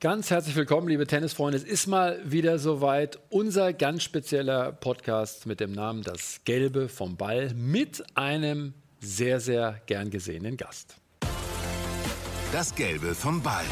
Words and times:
Ganz 0.00 0.30
herzlich 0.30 0.54
willkommen, 0.54 0.86
liebe 0.86 1.08
Tennisfreunde. 1.08 1.58
Es 1.58 1.64
ist 1.64 1.88
mal 1.88 2.20
wieder 2.24 2.60
soweit. 2.60 3.18
Unser 3.30 3.72
ganz 3.72 4.04
spezieller 4.04 4.70
Podcast 4.70 5.44
mit 5.44 5.58
dem 5.58 5.72
Namen 5.72 6.04
Das 6.04 6.42
Gelbe 6.44 6.88
vom 6.88 7.16
Ball 7.16 7.52
mit 7.54 8.04
einem 8.14 8.74
sehr, 9.00 9.40
sehr 9.40 9.80
gern 9.86 10.10
gesehenen 10.10 10.56
Gast. 10.56 10.94
Das 12.52 12.76
Gelbe 12.76 13.12
vom 13.16 13.42
Ball. 13.42 13.64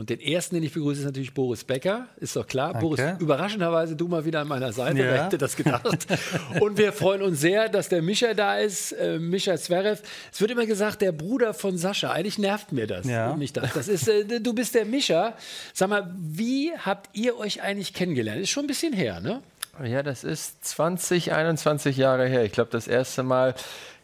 Und 0.00 0.08
den 0.08 0.18
ersten, 0.18 0.54
den 0.54 0.64
ich 0.64 0.72
begrüße, 0.72 1.00
ist 1.00 1.04
natürlich 1.04 1.34
Boris 1.34 1.62
Becker. 1.62 2.06
Ist 2.16 2.34
doch 2.34 2.46
klar. 2.46 2.72
Danke. 2.72 2.86
Boris, 2.86 3.00
überraschenderweise 3.18 3.96
du 3.96 4.08
mal 4.08 4.24
wieder 4.24 4.40
an 4.40 4.48
meiner 4.48 4.72
Seite. 4.72 4.98
Ja. 4.98 5.04
Wer 5.04 5.24
hätte 5.26 5.36
das 5.36 5.56
gedacht? 5.56 5.84
Und 6.60 6.78
wir 6.78 6.94
freuen 6.94 7.20
uns 7.20 7.38
sehr, 7.42 7.68
dass 7.68 7.90
der 7.90 8.00
Mischa 8.00 8.32
da 8.32 8.56
ist, 8.56 8.92
äh, 8.92 9.18
Mischa 9.18 9.58
Zverev. 9.58 10.00
Es 10.32 10.40
wird 10.40 10.52
immer 10.52 10.64
gesagt, 10.64 11.02
der 11.02 11.12
Bruder 11.12 11.52
von 11.52 11.76
Sascha. 11.76 12.12
Eigentlich 12.12 12.38
nervt 12.38 12.72
mir 12.72 12.86
das. 12.86 13.04
Ja. 13.04 13.36
Nicht 13.36 13.58
das. 13.58 13.74
das 13.74 13.88
ist, 13.88 14.08
äh, 14.08 14.40
du 14.40 14.54
bist 14.54 14.74
der 14.74 14.86
Mischa. 14.86 15.34
Sag 15.74 15.90
mal, 15.90 16.14
wie 16.18 16.72
habt 16.78 17.14
ihr 17.14 17.36
euch 17.36 17.60
eigentlich 17.60 17.92
kennengelernt? 17.92 18.40
Ist 18.40 18.48
schon 18.48 18.64
ein 18.64 18.68
bisschen 18.68 18.94
her, 18.94 19.20
ne? 19.20 19.42
Ja, 19.84 20.02
das 20.02 20.24
ist 20.24 20.64
20, 20.64 21.34
21 21.34 21.98
Jahre 21.98 22.26
her. 22.26 22.42
Ich 22.44 22.52
glaube, 22.52 22.70
das 22.70 22.88
erste 22.88 23.22
Mal 23.22 23.54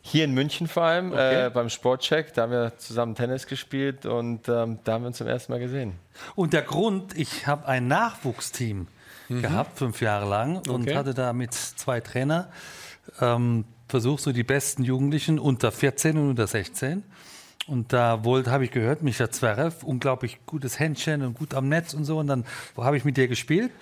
hier 0.09 0.25
in 0.25 0.33
München 0.35 0.69
vor 0.69 0.85
allem, 0.85 1.13
Okay. 1.13 1.47
äh, 1.47 1.51
beim 1.51 1.69
Sportcheck. 1.69 2.33
Da 2.35 2.43
haben 2.43 2.53
wir 2.53 2.77
zusammen 2.79 3.15
Tennis 3.15 3.47
gespielt 3.47 4.07
und 4.07 4.49
ähm, 4.49 4.79
da 4.85 4.93
haben 4.95 5.03
wir 5.03 5.09
uns 5.09 5.17
zum 5.19 5.27
ersten 5.27 5.53
Mal 5.53 5.59
gesehen. 5.59 5.95
Und 6.35 6.53
der 6.53 6.63
Grund, 6.63 7.17
ich 7.19 7.47
habe 7.47 7.67
ein 7.67 7.89
Nachwuchsteam 7.89 8.87
gehabt, 9.29 9.79
fünf 9.79 10.01
Jahre 10.01 10.29
lang, 10.29 10.59
und 10.69 10.83
Okay. 10.83 10.95
hatte 10.95 11.13
da 11.13 11.33
mit 11.33 11.53
zwei 11.53 12.01
Trainer 12.01 12.49
ähm, 13.21 13.65
versucht, 13.89 14.23
so 14.23 14.33
die 14.33 14.45
besten 14.45 14.85
Jugendlichen 14.85 15.39
unter 15.39 15.73
14 15.73 16.17
und 16.17 16.31
unter 16.31 16.47
16. 16.47 17.03
Und 17.67 17.93
da 17.93 18.25
wollte, 18.25 18.53
habe 18.53 18.65
ich 18.65 18.71
gehört, 18.71 19.03
Micha 19.03 19.29
Zverev, 19.29 19.85
unglaublich 19.85 20.39
gutes 20.47 20.79
Händchen 20.79 21.23
und 21.23 21.37
gut 21.37 21.53
am 21.55 21.69
Netz 21.69 21.95
und 21.95 22.05
so. 22.05 22.19
Und 22.19 22.29
dann 22.29 22.45
habe 22.77 22.97
ich 22.97 23.05
mit 23.05 23.17
dir 23.17 23.27
gespielt. 23.27 23.73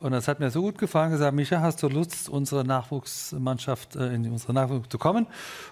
Und 0.00 0.12
das 0.12 0.28
hat 0.28 0.40
mir 0.40 0.50
so 0.50 0.60
gut 0.60 0.78
gefallen, 0.78 1.12
gesagt, 1.12 1.34
Micha, 1.34 1.60
hast 1.60 1.82
du 1.82 1.88
Lust, 1.88 2.28
unsere 2.28 2.64
Nachwuchsmannschaft, 2.64 3.96
äh, 3.96 4.14
in 4.14 4.30
unsere 4.30 4.52
Nachwuchs 4.52 4.88
zu 4.88 4.98
kommen? 4.98 5.26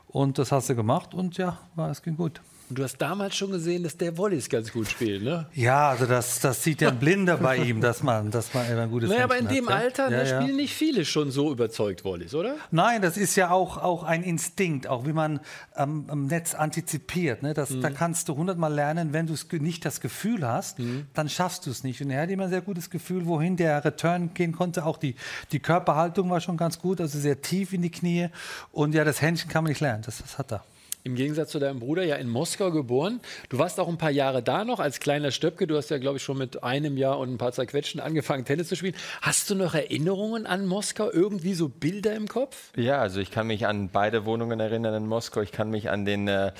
Und 0.09 0.39
das 0.39 0.53
hast 0.53 0.69
du 0.69 0.75
gemacht 0.75 1.15
und 1.15 1.37
ja, 1.39 1.59
es 1.91 2.03
ging 2.03 2.17
gut. 2.17 2.41
Und 2.73 2.79
du 2.79 2.85
hast 2.85 2.97
damals 3.03 3.37
schon 3.37 3.51
gesehen, 3.51 3.83
dass 3.83 3.99
der 3.99 4.17
Volleys 4.17 4.49
ganz 4.49 4.73
gut 4.73 4.89
spielt, 4.89 5.23
ne? 5.23 5.47
Ja, 5.53 5.91
also 5.91 6.07
das, 6.07 6.41
das 6.41 6.63
sieht 6.65 6.81
ja 6.81 6.89
ein 6.89 6.99
Blinder 6.99 7.37
bei 7.37 7.59
ihm, 7.59 7.83
dass 7.83 8.03
man, 8.03 8.31
dass 8.31 8.55
man 8.55 8.65
ein 8.65 8.91
gutes 8.91 9.11
Naja, 9.11 9.25
aber 9.25 9.37
in 9.37 9.47
Händchen 9.47 9.67
dem 9.67 9.75
hat. 9.75 9.83
Alter 9.83 10.05
ja, 10.11 10.23
ne, 10.23 10.31
ja. 10.31 10.41
spielen 10.41 10.57
nicht 10.57 10.73
viele 10.73 11.05
schon 11.05 11.31
so 11.31 11.53
überzeugt 11.53 12.03
Volleys, 12.03 12.35
oder? 12.35 12.55
Nein, 12.71 13.03
das 13.03 13.19
ist 13.19 13.37
ja 13.37 13.51
auch, 13.51 13.77
auch 13.77 14.05
ein 14.05 14.23
Instinkt, 14.23 14.87
auch 14.87 15.05
wie 15.05 15.13
man 15.13 15.41
ähm, 15.77 16.07
am 16.09 16.25
Netz 16.29 16.55
antizipiert. 16.55 17.43
Ne? 17.43 17.53
Das, 17.53 17.69
Da 17.79 17.91
Mhm. 17.91 17.95
kannst 17.95 18.31
du 18.31 18.37
hundertmal 18.37 18.73
lernen, 18.73 19.13
wenn 19.13 19.27
du 19.27 19.35
nicht 19.59 19.85
das 19.85 20.01
Gefühl 20.01 20.49
hast, 20.49 20.79
Mhm. 20.79 21.09
dann 21.13 21.29
schaffst 21.29 21.67
du 21.67 21.71
es 21.71 21.85
nicht. 21.85 22.01
Und 22.01 22.09
er 22.09 22.23
hat 22.23 22.31
immer 22.31 22.45
ein 22.45 22.51
sehr 22.51 22.63
gutes 22.63 22.89
Gefühl, 22.89 23.27
wohin 23.27 23.59
der 23.59 23.85
Return 23.85 24.33
gehen 24.33 24.53
konnte. 24.53 24.87
Auch 24.87 24.97
die, 24.97 25.15
die 25.53 25.61
Körperhaltung 25.61 26.31
war 26.31 26.41
schon 26.41 26.57
ganz 26.57 26.79
gut, 26.79 27.03
also 27.03 27.19
sehr 27.19 27.43
tief 27.43 27.75
in 27.75 27.83
die 27.83 27.91
Knie. 27.91 28.29
Und 28.71 28.95
ja, 28.95 29.05
das 29.05 29.21
Händchen 29.21 29.51
kann 29.51 29.63
man 29.65 29.69
nicht 29.73 29.81
lernen, 29.83 30.03
das, 30.07 30.17
das 30.23 30.39
hat 30.39 30.51
er. 30.53 30.65
Im 31.05 31.17
Gegensatz 31.17 31.51
zu 31.51 31.59
deinem 31.59 31.81
Bruder 31.81 32.05
ja 32.05 32.15
in 32.15 32.29
Moskau 32.29 32.71
geboren. 32.71 33.21
Du 33.49 33.59
warst 33.59 33.81
auch 33.81 33.89
ein 33.89 33.99
paar 33.99 34.13
Jahre 34.13 34.41
da 34.41 34.65
noch 34.65 34.79
als 34.79 35.01
kleiner 35.01 35.33
Stöpke. 35.33 35.67
Du 35.67 35.77
hast 35.77 35.91
ja, 35.91 35.99
glaube 35.99 36.19
ich, 36.19 36.23
schon 36.23 36.39
mit 36.39 36.63
einem 36.63 36.97
Jahr 36.97 37.19
und 37.19 37.33
ein 37.33 37.39
paar 37.39 37.53
zerquetschen 37.53 38.01
angefangen, 38.01 38.45
Tennis 38.45 38.69
zu 38.69 38.77
spielen. 38.77 38.95
Hast 39.21 39.51
du 39.51 39.57
noch 39.57 39.75
Erinnerungen 39.75 40.47
an 40.47 40.65
Moskau? 40.65 41.11
Irgendwie 41.11 41.55
so 41.55 41.69
Bilder 41.69 42.15
im 42.15 42.29
Kopf? 42.29 42.71
Ja, 42.77 43.01
also 43.01 43.21
ich 43.21 43.33
kann 43.33 43.49
mich 43.49 43.67
an 43.67 43.91
beide 43.93 44.27
Wohnungen 44.27 44.61
erinnern 44.61 44.95
in 44.95 45.07
Moskau. 45.09 45.41
Ich 45.41 45.51
kann 45.51 45.71
mich 45.71 45.91
an 45.91 46.05
den 46.05 46.29
äh, 46.29 46.53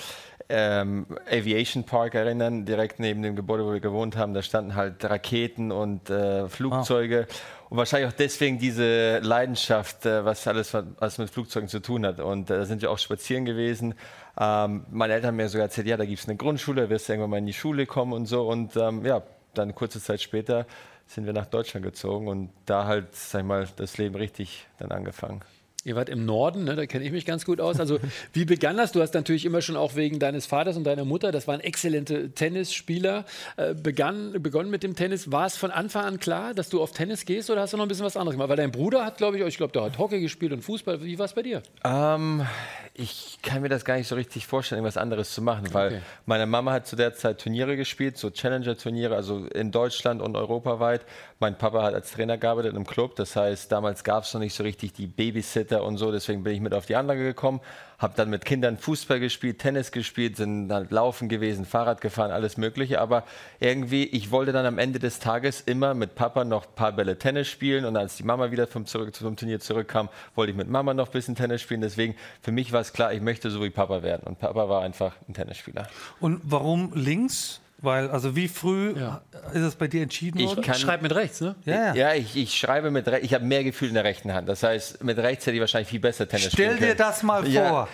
ähm, 0.49 1.07
Aviation 1.31 1.85
Park 1.85 2.15
erinnern, 2.15 2.65
direkt 2.65 3.01
neben 3.01 3.23
dem 3.23 3.37
Gebäude, 3.37 3.65
wo 3.65 3.73
wir 3.73 3.81
gewohnt 3.81 4.17
haben. 4.17 4.35
Da 4.35 4.43
standen 4.43 4.75
halt 4.75 5.05
Raketen 5.05 5.73
und 5.73 6.11
äh, 6.11 6.49
Flugzeuge. 6.49 7.27
Und 7.71 7.79
wahrscheinlich 7.79 8.11
auch 8.13 8.17
deswegen 8.17 8.59
diese 8.59 9.21
Leidenschaft, 9.21 10.05
äh, 10.05 10.25
was 10.27 10.47
alles 10.47 10.75
was 10.75 11.17
mit 11.17 11.31
Flugzeugen 11.31 11.69
zu 11.69 11.81
tun 11.81 12.05
hat. 12.05 12.21
Und 12.21 12.51
äh, 12.51 12.59
da 12.59 12.65
sind 12.67 12.83
wir 12.83 12.91
auch 12.91 12.99
spazieren 12.99 13.47
gewesen. 13.47 13.95
Ähm, 14.39 14.87
meine 14.91 15.15
Eltern 15.15 15.29
haben 15.29 15.37
mir 15.37 15.49
sogar 15.49 15.67
erzählt, 15.67 15.87
ja, 15.87 15.97
da 15.97 16.05
gibt 16.05 16.21
es 16.21 16.29
eine 16.29 16.37
Grundschule, 16.37 16.83
da 16.83 16.91
wirst 16.91 17.09
du 17.09 17.13
irgendwann 17.13 17.31
mal 17.31 17.39
in 17.39 17.47
die 17.47 17.53
Schule 17.53 17.87
kommen 17.87 18.13
und 18.13 18.27
so. 18.27 18.49
Und 18.49 18.77
ähm, 18.77 19.05
ja, 19.05 19.23
dann 19.55 19.75
kurze 19.75 20.01
Zeit 20.01 20.21
später 20.21 20.67
sind 21.07 21.27
wir 21.27 21.33
nach 21.33 21.47
Deutschland 21.47 21.85
gezogen 21.85 22.29
und 22.29 22.51
da 22.67 22.87
halt, 22.87 23.15
sag 23.15 23.41
ich 23.41 23.47
mal, 23.47 23.69
das 23.77 23.99
Leben 23.99 24.15
richtig 24.15 24.67
dann 24.79 24.93
angefangen. 24.93 25.43
Ihr 25.85 25.97
wart 25.97 26.09
im 26.09 26.25
Norden, 26.25 26.63
ne? 26.63 26.77
da 26.77 26.87
kenne 26.87 27.05
ich 27.05 27.11
mich 27.11 27.27
ganz 27.27 27.45
gut 27.45 27.61
aus. 27.61 27.81
Also, 27.81 27.99
wie 28.33 28.45
begann 28.45 28.77
das? 28.77 28.93
Du 28.93 29.01
hast 29.01 29.15
natürlich 29.15 29.45
immer 29.45 29.63
schon 29.63 29.77
auch 29.77 29.97
wegen 29.97 30.21
deines 30.21 30.47
Vaters 30.47 30.77
und 30.77 30.85
deiner 30.85 31.05
Mutter, 31.05 31.33
das 31.33 31.49
waren 31.49 31.59
exzellente 31.59 32.31
Tennisspieler, 32.31 33.25
äh, 33.57 33.75
begann, 33.75 34.41
begonnen 34.41 34.71
mit 34.71 34.85
dem 34.85 34.95
Tennis. 34.95 35.33
War 35.33 35.47
es 35.47 35.57
von 35.57 35.73
Anfang 35.73 36.05
an 36.05 36.21
klar, 36.21 36.55
dass 36.55 36.69
du 36.69 36.81
auf 36.81 36.93
Tennis 36.93 37.25
gehst 37.25 37.51
oder 37.51 37.63
hast 37.63 37.73
du 37.73 37.79
noch 37.79 37.85
ein 37.87 37.89
bisschen 37.89 38.05
was 38.05 38.17
anderes 38.17 38.37
gemacht? 38.37 38.49
Weil 38.49 38.57
dein 38.57 38.71
Bruder 38.71 39.05
hat, 39.05 39.17
glaube 39.17 39.39
ich, 39.39 39.45
ich 39.45 39.57
glaube, 39.57 39.73
der 39.73 39.83
hat 39.83 39.99
Hockey 39.99 40.21
gespielt 40.21 40.53
und 40.53 40.63
Fußball. 40.63 41.03
Wie 41.03 41.19
war 41.19 41.27
es 41.27 41.33
bei 41.33 41.43
dir? 41.43 41.65
Ähm, 41.83 42.47
ich 42.95 43.39
kann 43.43 43.63
mir 43.63 43.71
das 43.71 43.85
gar 43.87 43.97
nicht 43.97 44.07
so 44.07 44.15
richtig 44.17 44.47
vorstellen, 44.47 44.79
irgendwas 44.81 44.99
anderes 44.99 45.33
zu 45.33 45.41
machen, 45.41 45.73
weil 45.73 45.87
Okay. 45.87 46.01
meine 46.27 46.47
Mama 46.47 46.73
hat 46.73 46.87
zu 46.87 46.95
der 46.95 47.15
Zeit 47.15 47.41
Turniere 47.41 47.77
gespielt, 47.77 48.19
so 48.19 48.31
Challenger-Turniere, 48.31 49.17
also 49.17 49.47
in 49.47 49.71
Deutschland 49.71 50.21
und 50.21 50.37
europaweit. 50.37 51.07
Mein 51.39 51.57
Papa 51.57 51.83
hat 51.83 51.95
als 51.95 52.13
Trainer 52.13 52.37
gearbeitet 52.37 52.77
im 52.77 52.87
Club, 52.87 53.17
das 53.17 53.35
heißt, 53.35 53.73
damals 53.73 54.05
gab 54.05 54.25
es 54.25 54.35
noch 54.35 54.41
nicht 54.41 54.55
so 54.55 54.63
richtig 54.63 54.93
die 54.93 55.07
Babysitter 55.07 55.83
und 55.85 55.97
so, 55.97 56.13
deswegen 56.13 56.45
bin 56.45 56.55
ich 56.55 56.61
mit 56.61 56.75
auf 56.75 56.85
die 56.85 56.97
Anlage 56.97 57.23
gekommen, 57.25 57.61
habe 58.03 58.15
dann 58.17 58.29
mit 58.29 58.45
Kindern 58.45 58.77
Fußball 58.77 59.21
gespielt, 59.21 59.61
Tennis 59.61 59.93
gespielt, 59.93 60.37
sind 60.37 60.71
halt 60.73 60.91
laufen 60.91 61.29
gewesen, 61.29 61.65
Fahrrad 61.65 62.01
gefahren, 62.01 62.31
alles 62.31 62.57
Mögliche, 62.57 63.01
aber 63.01 63.25
irgendwie, 63.61 64.05
ich 64.05 64.31
wollte 64.31 64.53
dann 64.53 64.67
am 64.67 64.79
Ende 64.79 64.99
des 64.99 65.21
Tages 65.21 65.61
immer 65.61 65.95
mit 65.95 66.15
Papa 66.15 66.45
noch 66.45 66.67
ein 66.67 66.75
paar 66.75 66.93
Bälle 66.93 67.19
Tennis 67.19 67.49
spielen 67.49 67.85
und 67.85 67.97
als 67.97 68.17
die 68.17 68.25
Mama 68.25 68.51
wieder 68.51 68.67
vom, 68.67 68.87
zurück, 68.87 69.15
zum 69.15 69.37
Turnier 69.37 69.61
zurückkam, 69.61 70.09
wollte 70.35 70.51
ich 70.51 70.57
mit 70.57 70.69
Mama 70.69 70.93
noch 70.93 71.07
ein 71.07 71.13
bisschen 71.13 71.37
Tennis 71.37 71.63
spielen, 71.63 71.81
deswegen 71.81 72.17
für 72.43 72.53
mich 72.53 72.73
war 72.73 72.81
es 72.81 72.93
klar, 72.93 73.13
ich 73.13 73.23
möchte 73.23 73.51
so 73.51 73.63
wie 73.63 73.71
Papa 73.71 74.03
werden 74.03 74.25
und 74.27 74.39
Papa 74.39 74.69
war 74.69 74.83
einfach 74.83 75.15
ein 75.29 75.35
Tennisspieler. 75.35 75.89
Und 76.21 76.41
warum 76.45 76.93
links? 76.95 77.62
Weil, 77.83 78.11
also 78.11 78.37
wie 78.37 78.49
früh 78.49 78.95
Ja. 78.99 79.21
ist 79.53 79.61
es 79.63 79.75
bei 79.75 79.89
dir 79.89 80.03
entschieden 80.03 80.39
Ich 80.39 80.47
worden? 80.47 80.63
kann- 80.63 80.77
Schreib 80.77 81.03
mit 81.03 81.15
rechts, 81.15 81.41
ne? 81.41 81.57
ja, 81.65 81.93
ja. 81.95 82.15
Ich, 82.15 82.37
ich 82.37 82.55
schreibe 82.57 82.91
mit 82.93 83.07
rechts, 83.09 83.27
ich 83.27 83.35
habe 83.35 83.45
mehr 83.45 83.65
Gefühl 83.65 83.89
in 83.89 83.95
der 83.95 84.05
rechten 84.05 84.33
Hand, 84.33 84.49
das 84.49 84.63
heißt, 84.63 85.03
mit 85.03 85.19
rechts 85.19 85.45
hätte 85.47 85.57
ich 85.57 85.61
wahrscheinlich 85.61 85.89
viel 85.89 86.01
besser 86.01 86.29
Tennis 86.29 86.53
Stell 86.53 86.75
spielen 86.77 86.91
dir 86.91 86.95
das 86.95 87.23
mal 87.25 87.47
Ja. 87.49 87.69
vor. 87.69 87.89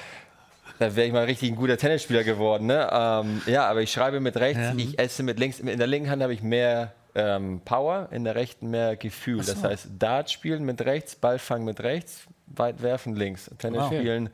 Da 0.78 0.94
wäre 0.94 1.06
ich 1.08 1.12
mal 1.12 1.24
richtig 1.24 1.50
ein 1.50 1.56
guter 1.56 1.76
Tennisspieler 1.76 2.22
geworden. 2.22 2.66
Ne? 2.66 2.88
Ähm, 2.92 3.42
ja, 3.46 3.66
aber 3.66 3.82
ich 3.82 3.90
schreibe 3.90 4.20
mit 4.20 4.36
rechts, 4.36 4.60
Ja. 4.62 4.74
ich 4.76 4.96
esse 4.98 5.24
mit 5.24 5.40
links. 5.40 5.58
In 5.58 5.76
der 5.78 5.86
linken 5.88 6.08
Hand 6.10 6.22
habe 6.22 6.32
ich 6.34 6.42
mehr 6.42 6.92
ähm, 7.16 7.60
Power, 7.64 8.08
in 8.12 8.22
der 8.22 8.36
rechten 8.36 8.70
mehr 8.70 8.94
Gefühl. 8.94 9.38
Das 9.44 9.64
heißt, 9.64 9.88
Dart 9.98 10.30
spielen 10.30 10.64
mit 10.64 10.80
rechts, 10.82 11.16
Ball 11.16 11.40
fangen 11.40 11.64
mit 11.64 11.80
rechts, 11.80 12.26
weit 12.46 12.80
werfen 12.80 13.16
links. 13.16 13.50
Tennis 13.58 13.80
Wow. 13.80 13.86
spielen, 13.88 14.30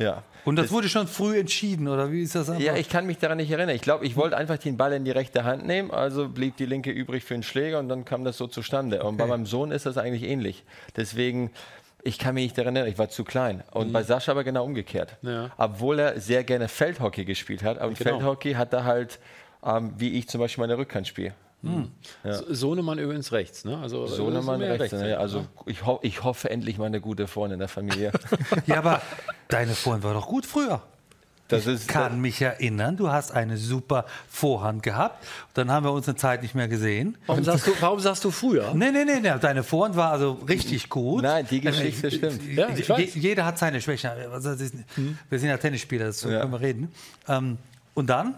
ja. 0.00 0.22
Und 0.46 0.56
das 0.56 0.70
wurde 0.72 0.88
schon 0.88 1.06
früh 1.06 1.38
entschieden, 1.38 1.86
oder 1.86 2.10
wie 2.10 2.22
ist 2.22 2.34
das 2.34 2.48
einfach? 2.48 2.62
Ja, 2.64 2.74
ich 2.74 2.88
kann 2.88 3.06
mich 3.06 3.18
daran 3.18 3.36
nicht 3.36 3.50
erinnern. 3.50 3.74
Ich 3.76 3.82
glaube, 3.82 4.06
ich 4.06 4.16
wollte 4.16 4.36
einfach 4.38 4.56
den 4.56 4.76
Ball 4.78 4.94
in 4.94 5.04
die 5.04 5.10
rechte 5.10 5.44
Hand 5.44 5.66
nehmen, 5.66 5.90
also 5.90 6.28
blieb 6.28 6.56
die 6.56 6.64
linke 6.64 6.90
übrig 6.90 7.24
für 7.24 7.34
den 7.34 7.42
Schläger 7.42 7.78
und 7.78 7.90
dann 7.90 8.06
kam 8.06 8.24
das 8.24 8.38
so 8.38 8.46
zustande. 8.46 9.02
Und 9.02 9.18
bei 9.18 9.26
meinem 9.26 9.44
Sohn 9.44 9.70
ist 9.70 9.84
das 9.84 9.98
eigentlich 9.98 10.22
ähnlich. 10.22 10.64
Deswegen, 10.96 11.50
ich 12.02 12.18
kann 12.18 12.34
mich 12.34 12.44
nicht 12.44 12.56
daran 12.58 12.74
erinnern, 12.74 12.90
ich 12.90 12.98
war 12.98 13.10
zu 13.10 13.22
klein. 13.22 13.62
Und 13.72 13.92
bei 13.92 14.02
Sascha 14.02 14.32
aber 14.32 14.42
genau 14.42 14.64
umgekehrt. 14.64 15.18
Ja. 15.20 15.50
Obwohl 15.58 15.98
er 15.98 16.18
sehr 16.18 16.42
gerne 16.42 16.68
Feldhockey 16.68 17.26
gespielt 17.26 17.62
hat, 17.62 17.78
aber 17.78 17.92
Genau. 17.92 18.10
Feldhockey 18.18 18.54
hat 18.54 18.72
er 18.72 18.84
halt, 18.84 19.18
ähm, 19.62 19.92
wie 19.98 20.18
ich 20.18 20.26
zum 20.28 20.40
Beispiel 20.40 20.62
meine 20.62 20.78
Rückhand 20.78 21.06
spiele. 21.06 21.34
So- 21.62 22.54
Sohnemann 22.54 22.98
übrigens 22.98 23.32
rechts, 23.32 23.64
ne? 23.64 23.78
Also, 23.78 24.06
Sohnemann 24.06 24.58
mehr 24.60 24.78
rechts. 24.80 24.92
ne? 24.98 25.18
Also 25.18 25.44
ich, 25.66 25.84
ho 25.84 25.98
ich 26.02 26.22
hoffe 26.24 26.48
endlich 26.50 26.78
mal 26.78 26.86
eine 26.86 27.00
gute 27.00 27.26
Freundin 27.26 27.54
in 27.54 27.58
der 27.60 27.68
Familie. 27.68 28.12
Ja, 28.66 28.78
aber 28.78 29.02
deine 29.48 29.74
Vorhand 29.74 30.02
war 30.04 30.14
doch 30.14 30.26
gut 30.26 30.46
früher. 30.46 30.82
Das 31.48 31.66
ich 31.66 31.74
ist, 31.74 31.88
kann 31.88 32.20
mich 32.20 32.40
erinnern, 32.40 32.96
du 32.96 33.10
hast 33.10 33.32
eine 33.32 33.56
super 33.56 34.04
Vorhand 34.28 34.84
gehabt. 34.84 35.26
Dann 35.52 35.68
haben 35.70 35.84
wir 35.84 35.90
uns 35.92 36.06
eine 36.08 36.16
Zeit 36.16 36.42
nicht 36.42 36.54
mehr 36.54 36.68
gesehen. 36.68 37.18
Warum 37.26 37.42
sagst 37.42 37.66
du, 37.66 37.72
warum 37.80 37.98
sagst 37.98 38.24
du 38.24 38.30
früher? 38.30 38.72
Nee, 38.72 38.92
nee, 38.92 39.04
nee, 39.04 39.18
nee, 39.20 39.32
deine 39.40 39.64
Vorhand 39.64 39.96
war 39.96 40.12
also 40.12 40.34
richtig 40.48 40.88
gut. 40.88 41.24
Nein, 41.24 41.46
die 41.50 41.60
Geschichte 41.60 42.08
stimmt. 42.12 42.40
Ja, 42.54 42.68
ich 42.68 42.86
Je- 42.86 42.88
weiß. 42.88 43.14
Jeder 43.16 43.44
hat 43.44 43.58
seine 43.58 43.80
Schwächen. 43.80 44.10
Das 44.32 44.44
ist, 44.46 44.74
Wir 45.28 45.38
sind 45.40 45.48
ja 45.48 45.56
Tennisspieler, 45.56 46.06
dazu 46.06 46.30
Ja. 46.30 46.40
können 46.40 46.52
wir 46.52 46.60
reden. 46.60 46.92
Ähm, 47.28 47.58
und 47.94 48.08
dann? 48.08 48.36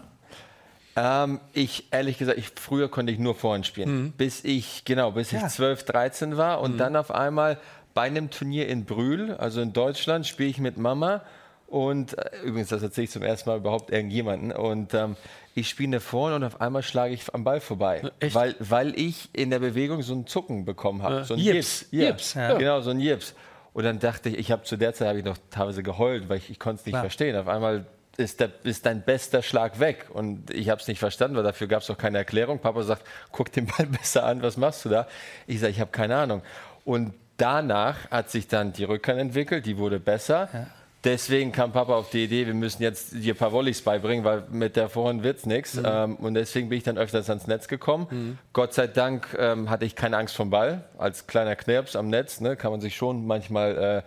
Ähm, 0.95 1.39
ich, 1.53 1.85
ehrlich 1.91 2.17
gesagt, 2.17 2.37
ich, 2.37 2.49
früher 2.55 2.89
konnte 2.89 3.11
ich 3.11 3.19
nur 3.19 3.35
Vorhand 3.35 3.65
spielen. 3.65 4.13
Bis 4.17 4.43
ich, 4.43 4.85
genau, 4.85 5.11
bis 5.11 5.31
Ja. 5.31 5.39
ich 5.45 5.51
12, 5.53 5.83
13 5.85 6.37
war. 6.37 6.61
Und 6.61 6.77
dann 6.77 6.95
auf 6.95 7.09
einmal 7.11 7.57
bei 7.93 8.03
einem 8.03 8.29
Turnier 8.29 8.67
in 8.67 8.85
Brühl, 8.85 9.33
also 9.35 9.61
in 9.61 9.73
Deutschland, 9.73 10.27
spiele 10.27 10.49
ich 10.49 10.57
mit 10.59 10.77
Mama. 10.77 11.21
Und 11.67 12.15
äh, 12.17 12.29
übrigens, 12.43 12.69
das 12.69 12.83
erzähle 12.83 13.05
ich 13.05 13.11
zum 13.11 13.23
ersten 13.23 13.49
Mal 13.49 13.57
überhaupt 13.57 13.89
irgendjemanden. 13.91 14.51
Und 14.51 14.93
ähm, 14.93 15.15
ich 15.55 15.69
spiele 15.69 15.87
eine 15.89 15.99
Vorhand 15.99 16.35
und 16.37 16.43
auf 16.43 16.61
einmal 16.61 16.83
schlage 16.83 17.13
ich 17.15 17.33
am 17.33 17.43
Ball 17.43 17.59
vorbei. 17.59 18.03
Echt? 18.19 18.35
Weil, 18.35 18.55
weil 18.59 18.97
ich 18.99 19.29
in 19.33 19.49
der 19.49 19.59
Bewegung 19.59 20.03
so 20.03 20.13
einen 20.13 20.27
Zucken 20.27 20.65
bekommen 20.65 21.01
habe. 21.01 21.15
Ja. 21.17 21.23
So 21.23 21.33
ein 21.33 21.39
Jips. 21.39 21.87
Ja. 21.89 22.05
Jips, 22.09 22.35
ja. 22.35 22.55
Genau, 22.57 22.81
so 22.81 22.91
ein 22.91 22.99
Jips. 22.99 23.33
Und 23.73 23.83
dann 23.85 23.97
dachte 23.97 24.29
ich, 24.29 24.37
ich 24.37 24.51
habe 24.51 24.61
zu 24.63 24.77
der 24.77 24.93
Zeit 24.93 25.07
habe 25.07 25.17
ich 25.19 25.25
noch 25.25 25.37
teilweise 25.49 25.81
geheult, 25.81 26.29
weil 26.29 26.37
ich, 26.37 26.51
ich 26.51 26.59
konnte 26.59 26.81
es 26.81 26.85
nicht 26.85 26.93
Klar. 26.93 27.01
verstehen. 27.03 27.35
Auf 27.35 27.47
einmal 27.47 27.87
ist, 28.17 28.39
der, 28.39 28.51
ist 28.63 28.85
dein 28.85 29.01
bester 29.01 29.41
Schlag 29.41 29.79
weg. 29.79 30.07
Und 30.13 30.51
ich 30.51 30.69
habe 30.69 30.81
es 30.81 30.87
nicht 30.87 30.99
verstanden, 30.99 31.35
weil 31.35 31.43
dafür 31.43 31.67
gab 31.67 31.81
es 31.81 31.89
auch 31.89 31.97
keine 31.97 32.19
Erklärung. 32.19 32.59
Papa 32.59 32.83
sagt, 32.83 33.05
guck 33.31 33.51
den 33.51 33.65
Ball 33.65 33.85
besser 33.99 34.25
an, 34.25 34.41
was 34.41 34.57
machst 34.57 34.85
du 34.85 34.89
da? 34.89 35.07
Ich 35.47 35.59
sage, 35.59 35.71
ich 35.71 35.79
habe 35.79 35.91
keine 35.91 36.15
Ahnung. 36.17 36.41
Und 36.85 37.13
danach 37.37 38.11
hat 38.11 38.29
sich 38.29 38.47
dann 38.47 38.73
die 38.73 38.83
Rückhand 38.83 39.19
entwickelt, 39.19 39.65
die 39.65 39.77
wurde 39.77 39.99
besser. 39.99 40.49
Ja. 40.53 40.67
Deswegen 41.03 41.51
kam 41.51 41.73
Papa 41.73 41.95
auf 41.95 42.09
die 42.11 42.23
Idee, 42.23 42.47
wir 42.47 42.53
müssen 42.53 42.81
jetzt 42.81 43.11
dir 43.11 43.33
ein 43.33 43.37
paar 43.37 43.51
Volleys 43.51 43.81
beibringen, 43.81 44.23
weil 44.23 44.43
mit 44.49 44.77
der 44.77 44.93
wird 44.95 45.37
es 45.37 45.45
nichts. 45.45 45.73
Mhm. 45.75 45.85
Ähm, 45.85 46.15
und 46.15 46.33
deswegen 46.35 46.69
bin 46.69 46.77
ich 46.77 46.83
dann 46.85 46.97
öfters 46.97 47.29
ans 47.29 47.45
Netz 47.45 47.67
gekommen. 47.67 48.07
Mhm. 48.09 48.37
Gott 48.53 48.73
sei 48.73 48.87
Dank 48.87 49.35
ähm, 49.37 49.69
hatte 49.69 49.83
ich 49.83 49.95
keine 49.95 50.17
Angst 50.17 50.35
vom 50.35 50.49
Ball. 50.49 50.85
Als 50.97 51.27
kleiner 51.27 51.57
Knirps 51.57 51.97
am 51.97 52.09
Netz 52.09 52.39
ne, 52.39 52.55
kann 52.55 52.71
man 52.71 52.79
sich 52.79 52.95
schon 52.95 53.27
manchmal, 53.27 54.03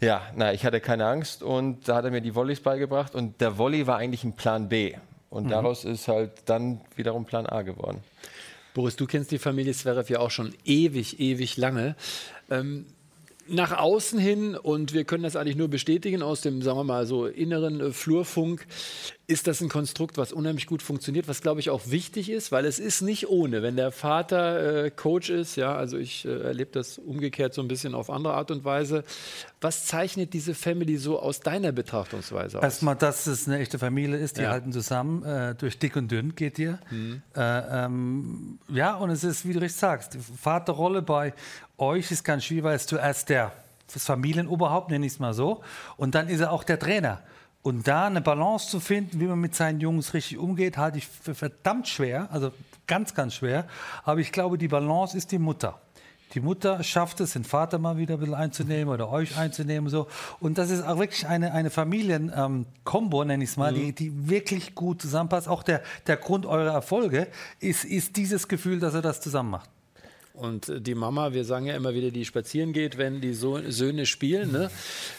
äh, 0.00 0.06
ja, 0.06 0.22
na, 0.36 0.54
ich 0.54 0.64
hatte 0.64 0.80
keine 0.80 1.06
Angst. 1.06 1.42
Und 1.42 1.86
da 1.86 1.96
hat 1.96 2.06
er 2.06 2.10
mir 2.10 2.22
die 2.22 2.34
Volleys 2.34 2.60
beigebracht. 2.60 3.14
Und 3.14 3.42
der 3.42 3.58
Volley 3.58 3.86
war 3.86 3.98
eigentlich 3.98 4.24
ein 4.24 4.32
Plan 4.32 4.70
B. 4.70 4.94
Und 5.28 5.46
mhm. 5.46 5.50
daraus 5.50 5.84
ist 5.84 6.08
halt 6.08 6.32
dann 6.46 6.80
wiederum 6.96 7.26
Plan 7.26 7.44
A 7.44 7.60
geworden. 7.60 8.02
Boris, 8.72 8.96
du 8.96 9.06
kennst 9.06 9.32
die 9.32 9.38
Familie 9.38 9.74
Zverev 9.74 10.10
ja 10.10 10.20
auch 10.20 10.30
schon 10.30 10.54
ewig, 10.64 11.20
ewig 11.20 11.56
lange. 11.58 11.96
Ähm, 12.50 12.86
nach 13.48 13.76
außen 13.76 14.18
hin, 14.18 14.54
und 14.56 14.92
wir 14.92 15.04
können 15.04 15.22
das 15.22 15.36
eigentlich 15.36 15.56
nur 15.56 15.68
bestätigen 15.68 16.22
aus 16.22 16.40
dem, 16.42 16.62
sagen 16.62 16.78
wir 16.78 16.84
mal, 16.84 17.06
so 17.06 17.26
inneren 17.26 17.80
äh, 17.80 17.92
Flurfunk, 17.92 18.66
ist 19.28 19.46
das 19.46 19.60
ein 19.60 19.68
Konstrukt, 19.68 20.16
was 20.16 20.32
unheimlich 20.32 20.66
gut 20.66 20.80
funktioniert, 20.80 21.28
was 21.28 21.42
glaube 21.42 21.60
ich 21.60 21.68
auch 21.68 21.82
wichtig 21.90 22.30
ist, 22.30 22.50
weil 22.50 22.64
es 22.64 22.78
ist 22.78 23.02
nicht 23.02 23.28
ohne, 23.28 23.62
wenn 23.62 23.76
der 23.76 23.92
Vater 23.92 24.86
äh, 24.86 24.90
Coach 24.90 25.28
ist, 25.28 25.56
ja, 25.56 25.74
also 25.74 25.98
ich 25.98 26.24
äh, 26.24 26.40
erlebe 26.40 26.70
das 26.72 26.96
umgekehrt 26.96 27.52
so 27.52 27.60
ein 27.60 27.68
bisschen 27.68 27.94
auf 27.94 28.08
andere 28.08 28.32
Art 28.32 28.50
und 28.50 28.64
Weise. 28.64 29.04
Was 29.60 29.84
zeichnet 29.84 30.32
diese 30.32 30.54
Family 30.54 30.96
so 30.96 31.20
aus 31.20 31.40
deiner 31.40 31.72
Betrachtungsweise 31.72 32.56
aus? 32.56 32.64
Erstmal, 32.64 32.96
dass 32.96 33.26
es 33.26 33.46
eine 33.46 33.58
echte 33.58 33.78
Familie 33.78 34.16
ist, 34.16 34.38
die 34.38 34.42
ja. 34.42 34.50
halten 34.50 34.72
zusammen, 34.72 35.22
äh, 35.22 35.54
durch 35.54 35.78
dick 35.78 35.96
und 35.96 36.10
dünn 36.10 36.34
geht 36.34 36.56
dir. 36.56 36.78
Mhm. 36.90 37.20
Äh, 37.36 37.84
ähm, 37.84 38.58
ja, 38.68 38.94
und 38.94 39.10
es 39.10 39.24
ist, 39.24 39.46
wie 39.46 39.52
du 39.52 39.60
richtig 39.60 39.78
sagst, 39.78 40.14
die 40.14 40.20
Vaterrolle 40.20 41.02
bei 41.02 41.34
euch 41.76 42.10
ist 42.10 42.24
ganz 42.24 42.44
schwierig, 42.44 42.64
weil 42.64 42.76
es 42.76 42.86
zuerst 42.86 43.28
der 43.28 43.52
das 43.92 44.04
Familienoberhaupt, 44.04 44.90
nenne 44.90 45.06
ich 45.06 45.12
es 45.12 45.18
mal 45.18 45.34
so, 45.34 45.62
und 45.96 46.14
dann 46.14 46.28
ist 46.28 46.40
er 46.40 46.52
auch 46.52 46.64
der 46.64 46.78
Trainer. 46.78 47.22
Und 47.62 47.88
da 47.88 48.06
eine 48.06 48.20
Balance 48.20 48.68
zu 48.68 48.80
finden, 48.80 49.20
wie 49.20 49.26
man 49.26 49.40
mit 49.40 49.54
seinen 49.54 49.80
Jungs 49.80 50.14
richtig 50.14 50.38
umgeht, 50.38 50.78
halte 50.78 50.98
ich 50.98 51.06
für 51.06 51.34
verdammt 51.34 51.88
schwer, 51.88 52.28
also 52.30 52.52
ganz, 52.86 53.14
ganz 53.14 53.34
schwer. 53.34 53.66
Aber 54.04 54.20
ich 54.20 54.32
glaube, 54.32 54.58
die 54.58 54.68
Balance 54.68 55.16
ist 55.16 55.32
die 55.32 55.38
Mutter. 55.38 55.80
Die 56.34 56.40
Mutter 56.40 56.82
schafft 56.82 57.20
es, 57.20 57.32
den 57.32 57.44
Vater 57.44 57.78
mal 57.78 57.96
wieder 57.96 58.14
ein 58.14 58.20
bisschen 58.20 58.34
einzunehmen 58.34 58.92
oder 58.92 59.08
euch 59.10 59.38
einzunehmen. 59.38 59.86
Und, 59.86 59.90
so. 59.90 60.06
und 60.40 60.58
das 60.58 60.70
ist 60.70 60.82
auch 60.82 60.98
wirklich 60.98 61.26
eine, 61.26 61.52
eine 61.52 61.70
Familien-Kombo, 61.70 63.22
ähm, 63.22 63.28
nenne 63.28 63.44
ich 63.44 63.50
es 63.50 63.56
mal, 63.56 63.72
mhm. 63.72 63.76
die, 63.76 63.92
die 63.92 64.28
wirklich 64.28 64.74
gut 64.74 65.00
zusammenpasst. 65.00 65.48
Auch 65.48 65.62
der, 65.62 65.82
der 66.06 66.16
Grund 66.16 66.44
eurer 66.44 66.72
Erfolge 66.72 67.28
ist, 67.60 67.84
ist 67.84 68.16
dieses 68.16 68.48
Gefühl, 68.48 68.78
dass 68.78 68.94
er 68.94 69.02
das 69.02 69.20
zusammen 69.20 69.50
macht. 69.50 69.70
Und 70.38 70.72
die 70.86 70.94
Mama, 70.94 71.32
wir 71.32 71.44
sagen 71.44 71.66
ja 71.66 71.74
immer 71.74 71.94
wieder, 71.94 72.10
die 72.10 72.24
spazieren 72.24 72.72
geht, 72.72 72.96
wenn 72.96 73.20
die 73.20 73.34
so 73.34 73.60
Söhne 73.70 74.06
spielen. 74.06 74.52
Ne? 74.52 74.70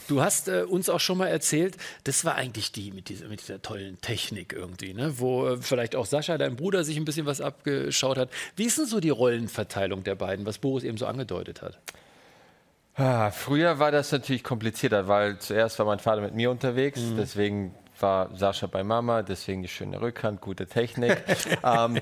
Du 0.07 0.21
hast 0.21 0.47
äh, 0.47 0.63
uns 0.63 0.89
auch 0.89 0.99
schon 0.99 1.17
mal 1.17 1.27
erzählt, 1.27 1.77
das 2.05 2.23
war 2.25 2.35
eigentlich 2.35 2.71
die 2.71 2.91
mit 2.91 3.09
dieser, 3.09 3.27
mit 3.27 3.41
dieser 3.41 3.61
tollen 3.61 3.99
Technik 4.01 4.53
irgendwie, 4.53 4.93
ne? 4.93 5.19
wo 5.19 5.47
äh, 5.47 5.57
vielleicht 5.57 5.95
auch 5.95 6.05
Sascha, 6.05 6.37
dein 6.37 6.55
Bruder, 6.55 6.83
sich 6.83 6.97
ein 6.97 7.05
bisschen 7.05 7.25
was 7.25 7.41
abgeschaut 7.41 8.17
hat. 8.17 8.29
Wie 8.55 8.65
ist 8.65 8.77
denn 8.77 8.85
so 8.85 8.99
die 8.99 9.09
Rollenverteilung 9.09 10.03
der 10.03 10.15
beiden, 10.15 10.45
was 10.45 10.57
Boris 10.57 10.83
eben 10.83 10.97
so 10.97 11.05
angedeutet 11.05 11.61
hat? 11.61 11.79
Ah, 12.95 13.31
früher 13.31 13.79
war 13.79 13.91
das 13.91 14.11
natürlich 14.11 14.43
komplizierter, 14.43 15.07
weil 15.07 15.39
zuerst 15.39 15.79
war 15.79 15.85
mein 15.85 15.99
Vater 15.99 16.21
mit 16.21 16.35
mir 16.35 16.51
unterwegs, 16.51 16.99
mhm. 16.99 17.17
deswegen 17.17 17.73
war 18.01 18.29
Sascha 18.35 18.67
bei 18.67 18.83
Mama, 18.83 19.21
deswegen 19.23 19.61
die 19.61 19.67
schöne 19.67 20.01
Rückhand, 20.01 20.41
gute 20.41 20.67
Technik. 20.67 21.17
ähm, 21.63 21.99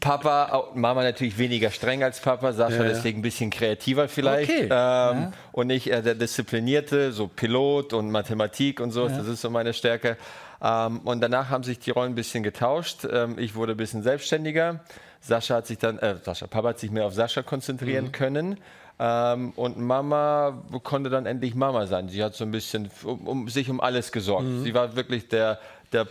Papa, 0.00 0.70
Mama 0.74 1.02
natürlich 1.02 1.38
weniger 1.38 1.70
streng 1.70 2.02
als 2.02 2.20
Papa, 2.20 2.52
Sascha 2.52 2.82
ja, 2.82 2.84
deswegen 2.84 3.20
ein 3.20 3.22
bisschen 3.22 3.50
kreativer 3.50 4.08
vielleicht. 4.08 4.50
Okay. 4.50 4.64
Ähm, 4.64 4.68
ja. 4.70 5.32
Und 5.52 5.70
ich 5.70 5.90
äh, 5.90 6.02
der 6.02 6.14
Disziplinierte, 6.14 7.12
so 7.12 7.28
Pilot 7.28 7.92
und 7.92 8.10
Mathematik 8.10 8.80
und 8.80 8.90
so, 8.90 9.08
das 9.08 9.26
ist 9.26 9.40
so 9.40 9.50
meine 9.50 9.72
Stärke. 9.72 10.16
Ähm, 10.62 11.00
und 11.04 11.20
danach 11.20 11.48
haben 11.48 11.64
sich 11.64 11.78
die 11.78 11.90
Rollen 11.90 12.12
ein 12.12 12.16
bisschen 12.16 12.42
getauscht. 12.42 13.06
Ähm, 13.10 13.38
ich 13.38 13.54
wurde 13.54 13.72
ein 13.72 13.78
bisschen 13.78 14.02
selbstständiger. 14.02 14.80
Sascha 15.20 15.56
hat 15.56 15.66
sich 15.66 15.78
dann, 15.78 15.98
äh, 15.98 16.16
Sascha, 16.22 16.46
Papa 16.46 16.68
hat 16.68 16.78
sich 16.78 16.90
mehr 16.90 17.06
auf 17.06 17.14
Sascha 17.14 17.42
konzentrieren 17.42 18.06
mhm. 18.06 18.12
können. 18.12 18.60
Ähm, 19.02 19.52
und 19.56 19.78
Mama 19.78 20.62
konnte 20.82 21.08
dann 21.08 21.24
endlich 21.24 21.54
Mama 21.54 21.86
sein. 21.86 22.10
Sie 22.10 22.22
hat 22.22 22.34
so 22.34 22.44
ein 22.44 22.50
bisschen 22.50 22.90
um, 23.02 23.26
um 23.26 23.48
sich 23.48 23.70
um 23.70 23.80
alles 23.80 24.12
gesorgt. 24.12 24.46
Mhm. 24.46 24.62
Sie 24.62 24.74
war 24.74 24.94
wirklich 24.94 25.26
der, 25.28 25.58
der 25.90 26.06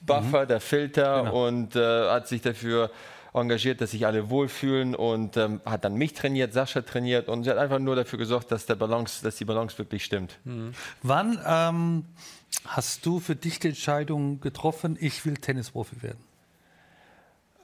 Buffer, 0.00 0.42
mhm. 0.42 0.48
der 0.48 0.60
Filter 0.60 1.22
genau. 1.22 1.46
und 1.46 1.76
äh, 1.76 2.10
hat 2.10 2.26
sich 2.26 2.42
dafür 2.42 2.90
engagiert, 3.32 3.80
dass 3.80 3.92
sich 3.92 4.06
alle 4.06 4.28
wohlfühlen 4.28 4.96
und 4.96 5.36
ähm, 5.36 5.60
hat 5.64 5.84
dann 5.84 5.94
mich 5.94 6.14
trainiert, 6.14 6.52
Sascha 6.52 6.80
trainiert 6.80 7.28
und 7.28 7.44
sie 7.44 7.50
hat 7.50 7.58
einfach 7.58 7.78
nur 7.78 7.94
dafür 7.94 8.18
gesorgt, 8.18 8.50
dass, 8.50 8.66
der 8.66 8.74
Balance, 8.74 9.22
dass 9.22 9.36
die 9.36 9.44
Balance 9.44 9.78
wirklich 9.78 10.04
stimmt. 10.04 10.36
Mhm. 10.42 10.72
Wann 11.04 11.38
ähm, 11.46 12.06
hast 12.66 13.06
du 13.06 13.20
für 13.20 13.36
dich 13.36 13.60
die 13.60 13.68
Entscheidung 13.68 14.40
getroffen, 14.40 14.96
ich 15.00 15.24
will 15.24 15.36
Tennisprofi 15.36 16.02
werden? 16.02 16.24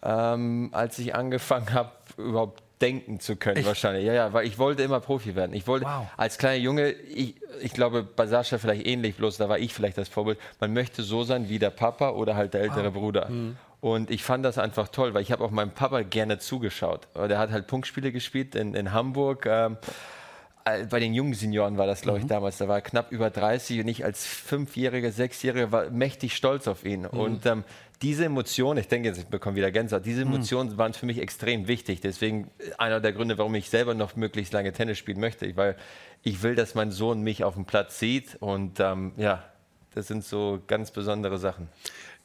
Ähm, 0.05 0.69
als 0.73 1.01
ich 1.01 1.17
angefangen 1.17 1.73
habe, 1.73 1.91
überhaupt 2.17 2.63
denken 2.83 3.21
zu 3.21 3.37
können, 3.37 3.59
Echt? 3.59 3.67
wahrscheinlich. 3.67 4.05
Ja, 4.05 4.13
ja, 4.13 4.33
weil 4.33 4.47
ich 4.47 4.59
wollte 4.59 4.83
immer 4.83 5.01
Profi 5.01 5.37
werden. 5.37 5.55
Ich 5.55 5.67
wollte 5.67 5.87
wow. 5.87 6.07
als 6.17 6.37
kleiner 6.37 6.59
Junge, 6.59 6.91
ich, 6.91 7.37
ich 7.61 7.73
glaube 7.73 8.03
bei 8.03 8.27
Sascha 8.27 8.59
vielleicht 8.59 8.87
ähnlich, 8.87 9.17
bloß 9.17 9.37
da 9.37 9.49
war 9.49 9.59
ich 9.59 9.73
vielleicht 9.73 9.97
das 9.97 10.09
Vorbild. 10.09 10.39
Man 10.61 10.73
möchte 10.73 11.03
so 11.03 11.23
sein 11.23 11.49
wie 11.49 11.59
der 11.59 11.71
Papa 11.71 12.11
oder 12.11 12.35
halt 12.35 12.55
der 12.55 12.63
ältere 12.63 12.95
wow. 12.95 13.01
Bruder. 13.01 13.29
Mhm. 13.31 13.57
Und 13.81 14.11
ich 14.11 14.23
fand 14.23 14.45
das 14.45 14.59
einfach 14.59 14.89
toll, 14.89 15.15
weil 15.15 15.23
ich 15.23 15.33
habe 15.33 15.43
auch 15.45 15.51
meinem 15.51 15.73
Papa 15.73 16.03
gerne 16.03 16.39
zugeschaut. 16.39 17.09
Der 17.17 17.39
hat 17.39 17.51
halt 17.51 17.67
Punktspiele 17.67 18.13
gespielt 18.13 18.55
in, 18.55 18.75
in 18.75 18.93
Hamburg. 18.93 19.47
Ähm, 19.47 19.77
äh, 20.65 20.87
bei 20.87 21.01
den 21.01 21.15
jungen 21.15 21.35
Senioren 21.35 21.79
war 21.79 21.87
das, 21.87 22.03
glaube 22.03 22.19
ich, 22.19 22.25
mhm. 22.25 22.29
damals. 22.29 22.59
Da 22.59 22.69
war 22.69 22.77
er 22.77 22.83
knapp 22.83 23.11
über 23.11 23.31
30 23.31 23.81
und 23.81 23.89
ich 23.89 24.05
als 24.05 24.25
Fünfjähriger, 24.25 25.11
Sechsjähriger 25.11 25.73
war 25.73 25.91
mächtig 25.91 26.37
stolz 26.37 26.69
auf 26.69 26.85
ihn. 26.85 27.03
Mhm. 27.03 27.09
Und 27.09 27.47
ähm, 27.47 27.65
diese 28.03 28.25
Emotionen, 28.25 28.81
ich 28.81 28.89
denke 28.89 29.09
jetzt, 29.09 29.19
ich 29.19 29.27
bekomme 29.27 29.57
wieder 29.57 29.71
Gänsehaut, 29.71 30.05
diese 30.05 30.25
mhm. 30.25 30.35
Emotionen 30.35 30.77
waren 30.77 30.93
für 30.93 31.07
mich 31.07 31.19
extrem 31.19 31.69
wichtig. 31.69 32.01
Deswegen 32.01 32.51
einer 32.77 33.01
der 33.01 33.13
Gründe, 33.13 33.39
warum 33.39 33.55
ich 33.55 33.71
selber 33.71 33.95
noch 33.95 34.17
möglichst 34.17 34.53
lange 34.53 34.73
Tennis 34.73 34.99
spielen 34.99 35.21
möchte, 35.21 35.57
weil 35.57 35.77
ich 36.23 36.43
will, 36.43 36.55
dass 36.55 36.75
mein 36.75 36.91
Sohn 36.91 37.23
mich 37.23 37.45
auf 37.45 37.55
dem 37.55 37.65
Platz 37.65 37.99
sieht. 37.99 38.37
Und 38.41 38.81
ähm, 38.81 39.13
ja, 39.17 39.45
das 39.95 40.09
sind 40.09 40.25
so 40.25 40.61
ganz 40.67 40.91
besondere 40.91 41.39
Sachen 41.39 41.69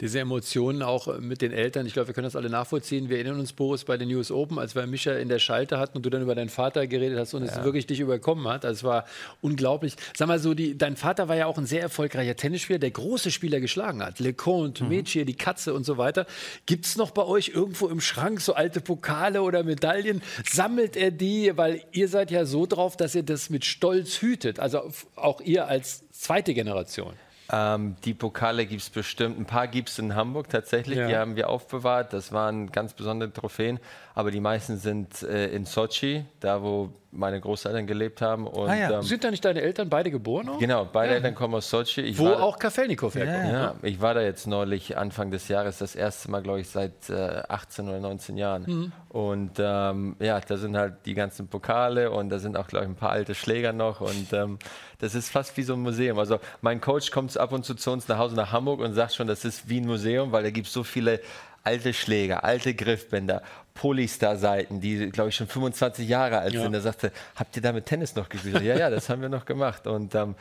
diese 0.01 0.19
Emotionen 0.19 0.83
auch 0.83 1.19
mit 1.19 1.41
den 1.41 1.51
Eltern. 1.51 1.85
Ich 1.87 1.93
glaube, 1.93 2.07
wir 2.07 2.13
können 2.13 2.25
das 2.25 2.35
alle 2.35 2.49
nachvollziehen. 2.49 3.09
Wir 3.09 3.17
erinnern 3.17 3.39
uns, 3.39 3.53
Boris, 3.53 3.83
bei 3.83 3.97
den 3.97 4.09
News 4.09 4.31
Open, 4.31 4.59
als 4.59 4.75
wir 4.75 4.85
Mischa 4.85 5.13
in 5.13 5.27
der 5.27 5.39
Schalte 5.39 5.79
hatten 5.79 5.97
und 5.97 6.05
du 6.05 6.09
dann 6.09 6.21
über 6.21 6.35
deinen 6.35 6.49
Vater 6.49 6.85
geredet 6.85 7.17
hast 7.17 7.33
und 7.33 7.45
ja. 7.45 7.51
es 7.51 7.63
wirklich 7.63 7.87
dich 7.87 7.99
überkommen 7.99 8.47
hat. 8.47 8.63
Also 8.63 8.77
es 8.77 8.83
war 8.83 9.05
unglaublich. 9.41 9.95
Sag 10.15 10.27
mal 10.27 10.39
so, 10.39 10.53
die, 10.53 10.77
dein 10.77 10.95
Vater 10.95 11.27
war 11.27 11.35
ja 11.35 11.47
auch 11.47 11.57
ein 11.57 11.65
sehr 11.65 11.81
erfolgreicher 11.81 12.35
Tennisspieler, 12.35 12.79
der 12.79 12.91
große 12.91 13.31
Spieler 13.31 13.59
geschlagen 13.59 14.03
hat. 14.03 14.19
LeConte, 14.19 14.83
mhm. 14.83 14.89
Metier, 14.89 15.25
die 15.25 15.35
Katze 15.35 15.73
und 15.73 15.83
so 15.83 15.97
weiter. 15.97 16.27
Gibt 16.67 16.85
es 16.85 16.95
noch 16.95 17.11
bei 17.11 17.23
euch 17.23 17.49
irgendwo 17.49 17.87
im 17.87 18.01
Schrank 18.01 18.41
so 18.41 18.53
alte 18.53 18.81
Pokale 18.81 19.41
oder 19.41 19.63
Medaillen? 19.63 20.21
Sammelt 20.47 20.95
er 20.95 21.09
die? 21.09 21.51
Weil 21.55 21.81
ihr 21.91 22.07
seid 22.07 22.29
ja 22.29 22.45
so 22.45 22.67
drauf, 22.67 22.97
dass 22.97 23.15
ihr 23.15 23.23
das 23.23 23.49
mit 23.49 23.65
Stolz 23.65 24.21
hütet. 24.21 24.59
Also 24.59 24.91
auch 25.15 25.41
ihr 25.41 25.67
als 25.67 26.03
zweite 26.11 26.53
Generation. 26.53 27.13
Ähm, 27.51 27.95
die 28.03 28.13
Pokale 28.13 28.65
gibt 28.65 28.81
es 28.81 28.89
bestimmt. 28.89 29.39
Ein 29.39 29.45
paar 29.45 29.67
gibt 29.67 29.89
es 29.89 29.99
in 29.99 30.15
Hamburg 30.15 30.49
tatsächlich. 30.49 30.97
Ja. 30.97 31.07
Die 31.07 31.15
haben 31.15 31.35
wir 31.35 31.49
aufbewahrt. 31.49 32.13
Das 32.13 32.31
waren 32.31 32.71
ganz 32.71 32.93
besondere 32.93 33.31
Trophäen. 33.31 33.79
Aber 34.17 34.31
die 34.31 34.39
meisten 34.39 34.77
sind 34.77 35.21
äh, 35.21 35.49
in 35.49 35.65
Sochi, 35.65 36.25
da 36.39 36.63
wo 36.63 36.89
meine 37.11 37.39
Großeltern 37.39 37.85
gelebt 37.85 38.19
haben. 38.19 38.47
Und, 38.47 38.67
ah 38.67 38.75
ja. 38.75 38.91
ähm, 38.93 39.03
sind 39.03 39.23
da 39.23 39.29
nicht 39.29 39.45
deine 39.45 39.61
Eltern 39.61 39.91
beide 39.91 40.09
geboren? 40.09 40.49
Auch? 40.49 40.57
Genau, 40.57 40.85
beide 40.91 41.11
ja. 41.11 41.17
Eltern 41.17 41.35
kommen 41.35 41.53
aus 41.53 41.69
Sochi. 41.69 42.01
Ich 42.01 42.17
wo 42.17 42.29
auch 42.29 42.57
Kafelnikow 42.57 43.13
herkommt. 43.13 43.53
Ja, 43.53 43.61
ja, 43.61 43.75
ich 43.83 44.01
war 44.01 44.15
da 44.15 44.21
jetzt 44.21 44.47
neulich 44.47 44.97
Anfang 44.97 45.29
des 45.29 45.47
Jahres 45.49 45.77
das 45.77 45.95
erste 45.95 46.31
Mal, 46.31 46.41
glaube 46.41 46.61
ich, 46.61 46.67
seit 46.67 47.11
äh, 47.11 47.43
18 47.47 47.87
oder 47.87 47.99
19 47.99 48.37
Jahren. 48.37 48.63
Mhm. 48.65 48.91
Und 49.09 49.51
ähm, 49.59 50.15
ja, 50.19 50.39
da 50.39 50.57
sind 50.57 50.75
halt 50.75 50.95
die 51.05 51.13
ganzen 51.13 51.47
Pokale 51.47 52.09
und 52.09 52.29
da 52.29 52.39
sind 52.39 52.57
auch, 52.57 52.65
glaube 52.65 52.85
ich, 52.85 52.89
ein 52.89 52.95
paar 52.95 53.11
alte 53.11 53.35
Schläger 53.35 53.71
noch. 53.71 54.01
Und 54.01 54.33
ähm, 54.33 54.57
das 54.97 55.13
ist 55.13 55.29
fast 55.29 55.55
wie 55.57 55.63
so 55.63 55.73
ein 55.73 55.81
Museum. 55.81 56.17
Also 56.17 56.39
mein 56.61 56.81
Coach 56.81 57.11
kommt 57.11 57.37
ab 57.37 57.51
und 57.51 57.65
zu 57.65 57.75
zu 57.75 57.91
uns 57.91 58.07
nach 58.07 58.17
Hause 58.17 58.35
nach 58.35 58.51
Hamburg 58.51 58.79
und 58.79 58.95
sagt 58.95 59.13
schon, 59.13 59.27
das 59.27 59.45
ist 59.45 59.69
wie 59.69 59.79
ein 59.79 59.85
Museum, 59.85 60.31
weil 60.31 60.41
da 60.41 60.49
gibt 60.49 60.65
es 60.65 60.73
so 60.73 60.83
viele 60.83 61.21
alte 61.67 61.93
Schläger, 61.93 62.45
alte 62.45 62.73
Griffbänder, 62.73 63.41
Polystar-Seiten, 63.77 64.81
die, 64.81 65.09
glaube 65.09 65.29
ich, 65.29 65.35
schon 65.35 65.47
25 65.47 66.09
Jahre 66.09 66.39
alt 66.39 66.53
ja. 66.53 66.61
sind. 66.61 66.73
Da 66.73 66.81
sagte, 66.81 67.11
habt 67.35 67.55
ihr 67.55 67.61
damit 67.61 67.85
Tennis 67.85 68.15
noch 68.15 68.27
gespielt? 68.27 68.61
ja, 68.63 68.77
ja, 68.77 68.89
das 68.89 69.09
haben 69.09 69.21
wir 69.21 69.29
noch 69.29 69.45
gemacht. 69.45 69.85
Und 69.85 70.15
ähm, 70.15 70.35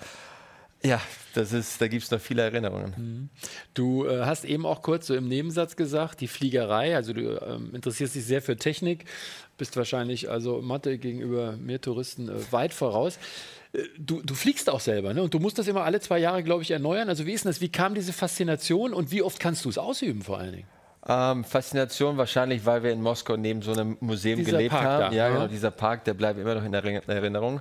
ja, 0.83 1.01
das 1.35 1.53
ist, 1.53 1.81
da 1.81 1.89
gibt 1.89 2.05
es 2.05 2.11
noch 2.11 2.21
viele 2.21 2.43
Erinnerungen. 2.43 2.95
Mhm. 2.97 3.29
Du 3.75 4.07
äh, 4.07 4.25
hast 4.25 4.45
eben 4.45 4.65
auch 4.65 4.83
kurz 4.83 5.07
so 5.07 5.15
im 5.15 5.29
Nebensatz 5.29 5.77
gesagt, 5.77 6.21
die 6.21 6.29
Fliegerei, 6.29 6.97
also 6.97 7.13
du 7.13 7.41
ähm, 7.45 7.75
interessierst 7.75 8.15
dich 8.15 8.25
sehr 8.25 8.41
für 8.41 8.57
Technik, 8.57 9.05
bist 9.59 9.77
wahrscheinlich 9.77 10.31
also 10.31 10.63
Mathe 10.63 10.99
gegenüber 10.99 11.57
mehr 11.57 11.81
Touristen 11.81 12.29
äh, 12.29 12.53
weit 12.53 12.73
voraus. 12.73 13.19
Äh, 13.73 13.83
du, 13.99 14.23
du 14.23 14.35
fliegst 14.35 14.71
auch 14.71 14.81
selber, 14.81 15.13
ne? 15.13 15.23
Und 15.23 15.35
du 15.35 15.41
musst 15.41 15.59
das 15.59 15.69
immer 15.69 15.85
alle 15.85 16.01
zwei 16.01 16.19
Jahre, 16.19 16.43
glaube 16.43 16.63
ich, 16.63 16.71
erneuern. 16.71 17.09
Also 17.09 17.27
wie 17.27 17.33
ist 17.33 17.45
denn 17.45 17.51
das? 17.51 17.61
Wie 17.61 17.71
kam 17.71 17.95
diese 17.95 18.13
Faszination 18.13 18.95
und 18.95 19.11
wie 19.11 19.23
oft 19.23 19.41
kannst 19.41 19.65
du 19.65 19.69
es 19.69 19.79
ausüben 19.79 20.23
vor 20.23 20.39
allen 20.39 20.53
Dingen? 20.53 20.69
Ähm, 21.09 21.45
Faszination 21.45 22.17
wahrscheinlich, 22.17 22.67
weil 22.67 22.83
wir 22.83 22.93
in 22.93 23.03
Moskau 23.03 23.37
neben 23.37 23.63
so 23.63 23.73
einem 23.73 23.97
Museum 24.01 24.39
Dieser 24.39 24.53
gelebt 24.53 24.73
Park 24.73 24.85
haben. 24.85 25.01
da, 25.11 25.17
ja, 25.17 25.29
ne? 25.29 25.35
genau, 25.35 25.47
dieser 25.49 25.71
Park, 25.71 26.05
der 26.05 26.15
bleibt 26.15 26.39
immer 26.41 26.55
noch 26.55 26.65
in 26.65 26.75
Erinner- 26.75 27.09
Erinnerung. 27.09 27.61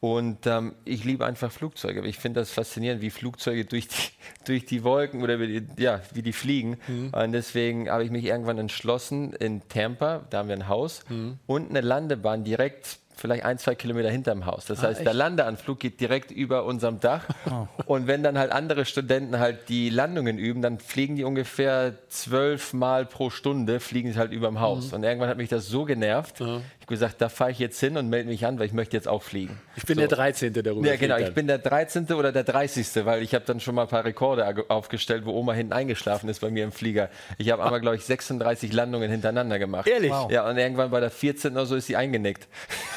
Und 0.00 0.46
ähm, 0.46 0.74
ich 0.84 1.02
liebe 1.04 1.24
einfach 1.24 1.50
Flugzeuge. 1.50 2.06
Ich 2.06 2.18
finde 2.18 2.40
das 2.40 2.50
faszinierend, 2.50 3.00
wie 3.00 3.08
Flugzeuge 3.08 3.64
durch 3.64 3.88
die, 3.88 4.10
durch 4.46 4.66
die 4.66 4.84
Wolken 4.84 5.22
oder 5.22 5.40
wie 5.40 5.60
die, 5.60 5.82
ja, 5.82 6.02
wie 6.12 6.20
die 6.22 6.34
fliegen. 6.34 6.76
Und 7.12 7.32
deswegen 7.32 7.88
habe 7.88 8.04
ich 8.04 8.10
mich 8.10 8.24
irgendwann 8.26 8.58
entschlossen, 8.58 9.32
in 9.32 9.66
Tampa, 9.70 10.26
da 10.28 10.38
haben 10.38 10.48
wir 10.48 10.56
ein 10.56 10.68
Haus, 10.68 11.04
und 11.46 11.70
eine 11.70 11.80
Landebahn 11.80 12.44
direkt 12.44 12.98
vielleicht 13.16 13.44
ein, 13.44 13.58
zwei 13.58 13.74
Kilometer 13.74 14.10
hinterm 14.10 14.46
Haus. 14.46 14.66
Das 14.66 14.82
heißt, 14.82 15.04
der 15.04 15.14
Landeanflug 15.14 15.78
geht 15.80 16.00
direkt 16.00 16.30
über 16.30 16.64
unserem 16.64 17.00
Dach. 17.00 17.24
Und 17.86 18.06
wenn 18.06 18.22
dann 18.22 18.38
halt 18.38 18.52
andere 18.52 18.84
Studenten 18.84 19.38
halt 19.38 19.68
die 19.68 19.90
Landungen 19.90 20.38
üben, 20.38 20.62
dann 20.62 20.78
fliegen 20.78 21.16
die 21.16 21.24
ungefähr 21.24 21.94
zwölf 22.08 22.72
Mal 22.72 23.06
pro 23.06 23.30
Stunde, 23.30 23.80
fliegen 23.80 24.12
sie 24.12 24.18
halt 24.18 24.32
über 24.32 24.48
dem 24.48 24.60
Haus. 24.60 24.92
Und 24.92 25.04
irgendwann 25.04 25.28
hat 25.28 25.36
mich 25.36 25.48
das 25.48 25.66
so 25.66 25.84
genervt. 25.84 26.40
Ich 26.40 26.46
habe 26.46 26.62
gesagt, 26.88 27.20
da 27.20 27.28
fahre 27.28 27.50
ich 27.50 27.58
jetzt 27.58 27.80
hin 27.80 27.96
und 27.96 28.08
melde 28.08 28.28
mich 28.28 28.44
an, 28.44 28.58
weil 28.58 28.66
ich 28.66 28.72
möchte 28.72 28.96
jetzt 28.96 29.08
auch 29.08 29.22
fliegen. 29.22 29.58
Ich 29.76 29.84
bin 29.84 29.96
der 29.96 30.08
13. 30.08 30.52
darüber. 30.52 30.86
Ja, 30.86 30.96
genau. 30.96 31.16
Ich 31.16 31.32
bin 31.32 31.46
der 31.46 31.58
13. 31.58 32.12
oder 32.12 32.30
der 32.30 32.44
30. 32.44 33.04
weil 33.06 33.22
ich 33.22 33.34
habe 33.34 33.44
dann 33.46 33.60
schon 33.60 33.74
mal 33.74 33.82
ein 33.82 33.88
paar 33.88 34.04
Rekorde 34.04 34.44
aufgestellt, 34.68 35.24
wo 35.24 35.32
Oma 35.32 35.54
hinten 35.54 35.72
eingeschlafen 35.72 36.28
ist 36.28 36.40
bei 36.40 36.50
mir 36.50 36.64
im 36.64 36.72
Flieger. 36.72 37.08
Ich 37.38 37.50
habe 37.50 37.64
einmal, 37.64 37.80
glaube 37.80 37.96
ich, 37.96 38.04
36 38.04 38.72
Landungen 38.72 39.10
hintereinander 39.10 39.58
gemacht. 39.58 39.86
Ehrlich? 39.86 40.10
Wow. 40.10 40.30
Ja, 40.30 40.48
und 40.48 40.58
irgendwann 40.58 40.90
bei 40.90 41.00
der 41.00 41.10
14. 41.10 41.52
oder 41.52 41.66
so 41.66 41.74
ist 41.76 41.86
sie 41.86 41.96
eingenickt. 41.96 42.48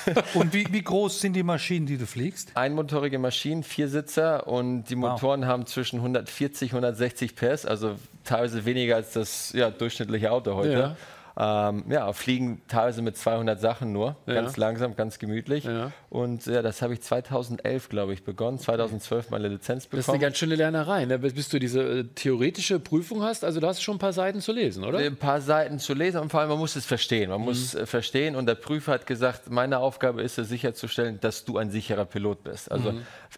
Und 0.34 0.54
wie, 0.54 0.66
wie 0.72 0.82
groß 0.82 1.22
sind 1.22 1.34
die 1.34 1.44
Maschinen, 1.44 1.86
die 1.86 1.98
du 1.98 2.06
fliegst? 2.06 2.52
Einmotorige 2.56 3.20
Maschinen, 3.20 3.64
Viersitzer 3.64 4.48
und 4.48 4.86
die 4.86 4.96
Motoren 4.96 5.46
haben 5.46 5.66
zwischen 5.66 5.98
140 5.98 6.72
160 6.72 7.36
PS, 7.36 7.66
also 7.66 7.96
teilweise 8.24 8.66
weniger 8.66 8.96
als 8.96 9.14
das 9.14 9.54
ja, 9.54 9.70
durchschnittliche 9.70 10.32
Auto 10.32 10.56
heute. 10.56 10.96
Ähm, 11.40 11.84
ja, 11.90 12.12
fliegen 12.14 12.64
teilweise 12.68 13.04
mit 13.04 13.16
200 13.16 13.60
Sachen 13.62 13.92
nur, 13.92 14.16
ganz 14.26 14.58
langsam, 14.58 14.96
ganz 14.96 15.20
gemütlich. 15.20 15.66
Ja. 15.66 15.92
Und 16.10 16.48
ja, 16.48 16.64
das 16.64 16.82
habe 16.82 16.94
ich 16.94 17.02
2011, 17.02 17.90
glaube 17.90 18.14
ich, 18.14 18.24
begonnen. 18.24 18.58
2012 18.58 19.30
meine 19.30 19.48
Lizenz 19.48 19.84
Das 19.84 19.86
ist 19.86 19.94
eine 19.94 20.02
bekommen. 20.02 20.22
ganz 20.22 20.38
schöne 20.38 20.56
Lernerei, 20.56 21.06
ne? 21.06 21.20
bis 21.20 21.50
du 21.50 21.60
diese 21.60 21.82
äh, 21.82 22.04
theoretische 22.16 22.80
Prüfung 22.80 23.22
hast. 23.22 23.44
Also 23.44 23.60
da 23.60 23.68
hast 23.68 23.80
du 23.80 23.84
schon 23.84 23.98
ein 23.98 24.00
paar 24.00 24.14
Seiten 24.14 24.42
zu 24.42 24.52
lesen, 24.52 24.84
oder? 24.84 24.98
ein 24.98 25.16
paar 25.16 25.42
Seiten 25.42 25.78
zu 25.78 25.94
lesen 25.94 26.22
und 26.22 26.30
vor 26.32 26.40
allem 26.40 26.50
man 26.50 26.58
muss 26.58 26.76
es 26.76 26.86
verstehen. 26.88 27.30
Man 27.30 27.42
muss 27.42 27.76
äh, 27.76 27.86
verstehen 27.86 28.36
und 28.36 28.48
der 28.48 28.56
Prüfer 28.56 28.94
hat 28.94 29.06
gesagt, 29.06 29.52
meine 29.52 29.78
Aufgabe 29.78 30.24
ist 30.24 30.40
es 30.40 30.50
sicherzustellen, 30.50 31.20
dass 31.20 31.46
du 31.46 31.60
ein 31.60 31.70
sicherer 31.70 32.06
Pilot 32.06 32.44
bist. 32.46 32.72
Also 32.72 32.94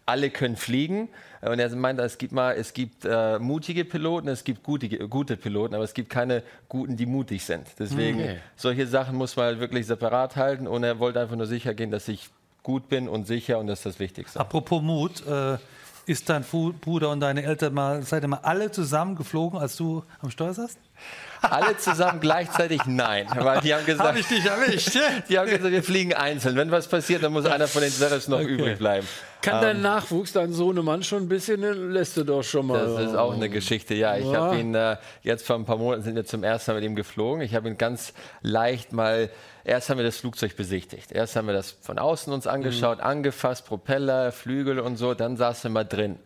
alle 0.06 0.30
können 0.30 0.56
fliegen 0.56 1.10
und 1.42 1.60
er 1.60 1.74
meinte, 1.76 2.04
es 2.04 2.18
gibt 2.18 2.34
mal, 2.34 2.56
es 2.56 2.74
gibt 2.74 3.06
äh, 3.06 3.40
mutige 3.40 3.86
Piloten, 3.86 4.28
es 4.28 4.44
gibt 4.44 4.64
gute, 4.64 4.90
gute 5.08 5.38
Piloten, 5.38 5.74
aber 5.76 5.84
es 5.84 5.94
gibt 5.94 6.10
keine 6.10 6.44
guten, 6.68 6.98
die 6.98 7.06
mutig 7.06 7.46
sind. 7.46 7.66
Deswegen 7.80 8.20
Okay. 8.20 8.38
solche 8.56 8.88
Sachen 8.88 9.16
muss 9.16 9.36
man 9.36 9.46
halt 9.46 9.60
wirklich 9.60 9.88
separat 9.88 10.36
halten 10.36 10.68
und 10.68 10.84
er 10.84 11.00
wollte 11.00 11.20
einfach 11.22 11.36
nur 11.36 11.48
sicher 11.48 11.74
gehen, 11.74 11.92
dass 11.92 12.08
ich 12.08 12.30
gut 12.64 12.90
bin 12.90 13.08
und 13.08 13.26
sicher 13.28 13.58
und 13.60 13.68
das 13.68 13.80
ist 13.80 13.86
das 13.86 14.00
Wichtigste. 14.00 14.40
Apropos 14.40 14.82
Mut, 14.82 15.26
äh, 15.26 15.58
ist 16.06 16.28
dein 16.28 16.44
Bruder 16.44 17.12
und 17.12 17.20
deine 17.20 17.44
Eltern 17.44 17.72
mal, 17.74 18.02
seid 18.02 18.24
ihr 18.24 18.28
mal 18.28 18.40
alle 18.42 18.72
zusammen 18.72 19.16
geflogen, 19.16 19.60
als 19.60 19.76
du 19.78 20.04
am 20.22 20.32
Steuer 20.32 20.56
saßt? 20.56 20.80
Alle 21.42 21.78
zusammen 21.78 22.20
gleichzeitig 22.22 22.82
nein, 22.88 23.28
weil 23.36 23.62
die 23.62 23.76
haben 23.76 23.86
gesagt, 23.86 24.10
Hab 24.10 24.18
ich 24.18 24.26
dich 24.28 24.44
erwischt? 24.44 24.98
die 25.30 25.38
haben 25.38 25.46
gesagt, 25.48 25.72
wir 25.72 25.84
fliegen 25.84 26.14
einzeln. 26.16 26.56
Wenn 26.56 26.72
was 26.72 26.88
passiert, 26.88 27.22
dann 27.22 27.32
muss 27.32 27.46
einer 27.46 27.68
von 27.68 27.84
den 27.84 27.92
Zerres 27.92 28.28
noch 28.28 28.42
übrig 28.42 28.80
bleiben. 28.80 29.08
Kann 29.42 29.62
dein 29.62 29.82
Nachwuchs, 29.82 30.34
dein 30.34 30.52
Sohnemann 30.52 31.02
schon 31.04 31.24
ein 31.24 31.30
bisschen, 31.30 31.62
lässt 31.92 32.18
du 32.18 32.24
doch 32.26 32.44
schon 32.44 32.68
mal. 32.68 32.80
Das 32.86 33.08
ist 33.10 33.16
auch 33.16 33.34
eine 33.34 33.50
Geschichte, 33.50 33.94
ja. 33.94 34.18
Ich 34.18 34.26
Ja. 34.26 34.34
habe 34.42 34.58
ihn 34.60 34.76
äh, 34.76 34.98
jetzt 35.22 35.48
vor 35.48 35.56
ein 35.56 35.66
paar 35.66 35.78
Monaten 35.78 36.04
sind 36.04 36.16
wir 36.16 36.26
zum 36.26 36.44
ersten 36.44 36.72
Mal 36.72 36.82
mit 36.82 36.90
ihm 36.90 36.96
geflogen. 36.96 37.42
Ich 37.42 37.56
habe 37.56 37.70
ihn 37.70 37.78
ganz 37.78 38.14
leicht 38.42 38.92
mal. 38.92 39.30
Erst 39.64 39.90
haben 39.90 39.98
wir 39.98 40.04
das 40.06 40.18
Flugzeug 40.18 40.58
besichtigt. 40.58 41.12
Erst 41.12 41.36
haben 41.36 41.48
wir 41.48 41.54
das 41.54 41.72
von 41.72 42.00
außen 42.00 42.34
uns 42.34 42.48
angeschaut, 42.48 43.00
angefasst, 43.00 43.66
Propeller, 43.66 44.32
Flügel 44.32 44.80
und 44.80 44.98
so. 44.98 45.14
Dann 45.14 45.38
saßen 45.38 45.70
wir 45.70 45.74
mal 45.74 45.84
drin. 45.86 46.20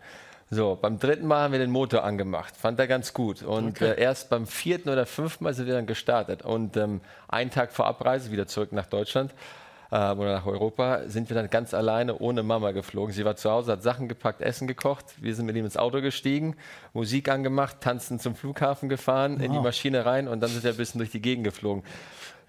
So, 0.50 0.77
beim 0.79 1.00
dritten 1.00 1.25
Mal 1.25 1.43
haben 1.43 1.51
wir 1.51 1.60
den 1.60 1.72
Motor 1.72 2.03
angemacht. 2.03 2.55
Fand 2.55 2.79
er 2.79 2.88
ganz 2.88 3.13
gut. 3.13 3.41
Und 3.43 3.82
äh, 3.82 4.00
erst 4.00 4.29
beim 4.29 4.46
vierten 4.48 4.89
oder 4.89 5.05
fünften 5.05 5.43
Mal 5.43 5.53
sind 5.53 5.65
wir 5.67 5.74
dann 5.74 5.88
gestartet. 5.88 6.43
Und 6.43 6.77
ähm, 6.77 7.01
einen 7.27 7.50
Tag 7.51 7.72
vor 7.72 7.86
Abreise 7.88 8.32
wieder 8.32 8.48
zurück 8.48 8.72
nach 8.72 8.86
Deutschland 8.86 9.34
äh, 9.93 10.12
oder 10.13 10.33
nach 10.33 10.45
Europa, 10.47 11.01
sind 11.07 11.29
wir 11.29 11.35
dann 11.35 11.50
ganz 11.51 11.73
alleine 11.73 12.17
ohne 12.17 12.41
Mama 12.41 12.71
geflogen. 12.71 13.13
Sie 13.13 13.23
war 13.25 13.35
zu 13.35 13.51
Hause, 13.51 13.73
hat 13.73 13.83
Sachen 13.83 14.07
gepackt, 14.07 14.41
Essen 14.41 14.67
gekocht. 14.67 15.05
Wir 15.21 15.35
sind 15.35 15.45
mit 15.45 15.55
ihm 15.55 15.65
ins 15.65 15.77
Auto 15.77 16.01
gestiegen, 16.01 16.55
Musik 16.93 17.29
angemacht, 17.29 17.77
tanzen 17.79 18.19
zum 18.19 18.35
Flughafen 18.35 18.89
gefahren, 18.89 19.39
in 19.39 19.53
die 19.53 19.59
Maschine 19.59 20.05
rein 20.05 20.27
und 20.27 20.41
dann 20.41 20.50
sind 20.50 20.63
wir 20.63 20.71
ein 20.71 20.77
bisschen 20.77 20.97
durch 20.97 21.12
die 21.12 21.21
Gegend 21.21 21.43
geflogen. 21.43 21.83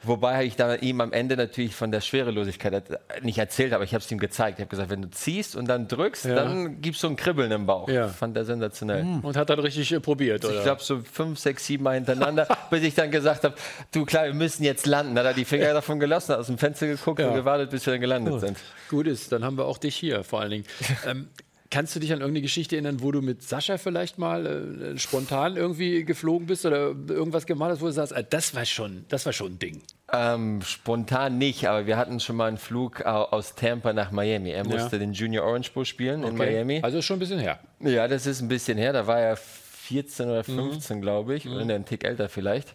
Wobei 0.06 0.44
ich 0.44 0.56
dann 0.56 0.78
ihm 0.80 1.00
am 1.00 1.12
Ende 1.12 1.37
natürlich 1.37 1.75
von 1.75 1.90
der 1.90 2.00
Schwerelosigkeit 2.00 2.84
nicht 3.23 3.38
erzählt 3.38 3.73
habe, 3.73 3.84
ich 3.84 3.94
habe 3.94 4.04
es 4.04 4.11
ihm 4.11 4.18
gezeigt. 4.18 4.58
Ich 4.58 4.62
habe 4.62 4.70
gesagt, 4.70 4.90
wenn 4.90 5.02
du 5.02 5.11
ziehst 5.11 5.56
und 5.56 5.66
dann 5.68 5.88
drückst, 5.88 6.26
dann 6.26 6.80
gibst 6.80 7.02
du 7.02 7.08
ein 7.08 7.16
Kribbeln 7.16 7.50
im 7.52 7.66
Bauch. 7.66 7.88
Ja. 7.88 8.08
Fand 8.08 8.37
er 8.37 8.44
sensationell. 8.44 9.04
Und 9.23 9.37
hat 9.37 9.50
dann 9.50 9.58
richtig 9.58 9.92
äh, 9.92 10.00
probiert, 10.00 10.44
oder? 10.44 10.56
Ich 10.56 10.62
glaube 10.62 10.82
so 10.82 11.00
fünf, 11.00 11.38
sechs, 11.38 11.66
sieben 11.66 11.84
Mal 11.84 11.94
hintereinander, 11.94 12.46
bis 12.70 12.82
ich 12.82 12.94
dann 12.94 13.11
gesagt 13.11 13.44
habe, 13.44 13.54
du 13.92 14.04
klar, 14.04 14.26
wir 14.26 14.34
müssen 14.34 14.64
jetzt 14.64 14.87
landen. 14.87 15.18
Hat 15.18 15.26
er 15.26 15.34
die 15.34 15.44
Finger 15.44 15.73
davon 15.73 15.99
gelassen, 16.00 16.32
hat 16.32 16.40
aus 16.40 16.46
dem 16.46 16.58
Fenster 16.58 16.87
geguckt 16.87 17.20
Ja. 17.20 17.28
und 17.28 17.34
gewartet, 17.34 17.70
bis 17.70 17.87
wir 17.87 17.92
dann 17.92 18.00
gelandet 18.00 18.40
sind. 18.40 18.58
Gut 18.90 19.06
ist, 19.06 19.32
dann 19.32 19.44
haben 19.44 19.56
wir 19.56 19.64
auch 19.66 19.78
dich 19.78 19.96
hier 19.96 20.25
vor 20.25 20.40
allen 20.40 20.50
Dingen. 20.50 20.64
ähm, 21.06 21.28
kannst 21.71 21.97
du 21.97 22.00
dich 22.00 22.12
an 22.12 22.21
irgendeine 22.21 22.42
Geschichte 22.42 22.76
erinnern, 22.76 23.02
wo 23.02 23.11
du 23.11 23.21
mit 23.23 23.42
Sascha 23.42 23.78
vielleicht 23.78 24.18
mal 24.18 24.47
äh, 24.94 24.99
spontan 24.99 25.56
irgendwie 25.56 26.04
geflogen 26.04 26.47
bist 26.47 26.64
oder 26.66 26.94
irgendwas 27.09 27.47
gemacht 27.47 27.71
hast, 27.71 27.80
wo 27.80 27.87
du 27.87 27.92
sagst, 27.92 28.14
ah, 28.14 28.23
das 28.23 28.54
war 28.54 28.64
schon, 28.64 29.04
das 29.09 29.26
war 29.26 29.33
schon 29.33 29.52
ein 29.54 29.59
Ding. 29.59 29.83
Ähm, 30.12 30.61
spontan 30.62 31.38
nicht, 31.38 31.66
aber 31.66 31.87
wir 31.87 31.97
hatten 31.97 32.21
schon 32.21 32.37
mal 32.37 32.47
einen 32.49 32.59
Flug 32.59 33.04
au- 33.04 33.25
aus 33.25 33.54
Tampa 33.54 33.92
nach 33.92 34.11
Miami. 34.12 34.50
Er 34.50 34.64
musste 34.66 34.99
den 34.99 35.12
Junior 35.12 35.44
Orange 35.47 35.73
Bowl 35.73 35.85
spielen 35.85 36.23
in 36.23 36.37
Miami. 36.37 36.80
Also 36.83 37.02
schon 37.02 37.16
ein 37.16 37.21
bisschen 37.21 37.40
her. 37.40 37.59
Ja, 37.80 38.06
das 38.06 38.26
ist 38.26 38.40
ein 38.40 38.49
bisschen 38.49 38.78
her. 38.78 38.92
Da 38.92 39.06
war 39.06 39.18
er 39.21 39.37
14 39.37 40.26
oder 40.30 40.40
Mhm. 40.47 40.71
15, 40.71 41.00
glaube 41.00 41.35
ich. 41.35 41.49
Oder 41.49 41.75
ein 41.75 41.85
Tick 41.85 42.04
älter 42.04 42.28
vielleicht. 42.28 42.73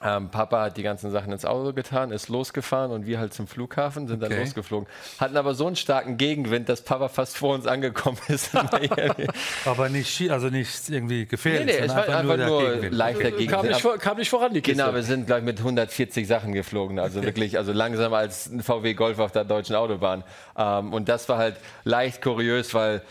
Ähm, 0.00 0.30
Papa 0.30 0.62
hat 0.66 0.76
die 0.76 0.84
ganzen 0.84 1.10
Sachen 1.10 1.32
ins 1.32 1.44
Auto 1.44 1.72
getan, 1.72 2.12
ist 2.12 2.28
losgefahren 2.28 2.92
und 2.92 3.06
wir 3.06 3.18
halt 3.18 3.34
zum 3.34 3.48
Flughafen, 3.48 4.06
sind 4.06 4.22
dann 4.22 4.30
Okay. 4.32 4.40
losgeflogen. 4.42 4.86
Hatten 5.18 5.36
aber 5.36 5.54
so 5.54 5.66
einen 5.66 5.74
starken 5.74 6.16
Gegenwind, 6.18 6.68
dass 6.68 6.82
Papa 6.82 7.08
fast 7.08 7.36
vor 7.36 7.54
uns 7.54 7.66
angekommen 7.66 8.18
ist 8.28 8.54
in 8.54 8.60
Miami. 8.70 9.26
Aber 9.64 9.88
nicht, 9.88 10.30
also 10.30 10.50
nicht 10.50 10.88
irgendwie 10.88 11.20
nee, 11.20 11.24
gefährlich, 11.24 11.66
nee, 11.66 11.72
es 11.72 11.88
sondern 11.88 11.96
war 12.08 12.16
einfach 12.16 12.36
der 12.36 12.46
nur 12.46 12.60
Gegenwind. 12.70 12.94
leichter 12.94 13.30
Kam 13.30 13.38
Gegenwind. 13.38 13.68
nicht, 13.70 13.80
vor, 13.80 13.98
kam 13.98 14.16
nicht 14.18 14.30
voran, 14.30 14.54
die 14.54 14.60
Kiste. 14.60 14.80
Genau, 14.84 14.94
wir 14.94 15.02
sind 15.02 15.26
gleich 15.26 15.42
mit 15.42 15.58
140 15.58 16.28
Sachen 16.28 16.52
geflogen, 16.52 17.00
also 17.00 17.24
wirklich, 17.24 17.56
also 17.58 17.72
langsamer 17.72 18.18
als 18.18 18.46
ein 18.46 18.62
VW 18.62 18.94
Golf 18.94 19.18
auf 19.18 19.32
der 19.32 19.44
deutschen 19.44 19.74
Autobahn. 19.74 20.22
Ähm, 20.56 20.92
und 20.92 21.08
das 21.08 21.28
war 21.28 21.38
halt 21.38 21.56
leicht 21.82 22.22
kurios, 22.22 22.72
weil 22.72 23.02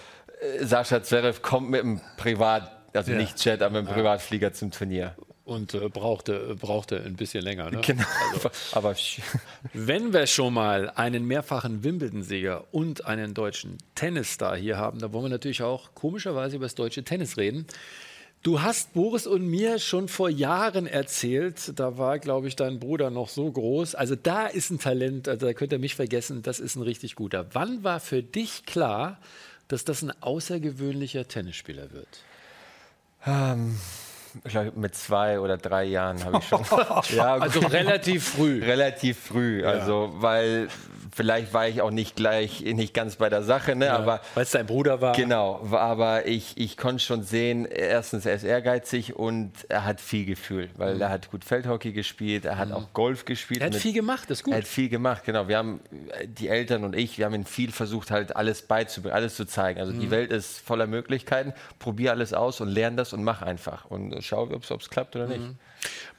äh, 0.60 0.64
Sascha 0.64 1.04
Zverev 1.04 1.42
kommt 1.42 1.70
mit 1.70 1.82
einem 1.84 2.00
Privat, 2.16 2.72
also 2.94 3.12
Ja. 3.12 3.18
nicht 3.18 3.44
Jet, 3.44 3.62
aber 3.62 3.82
mit 3.82 3.90
einem 3.90 3.96
Privatflieger 3.98 4.54
zum 4.54 4.72
Turnier. 4.72 5.16
Und 5.48 5.74
äh, 5.74 5.88
brauchte, 5.88 6.58
brauchte 6.60 7.02
ein 7.02 7.16
bisschen 7.16 7.42
länger. 7.42 7.72
Ne? 7.72 7.80
Genau, 7.82 8.04
aber 8.74 8.98
Wenn 9.74 10.12
wir 10.12 10.28
schon 10.28 10.54
mal 10.54 10.90
einen 10.90 11.24
mehrfachen 11.24 11.86
Wimbledon-Sieger 11.86 12.66
und 12.74 13.06
einen 13.06 13.34
deutschen 13.34 13.78
Tennisstar 13.96 14.58
hier 14.58 14.78
haben, 14.78 15.00
dann 15.00 15.14
wollen 15.14 15.24
wir 15.24 15.30
natürlich 15.30 15.64
auch 15.64 15.96
komischerweise 15.96 16.58
über 16.58 16.66
das 16.66 16.76
deutsche 16.76 17.06
Tennis 17.06 17.38
reden. 17.38 17.66
Du 18.44 18.62
hast 18.62 18.94
Boris 18.94 19.26
und 19.26 19.48
mir 19.48 19.80
schon 19.80 20.10
vor 20.10 20.30
Jahren 20.30 20.86
erzählt, 20.86 21.80
da 21.80 21.98
war, 21.98 22.20
glaube 22.20 22.50
ich, 22.50 22.58
dein 22.58 22.78
Bruder 22.82 23.10
noch 23.10 23.30
so 23.30 23.50
groß. 23.50 23.96
Also 23.96 24.18
da 24.18 24.48
ist 24.48 24.70
ein 24.70 24.80
Talent, 24.80 25.30
also 25.30 25.46
da 25.46 25.54
könnt 25.54 25.72
ihr 25.72 25.80
mich 25.80 25.96
vergessen, 25.96 26.42
das 26.44 26.60
ist 26.60 26.76
ein 26.76 26.82
richtig 26.82 27.16
guter. 27.16 27.48
Wann 27.54 27.86
war 27.86 28.02
für 28.02 28.22
dich 28.22 28.66
klar, 28.66 29.18
dass 29.70 29.86
das 29.86 30.02
ein 30.02 30.12
außergewöhnlicher 30.22 31.26
Tennisspieler 31.26 31.94
wird? 31.94 32.10
ich 33.26 34.07
glaube, 34.44 34.72
mit 34.76 34.96
zwei 34.96 35.40
oder 35.40 35.58
drei 35.58 35.84
Jahren 35.86 36.24
habe 36.24 36.38
ich 36.40 36.48
schon. 36.48 36.62
ja, 37.16 37.36
Also 37.36 37.60
relativ 37.60 38.28
früh. 38.30 38.64
relativ 38.64 39.18
früh. 39.20 39.66
Also, 39.66 40.14
weil 40.18 40.70
vielleicht 41.18 41.52
war 41.54 41.68
ich 41.68 41.82
auch 41.82 41.90
nicht 41.92 42.16
gleich, 42.16 42.62
nicht 42.62 42.94
ganz 42.94 43.16
bei 43.16 43.28
der 43.28 43.42
Sache, 43.42 43.76
ne? 43.76 43.92
aber 43.92 44.22
Weil 44.36 44.44
es 44.44 44.52
dein 44.52 44.68
Bruder 44.68 45.02
war. 45.02 45.14
Genau, 45.14 45.60
aber 45.72 46.28
ich, 46.28 46.54
ich 46.56 46.78
konnte 46.78 47.04
schon 47.04 47.24
sehen, 47.24 47.66
erstens, 47.66 48.26
er 48.28 48.36
ist 48.36 48.44
ehrgeizig 48.44 49.16
und 49.16 49.52
er 49.68 49.84
hat 49.84 50.00
viel 50.00 50.26
Gefühl, 50.26 50.70
weil 50.78 51.02
er 51.02 51.10
hat 51.10 51.32
gut 51.32 51.44
Feldhockey 51.44 51.92
gespielt, 51.92 52.46
er 52.46 52.58
hat 52.58 52.72
auch 52.72 52.94
Golf 52.94 53.26
gespielt. 53.26 53.62
Er 53.62 53.66
hat 53.68 53.74
mit- 53.74 53.82
viel 53.82 53.94
gemacht, 53.94 54.30
ist 54.30 54.44
gut. 54.44 54.54
Er 54.54 54.60
hat 54.60 54.68
viel 54.68 54.90
gemacht, 54.90 55.24
genau. 55.26 55.48
Wir 55.48 55.58
haben, 55.58 55.80
äh, 56.12 56.28
die 56.28 56.48
Eltern 56.50 56.84
und 56.84 56.96
ich, 56.96 57.18
wir 57.18 57.26
haben 57.26 57.34
ihm 57.36 57.46
viel 57.46 57.72
versucht, 57.72 58.12
halt 58.12 58.36
alles 58.36 58.62
beizubringen, 58.62 59.16
alles 59.16 59.36
zu 59.36 59.46
zeigen. 59.46 59.80
Also 59.80 59.94
die 59.94 60.12
Welt 60.12 60.32
ist 60.32 60.60
voller 60.60 60.86
Möglichkeiten. 60.88 61.54
Probier 61.80 62.12
alles 62.12 62.34
aus 62.34 62.62
und 62.62 62.70
lern 62.70 62.96
das 62.96 63.12
und 63.14 63.24
mach 63.24 63.42
einfach. 63.42 63.86
Und 63.86 64.14
äh, 64.14 64.22
schau, 64.22 64.44
ob 64.44 64.70
es 64.70 64.90
klappt 64.90 65.16
oder 65.16 65.28
nicht. 65.28 65.42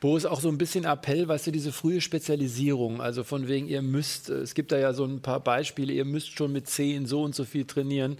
Boris, 0.01 0.25
auch 0.25 0.41
so 0.41 0.49
ein 0.49 0.59
bisschen 0.59 0.85
Appell, 0.85 1.27
weißt 1.27 1.49
du, 1.49 1.51
diese 1.51 1.73
frühe 1.73 2.01
Spezialisierung, 2.01 3.01
also 3.01 3.25
von 3.25 3.49
wegen, 3.49 3.67
ihr 3.67 3.83
müsst, 3.83 4.29
es 4.31 4.55
gibt 4.55 4.71
da 4.71 4.79
ja 4.79 4.88
so 4.95 5.05
ein 5.05 5.21
paar 5.21 5.41
Beispiele, 5.41 5.93
ihr 5.93 6.05
müsst 6.05 6.37
schon 6.37 6.53
mit 6.53 6.69
zehn 6.69 7.07
so 7.07 7.23
und 7.23 7.35
so 7.35 7.45
viel 7.45 7.65
trainieren. 7.65 8.19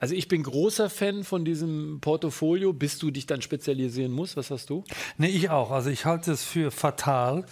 Also 0.00 0.14
ich 0.14 0.28
bin 0.28 0.42
großer 0.42 0.90
Fan 0.90 1.24
von 1.24 1.44
diesem 1.44 1.98
Portfolio, 2.00 2.72
bis 2.72 2.98
du 2.98 3.10
dich 3.10 3.26
dann 3.26 3.42
spezialisieren 3.42 4.12
musst. 4.12 4.36
Was 4.36 4.50
hast 4.50 4.70
du? 4.70 4.84
Nee, 5.18 5.28
ich 5.28 5.50
auch. 5.50 5.70
Also 5.70 5.90
ich 5.90 6.04
halte 6.04 6.32
es 6.32 6.44
für 6.44 6.70
fatal, 6.70 7.44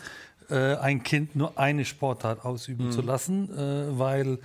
äh, 0.51 0.77
ein 0.77 1.03
Kind 1.03 1.37
nur 1.37 1.59
eine 1.59 1.85
Sportart 1.85 2.45
ausüben 2.45 2.93
zu 2.93 3.01
lassen, 3.01 3.51
äh, 3.57 3.99
weil 3.99 4.39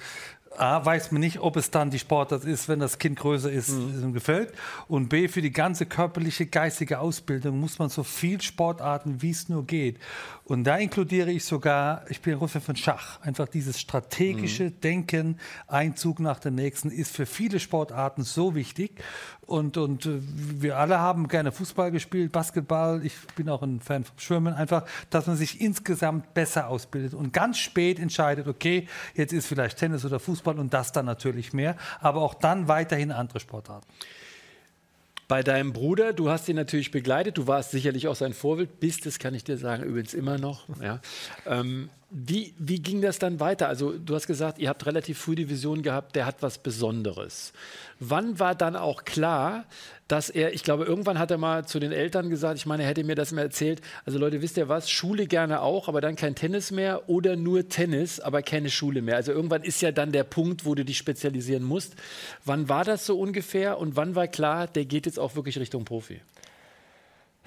A, 0.57 0.83
weiß 0.83 1.11
man 1.11 1.21
nicht, 1.21 1.39
ob 1.39 1.55
es 1.55 1.71
dann 1.71 1.89
die 1.89 1.99
Sportart 1.99 2.43
ist, 2.43 2.67
wenn 2.67 2.79
das 2.79 2.97
Kind 2.97 3.19
größer 3.19 3.51
ist, 3.51 3.69
ihm 3.69 4.13
gefällt. 4.13 4.53
Und 4.87 5.07
B, 5.07 5.27
für 5.27 5.41
die 5.41 5.51
ganze 5.51 5.85
körperliche, 5.85 6.47
geistige 6.47 6.99
Ausbildung 6.99 7.59
muss 7.59 7.79
man 7.79 7.89
so 7.89 8.03
viel 8.03 8.41
Sportarten, 8.41 9.21
wie 9.21 9.29
es 9.29 9.47
nur 9.47 9.65
geht. 9.65 9.97
Und 10.49 10.63
da 10.63 10.77
inkludiere 10.77 11.29
ich 11.29 11.45
sogar, 11.45 12.09
ich 12.09 12.21
bin 12.21 12.41
ein 12.41 12.47
Fan 12.47 12.59
von 12.59 12.75
Schach. 12.75 13.21
Einfach 13.21 13.47
dieses 13.47 13.79
strategische 13.79 14.71
Denken, 14.71 15.39
Einzug 15.67 16.19
nach 16.19 16.39
der 16.39 16.49
nächsten, 16.49 16.89
ist 16.89 17.15
für 17.15 17.27
viele 17.27 17.59
Sportarten 17.59 18.23
so 18.23 18.55
wichtig. 18.55 18.99
Und, 19.45 19.77
und 19.77 20.07
äh, 20.07 20.19
wir 20.19 20.77
alle 20.77 20.97
haben 20.97 21.27
gerne 21.27 21.51
Fußball 21.51 21.91
gespielt, 21.91 22.31
Basketball. 22.31 23.05
Ich 23.05 23.13
bin 23.35 23.47
auch 23.47 23.61
ein 23.61 23.79
Fan 23.79 24.03
vom 24.03 24.17
Schwimmen. 24.17 24.55
Einfach, 24.55 24.85
dass 25.11 25.27
man 25.27 25.35
sich 25.35 25.61
insgesamt 25.61 26.33
besser 26.33 26.67
ausbildet 26.67 27.13
und 27.13 27.31
ganz 27.31 27.59
spät 27.59 27.99
entscheidet, 27.99 28.47
okay, 28.47 28.87
jetzt 29.13 29.33
ist 29.33 29.45
vielleicht 29.45 29.77
Tennis 29.77 30.03
oder 30.03 30.19
Fußball 30.19 30.57
und 30.57 30.73
das 30.73 30.91
dann 30.91 31.05
natürlich 31.05 31.53
mehr. 31.53 31.75
Aber 31.99 32.21
auch 32.21 32.33
dann 32.33 32.67
weiterhin 32.67 33.11
andere 33.11 33.39
Sportarten. 33.39 33.85
Bei 35.29 35.43
deinem 35.43 35.73
Bruder, 35.73 36.11
du 36.11 36.31
hast 36.31 36.49
ihn 36.49 36.55
natürlich 36.55 36.89
begleitet, 36.89 37.37
du 37.37 37.45
warst 37.45 37.69
sicherlich 37.69 38.07
auch 38.07 38.15
sein 38.15 38.33
Vorbild, 38.33 38.79
bist 38.79 39.05
es, 39.05 39.19
kann 39.19 39.35
ich 39.35 39.43
dir 39.43 39.57
sagen, 39.57 39.83
übrigens 39.83 40.15
immer 40.15 40.39
noch. 40.39 40.65
Ja. 40.81 41.01
Ähm, 41.45 41.91
wie, 42.11 42.55
wie 42.57 42.81
ging 42.81 43.01
das 43.01 43.19
dann 43.19 43.39
weiter? 43.39 43.67
Also 43.67 43.91
du 43.91 44.15
hast 44.15 44.25
gesagt, 44.25 44.57
ihr 44.57 44.69
habt 44.69 44.85
relativ 44.85 45.19
früh 45.19 45.35
die 45.35 45.49
Vision 45.49 45.83
gehabt, 45.83 46.15
der 46.15 46.25
hat 46.25 46.41
was 46.41 46.57
Besonderes. 46.57 47.53
Wann 47.99 48.39
war 48.39 48.55
dann 48.55 48.75
auch 48.75 49.05
klar, 49.05 49.65
dass 50.07 50.31
er, 50.31 50.53
ich 50.53 50.63
glaube, 50.63 50.85
irgendwann 50.85 51.19
hat 51.19 51.29
er 51.29 51.37
mal 51.37 51.67
zu 51.67 51.79
den 51.79 51.91
Eltern 51.91 52.31
gesagt, 52.31 52.57
ich 52.57 52.65
meine, 52.65 52.83
er 52.83 52.89
hätte 52.89 53.03
mir 53.03 53.13
das 53.13 53.31
mal 53.31 53.43
erzählt, 53.43 53.81
also 54.05 54.17
Leute, 54.17 54.41
wisst 54.41 54.57
ihr 54.57 54.67
was, 54.67 54.89
Schule 54.89 55.27
gerne 55.27 55.61
auch, 55.61 55.87
aber 55.87 56.01
dann 56.01 56.15
kein 56.15 56.33
Tennis 56.33 56.71
mehr 56.71 57.09
oder 57.09 57.35
nur 57.35 57.69
Tennis, 57.69 58.19
aber 58.19 58.41
keine 58.41 58.71
Schule 58.71 59.03
mehr. 59.03 59.15
Also 59.15 59.31
irgendwann 59.31 59.63
ist 59.63 59.81
ja 59.81 59.91
dann 59.91 60.11
der 60.11 60.23
Punkt, 60.23 60.65
wo 60.65 60.73
du 60.73 60.83
dich 60.83 60.97
spezialisieren 60.97 61.63
musst. 61.63 61.95
Wann 62.43 62.69
war 62.69 62.85
das 62.85 63.05
so 63.05 63.19
ungefähr 63.19 63.77
und 63.77 63.95
wann 63.95 64.15
war 64.15 64.27
klar, 64.27 64.65
der 64.65 64.85
geht 64.85 65.05
jetzt 65.05 65.19
auch 65.19 65.35
wirklich 65.35 65.59
Richtung 65.59 65.85
Profi? 65.85 66.21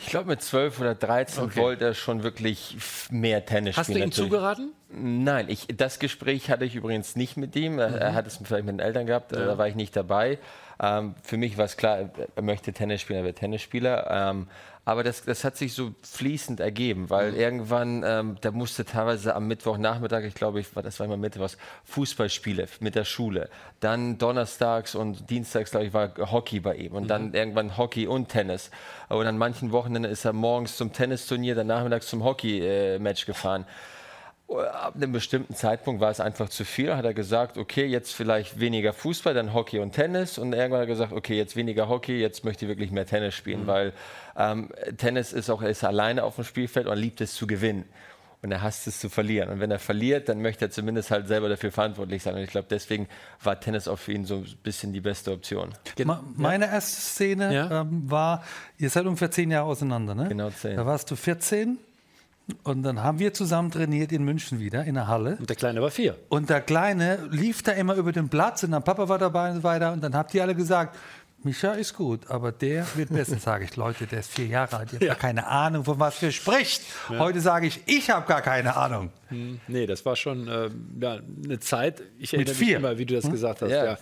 Ich 0.02 0.09
glaube, 0.09 0.28
mit 0.28 0.42
12 0.42 0.80
oder 0.80 0.94
13 0.94 1.44
Okay. 1.44 1.61
wollte 1.61 1.85
er 1.87 1.94
schon 1.94 2.23
wirklich 2.23 2.76
mehr 3.11 3.44
Tennis 3.47 3.76
Hast 3.76 3.88
du 3.88 3.92
spielen. 3.92 4.06
ihm 4.06 4.11
natürlich. 4.11 4.30
zugeraten? 4.30 4.73
Nein, 4.90 5.47
ich, 5.49 5.68
das 5.75 5.99
Gespräch 5.99 6.50
hatte 6.50 6.64
ich 6.64 6.75
übrigens 6.75 7.16
nicht 7.16 7.37
mit 7.37 7.54
ihm. 7.56 7.78
Er- 7.78 7.88
Mhm. 7.90 7.94
Er 7.97 8.14
hat 8.14 8.26
es 8.26 8.38
vielleicht 8.42 8.64
mit 8.66 8.75
den 8.75 8.80
Eltern 8.80 9.06
gehabt, 9.06 9.32
äh, 9.32 9.37
da 9.47 9.56
war 9.59 9.68
ich 9.68 9.75
nicht 9.75 9.97
dabei. 9.97 10.38
Ähm, 10.83 11.15
für 11.23 11.37
mich 11.37 11.57
war 11.57 11.65
es 11.65 11.77
klar, 11.77 12.11
er- 12.35 12.43
möchte 12.43 12.73
Tennis 12.73 13.01
spielen, 13.01 13.21
er 13.21 13.25
wird 13.25 13.39
Tennisspieler. 13.39 14.11
Ähm, 14.11 14.49
aber 14.85 15.05
das, 15.05 15.25
das 15.25 15.45
hat 15.45 15.57
sich 15.57 15.75
so 15.75 15.95
fließend 16.03 16.59
ergeben, 16.59 17.03
Mhm. 17.03 17.11
weil 17.11 17.35
irgendwann, 17.35 18.03
ähm, 18.05 18.37
da 18.41 18.51
musste 18.51 18.85
teilweise 18.85 19.37
am 19.37 19.47
Mittwochnachmittag, 19.47 20.25
ich 20.25 20.35
glaube, 20.35 20.59
ich, 20.59 20.67
das 20.75 20.99
war 20.99 21.07
immer 21.07 21.17
Mittwochs, 21.17 21.57
Fußballspiele 21.85 22.67
mit 22.81 22.97
der 22.97 23.05
Schule. 23.05 23.49
Dann 23.79 24.19
donnerstags 24.19 24.97
und 24.97 25.31
dienstags, 25.31 25.71
glaube 25.71 25.87
ich, 25.87 25.95
war 25.95 26.12
Hockey 26.33 26.59
bei 26.59 26.75
ihm. 26.75 26.95
Und 26.95 27.05
Mhm. 27.05 27.09
dann 27.09 27.33
irgendwann 27.35 27.77
Hockey 27.77 28.09
und 28.09 28.29
Tennis. 28.29 28.73
Und 29.09 29.25
an 29.25 29.39
manchen 29.39 29.71
Wochenenden 29.71 30.11
ist 30.11 30.25
er 30.25 30.33
morgens 30.33 30.77
zum 30.77 30.93
Tennisturnier, 30.93 31.55
dann 31.55 31.69
nachmittags 31.69 32.09
zum 32.09 32.25
Hockey-Match 32.25 33.25
gefahren 33.27 33.67
ab 34.59 34.94
einem 34.97 35.12
bestimmten 35.12 35.54
Zeitpunkt 35.54 36.00
war 36.00 36.11
es 36.11 36.21
einfach 36.21 36.49
zu 36.49 36.64
viel. 36.64 36.94
Hat 36.97 37.04
er 37.04 37.14
gesagt, 37.14 37.56
okay, 37.59 37.85
jetzt 37.87 38.12
vielleicht 38.12 38.61
weniger 38.61 38.92
Fußball, 38.92 39.35
dann 39.35 39.52
Hockey 39.54 39.78
und 39.80 39.92
Tennis. 39.92 40.38
Und 40.38 40.52
irgendwann 40.52 40.80
hat 40.80 40.88
er 40.88 40.92
gesagt, 40.94 41.12
okay, 41.12 41.37
jetzt 41.37 41.56
weniger 41.56 41.88
Hockey, 41.88 42.18
jetzt 42.21 42.44
möchte 42.44 42.64
ich 42.64 42.68
wirklich 42.68 42.90
mehr 42.90 43.06
Tennis 43.06 43.35
spielen, 43.35 43.66
weil 43.66 43.92
ähm, 44.37 44.71
Tennis 44.97 45.32
ist 45.32 45.50
auch, 45.50 45.62
er 45.62 45.71
ist 45.71 45.85
alleine 45.85 46.25
auf 46.25 46.37
dem 46.37 46.44
Spielfeld 46.44 46.87
und 46.87 46.99
liebt 46.99 47.21
es 47.21 47.35
zu 47.35 47.47
gewinnen. 47.47 47.85
Und 48.44 48.50
er 48.50 48.61
hasst 48.61 48.88
es 48.88 48.99
zu 48.99 49.09
verlieren. 49.09 49.50
Und 49.50 49.61
wenn 49.61 49.71
er 49.71 49.78
verliert, 49.78 50.28
dann 50.28 50.42
möchte 50.42 50.64
er 50.64 50.71
zumindest 50.73 51.12
halt 51.12 51.28
selber 51.28 51.49
dafür 51.49 51.71
verantwortlich 51.71 52.25
sein. 52.25 52.35
Und 52.35 52.40
ich 52.40 52.50
glaube, 52.50 52.66
deswegen 52.68 53.06
war 53.40 53.61
Tennis 53.61 53.87
auch 53.87 54.00
für 54.00 54.11
ihn 54.12 54.24
so 54.24 54.38
ein 54.38 54.46
bisschen 54.64 54.92
die 54.92 55.00
beste 55.00 55.31
Option. 55.31 55.70
Ma- 56.05 56.24
Meine 56.35 56.66
erste 56.66 57.00
Szene 57.00 57.55
Ja. 57.55 57.83
ähm, 57.83 58.11
war, 58.11 58.42
ihr 58.79 58.90
seid 58.90 59.07
ungefähr 59.07 59.31
zehn 59.31 59.53
Jahre 59.53 59.66
auseinander, 59.66 60.16
ne? 60.16 60.27
Genau 60.29 60.50
zehn. 60.50 60.74
Da 60.77 60.85
warst 60.85 61.09
du 61.12 61.14
14 61.14 61.79
und 62.64 62.83
dann 62.83 63.02
haben 63.02 63.18
wir 63.18 63.33
zusammen 63.35 63.70
trainiert 63.70 64.12
in 64.12 64.24
München 64.24 64.59
wieder, 64.61 64.85
in 64.85 64.94
der 64.94 65.07
Halle. 65.07 65.37
Und 65.38 65.48
der 65.48 65.57
Kleine 65.57 65.81
war 65.81 65.90
vier. 65.90 66.16
Und 66.28 66.50
der 66.50 66.61
Kleine 66.61 67.18
lief 67.31 67.62
da 67.62 67.72
immer 67.72 67.94
über 67.94 68.12
den 68.12 68.28
Platz 68.28 68.62
und 68.62 68.72
dann 68.72 68.83
Papa 68.83 69.09
war 69.09 69.18
dabei 69.18 69.50
und 69.50 69.57
so 69.57 69.62
weiter. 69.62 69.92
Und 69.92 70.02
dann 70.02 70.14
habt 70.14 70.35
ihr 70.35 70.42
alle 70.42 70.55
gesagt, 70.55 70.96
Micha 71.44 71.72
ist 71.72 71.94
gut, 71.94 72.31
aber 72.31 72.52
der 72.52 72.87
wird 72.94 73.11
besser. 73.12 73.37
Sage 73.40 73.64
ich, 73.64 73.76
Leute, 73.76 74.07
der 74.07 74.20
ist 74.20 74.31
vier 74.33 74.46
Jahre 74.46 74.76
alt, 74.76 74.92
ihr 74.92 74.96
habt 74.96 75.02
Ja. 75.02 75.09
ja. 75.09 75.14
keine 75.14 75.46
Ahnung, 75.46 75.85
von 75.85 75.98
was 75.98 76.22
ihr 76.22 76.31
spricht. 76.31 76.83
Heute 77.09 77.40
sage 77.40 77.66
ich, 77.66 77.81
ich 77.87 78.11
habe 78.11 78.26
gar 78.26 78.42
keine 78.42 78.76
Ahnung. 78.76 79.11
Nee, 79.66 79.87
das 79.87 80.05
war 80.05 80.14
schon 80.14 80.46
ähm, 80.48 80.98
ja, 81.00 81.18
eine 81.44 81.59
Zeit. 81.59 82.02
Ich 82.18 82.33
erinnere 82.35 82.55
mich 82.55 82.68
vier. 82.68 82.76
immer, 82.76 82.98
wie 82.98 83.07
du 83.07 83.14
das 83.14 83.28
gesagt 83.31 83.62
hast. 83.62 83.70
Ja. 83.70 83.85
Ja. 83.85 83.98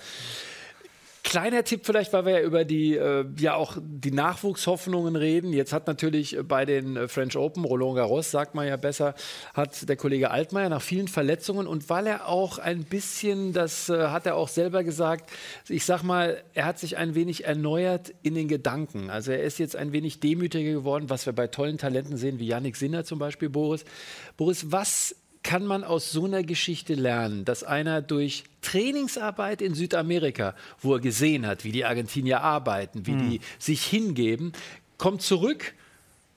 Kleiner 1.31 1.63
Tipp 1.63 1.83
vielleicht, 1.85 2.13
weil 2.13 2.27
wir 2.27 2.33
ja 2.33 2.41
über 2.41 2.65
die, 2.65 2.97
äh, 2.97 3.25
ja 3.39 3.55
auch 3.55 3.77
die 3.81 4.11
Nachwuchshoffnungen 4.11 5.15
reden. 5.15 5.53
Jetzt 5.53 5.73
hat 5.73 5.87
natürlich 5.87 6.37
äh, 6.37 6.43
bei 6.43 6.65
den 6.65 6.97
äh, 6.97 7.07
French 7.07 7.37
Open, 7.37 7.65
Roland 7.65 7.95
Garros, 7.95 8.33
sagt 8.33 8.57
man 8.57 8.67
ja 8.67 8.77
besser, 8.77 9.15
hat 9.55 9.89
der 9.89 9.95
Kollege 9.95 10.33
Altmaier 10.33 10.69
nach 10.69 10.83
vielen 10.83 11.07
Verletzungen 11.07 11.69
und 11.69 11.89
weil 11.89 12.09
er 12.09 12.27
auch 12.27 12.59
ein 12.59 12.83
bisschen, 12.83 13.53
das 13.53 13.89
äh, 13.89 14.09
hat 14.09 14.27
er 14.27 14.35
auch 14.35 14.49
selber 14.49 14.83
gesagt, 14.83 15.31
ich 15.69 15.85
sag 15.85 16.03
mal, 16.03 16.43
er 16.53 16.65
hat 16.65 16.81
sich 16.81 16.97
ein 16.97 17.15
wenig 17.15 17.45
erneuert 17.45 18.13
in 18.25 18.35
den 18.35 18.49
Gedanken. 18.49 19.09
Also 19.09 19.31
er 19.31 19.45
ist 19.45 19.61
jetzt 19.61 19.77
ein 19.77 19.93
wenig 19.93 20.19
demütiger 20.19 20.73
geworden, 20.73 21.11
was 21.11 21.27
wir 21.27 21.33
bei 21.33 21.47
tollen 21.47 21.79
Talenten 21.79 22.17
sehen, 22.17 22.41
wie 22.41 22.49
Yannick 22.49 22.75
Sinner 22.75 23.05
zum 23.05 23.21
Beispiel, 23.21 23.51
Boris. 23.51 23.85
Boris, 24.37 24.73
was 24.73 25.15
kann 25.43 25.65
man 25.65 25.85
aus 25.85 26.13
so 26.13 26.27
einer 26.27 26.43
Geschichte 26.43 26.95
lernen, 26.95 27.45
dass 27.45 27.65
einer 27.65 28.03
durch 28.03 28.45
Trainingsarbeit 28.63 29.63
in 29.63 29.75
Südamerika, 29.75 30.55
wo 30.81 30.95
er 30.95 31.01
gesehen 31.01 31.47
hat, 31.47 31.65
wie 31.65 31.73
die 31.73 31.85
Argentinier 31.85 32.43
arbeiten, 32.43 33.07
wie 33.07 33.17
die 33.17 33.41
sich 33.59 33.85
hingeben, 33.85 34.53
kommt 34.99 35.23
zurück 35.23 35.75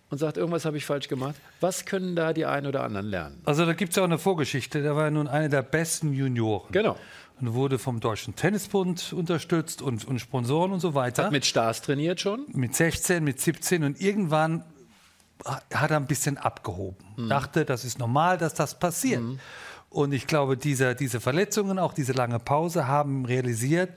und 0.09 0.19
sagt, 0.19 0.37
irgendwas 0.37 0.63
habe 0.65 0.77
ich 0.77 0.85
falsch 0.85 1.07
gemacht. 1.07 1.35
Was 1.59 1.85
können 1.85 2.15
da 2.15 2.33
die 2.33 2.45
einen 2.45 2.67
oder 2.67 2.83
anderen 2.83 3.07
lernen? 3.07 3.41
Also 3.45 3.65
da 3.65 3.73
gibt 3.73 3.91
es 3.91 3.95
ja 3.97 4.03
auch 4.03 4.07
eine 4.07 4.19
Vorgeschichte. 4.19 4.81
Der 4.81 4.95
war 4.95 5.05
ja 5.05 5.11
nun 5.11 5.27
einer 5.27 5.49
der 5.49 5.63
besten 5.63 6.13
Junioren. 6.13 6.71
Genau. 6.71 6.97
Und 7.41 7.53
wurde 7.55 7.79
vom 7.79 7.99
Deutschen 7.99 8.35
Tennisbund 8.35 9.11
unterstützt 9.11 9.81
und, 9.81 10.07
und 10.07 10.19
Sponsoren 10.19 10.71
und 10.71 10.79
so 10.79 10.93
weiter. 10.93 11.31
Mit 11.31 11.45
Stars 11.45 11.81
trainiert 11.81 12.21
schon. 12.21 12.45
mit 12.53 12.75
16, 12.75 13.23
mit 13.23 13.41
17 13.41 13.83
und 13.83 13.99
irgendwann 13.99 14.63
hat 15.45 15.91
er 15.91 15.97
ein 15.97 16.07
bisschen 16.07 16.37
abgehoben. 16.37 16.97
Dachte, 17.29 17.65
das 17.65 17.85
ist 17.85 17.99
normal, 17.99 18.37
dass 18.37 18.53
das 18.53 18.77
passiert. 18.79 19.21
Und 19.89 20.11
ich 20.11 20.25
glaube, 20.25 20.57
diese, 20.57 20.95
diese 20.95 21.19
Verletzungen, 21.19 21.77
auch 21.77 21.93
diese 21.93 22.13
lange 22.13 22.39
Pause, 22.39 22.87
haben 22.87 23.25
realisiert, 23.25 23.91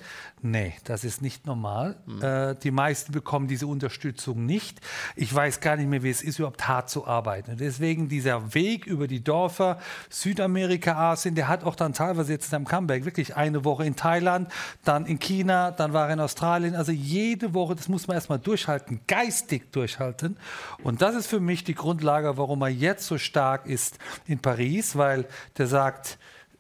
nee, 0.51 0.75
das 0.85 1.05
ist 1.05 1.23
nicht 1.23 1.47
normal. 1.47 1.97
Äh, 2.21 2.55
die 2.63 2.71
meisten 2.71 3.13
bekommen 3.13 3.49
diese 3.49 3.67
Unterstützung 3.67 4.47
nicht. 4.47 4.81
Ich 5.15 5.35
weiß 5.35 5.61
gar 5.61 5.77
nicht 5.77 5.89
mehr, 5.89 6.03
wie 6.03 6.11
es 6.11 6.23
ist, 6.23 6.39
überhaupt 6.39 6.67
hart 6.69 6.89
zu 6.89 7.07
arbeiten. 7.07 7.53
Und 7.53 7.61
deswegen 7.61 8.09
dieser 8.09 8.55
Weg 8.55 8.87
über 8.87 9.07
die 9.07 9.23
Dörfer, 9.23 9.79
Südamerika, 10.09 10.95
Asien, 11.13 11.35
der 11.35 11.49
hat 11.49 11.65
auch 11.65 11.75
dann 11.75 11.93
teilweise 11.93 12.33
jetzt 12.33 12.53
am 12.55 12.65
Comeback 12.65 13.05
wirklich 13.05 13.37
eine 13.37 13.65
Woche 13.65 13.85
in 13.85 13.97
Thailand, 13.97 14.51
dann 14.85 15.07
in 15.07 15.19
China, 15.19 15.71
dann 15.71 15.93
war 15.93 16.09
er 16.09 16.15
in 16.15 16.21
Australien. 16.21 16.75
Also 16.75 16.93
jede 16.93 17.55
Woche, 17.55 17.75
das 17.75 17.89
muss 17.89 18.07
man 18.07 18.17
erstmal 18.17 18.39
durchhalten, 18.39 19.01
geistig 19.07 19.73
durchhalten. 19.73 20.37
Und 20.83 21.03
das 21.03 21.15
ist 21.15 21.27
für 21.27 21.41
mich 21.41 21.65
die 21.65 21.75
Grundlage, 21.75 22.37
warum 22.37 22.63
er 22.63 22.69
jetzt 22.69 23.07
so 23.07 23.19
stark 23.19 23.67
ist 23.67 23.99
in 24.27 24.39
Paris, 24.39 24.97
weil 24.97 25.27
der 25.59 25.67
sagt, 25.67 26.19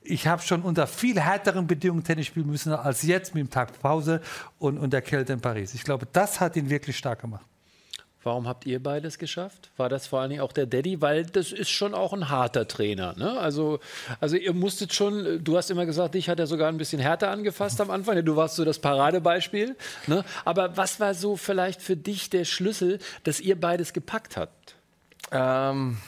ich 0.09 0.27
habe 0.27 0.42
schon 0.42 0.62
unter 0.62 0.87
viel 0.87 1.21
härteren 1.21 1.66
Bedingungen 1.66 2.05
Tennis 2.05 2.27
spielen 2.27 2.47
müssen 2.47 2.73
als 2.73 3.03
jetzt 3.03 3.35
mit 3.35 3.42
dem 3.42 3.51
Tag 3.51 3.79
Pause 3.81 4.21
und, 4.59 4.79
und 4.79 4.92
der 4.92 5.03
Kälte 5.03 5.33
in 5.33 5.40
Paris. 5.40 5.75
Ich 5.75 5.85
glaube, 5.85 6.07
das 6.12 6.40
hat 6.40 6.57
ihn 6.57 6.71
wirklich 6.71 6.97
stark 6.97 7.21
gemacht. 7.21 7.45
Warum 8.27 8.49
habt 8.49 8.66
ihr 8.66 8.83
beides 8.83 9.19
geschafft? 9.19 9.71
War 9.77 9.88
das 9.88 10.09
vor 10.09 10.21
allen 10.21 10.31
Dingen 10.31 10.42
auch 10.42 10.51
der 10.51 10.66
Daddy? 10.66 11.01
Weil 11.01 11.27
das 11.27 11.53
ist 11.53 11.71
schon 11.71 11.95
auch 11.95 12.12
ein 12.12 12.29
harter 12.29 12.66
Trainer. 12.66 13.14
Ne? 13.16 13.38
Also, 13.38 13.79
also 14.19 14.35
ihr 14.35 14.53
musstet 14.53 14.92
schon, 14.92 15.45
du 15.45 15.57
hast 15.57 15.71
immer 15.71 15.87
gesagt, 15.87 16.16
dich 16.16 16.29
hat 16.29 16.40
er 16.40 16.49
sogar 16.49 16.69
ein 16.69 16.77
bisschen 16.77 17.01
härter 17.01 17.31
angefasst 17.31 17.81
am 17.81 17.88
Anfang. 17.88 18.25
Du 18.25 18.35
warst 18.35 18.57
so 18.57 18.64
das 18.64 18.81
Paradebeispiel. 18.81 19.77
Ne? 20.09 20.25
Aber 20.45 20.77
was 20.77 20.99
war 20.99 21.14
so 21.14 21.37
vielleicht 21.37 21.81
für 21.81 21.97
dich 21.97 22.29
der 22.29 22.45
Schlüssel, 22.45 22.99
dass 23.23 23.38
ihr 23.38 23.61
beides 23.61 23.92
gepackt 23.92 24.37
habt? 24.37 24.75
Ähm, 25.31 25.99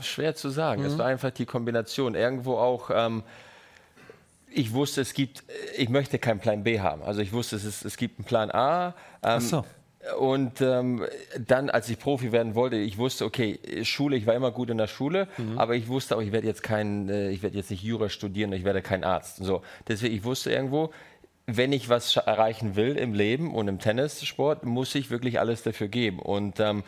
schwer 0.00 0.34
zu 0.34 0.50
sagen. 0.50 0.84
Es 0.84 0.98
war 0.98 1.06
einfach 1.06 1.30
die 1.30 1.46
Kombination. 1.46 2.14
Irgendwo 2.14 2.56
auch, 2.56 2.90
ähm, 2.92 3.22
ich 4.50 4.72
wusste, 4.72 5.00
es 5.00 5.14
gibt, 5.14 5.44
ich 5.76 5.88
möchte 5.88 6.18
keinen 6.18 6.40
Plan 6.40 6.62
B 6.62 6.80
haben. 6.80 7.02
Also 7.02 7.20
ich 7.20 7.32
wusste, 7.32 7.56
es, 7.56 7.64
ist, 7.64 7.84
es 7.84 7.96
gibt 7.96 8.18
einen 8.18 8.24
Plan 8.24 8.50
A. 8.50 8.88
Ähm, 8.88 8.92
Ach 9.22 9.40
so. 9.40 9.64
Und 10.18 10.60
ähm, 10.60 11.06
dann, 11.38 11.70
als 11.70 11.88
ich 11.88 11.98
Profi 11.98 12.32
werden 12.32 12.56
wollte, 12.56 12.76
ich 12.76 12.98
wusste, 12.98 13.24
okay, 13.24 13.60
Schule, 13.84 14.16
ich 14.16 14.26
war 14.26 14.34
immer 14.34 14.50
gut 14.50 14.68
in 14.68 14.76
der 14.76 14.88
Schule, 14.88 15.28
mhm. 15.38 15.58
aber 15.58 15.76
ich 15.76 15.86
wusste 15.86 16.16
auch, 16.16 16.20
ich 16.20 16.32
werde 16.32 16.46
jetzt 16.48 16.64
kein, 16.64 17.08
äh, 17.08 17.30
ich 17.30 17.44
werde 17.44 17.56
jetzt 17.56 17.70
nicht 17.70 17.84
Jura 17.84 18.08
studieren, 18.08 18.52
ich 18.52 18.64
werde 18.64 18.82
kein 18.82 19.04
Arzt. 19.04 19.36
So, 19.36 19.62
deswegen, 19.86 20.12
ich 20.12 20.24
wusste 20.24 20.50
irgendwo, 20.50 20.90
wenn 21.46 21.72
ich 21.72 21.88
was 21.88 22.16
erreichen 22.16 22.74
will 22.74 22.96
im 22.96 23.14
Leben 23.14 23.54
und 23.54 23.68
im 23.68 23.78
Tennissport, 23.78 24.64
muss 24.64 24.92
ich 24.96 25.10
wirklich 25.10 25.38
alles 25.38 25.62
dafür 25.62 25.86
geben. 25.88 26.18
Und 26.18 26.58
ähm, 26.58 26.82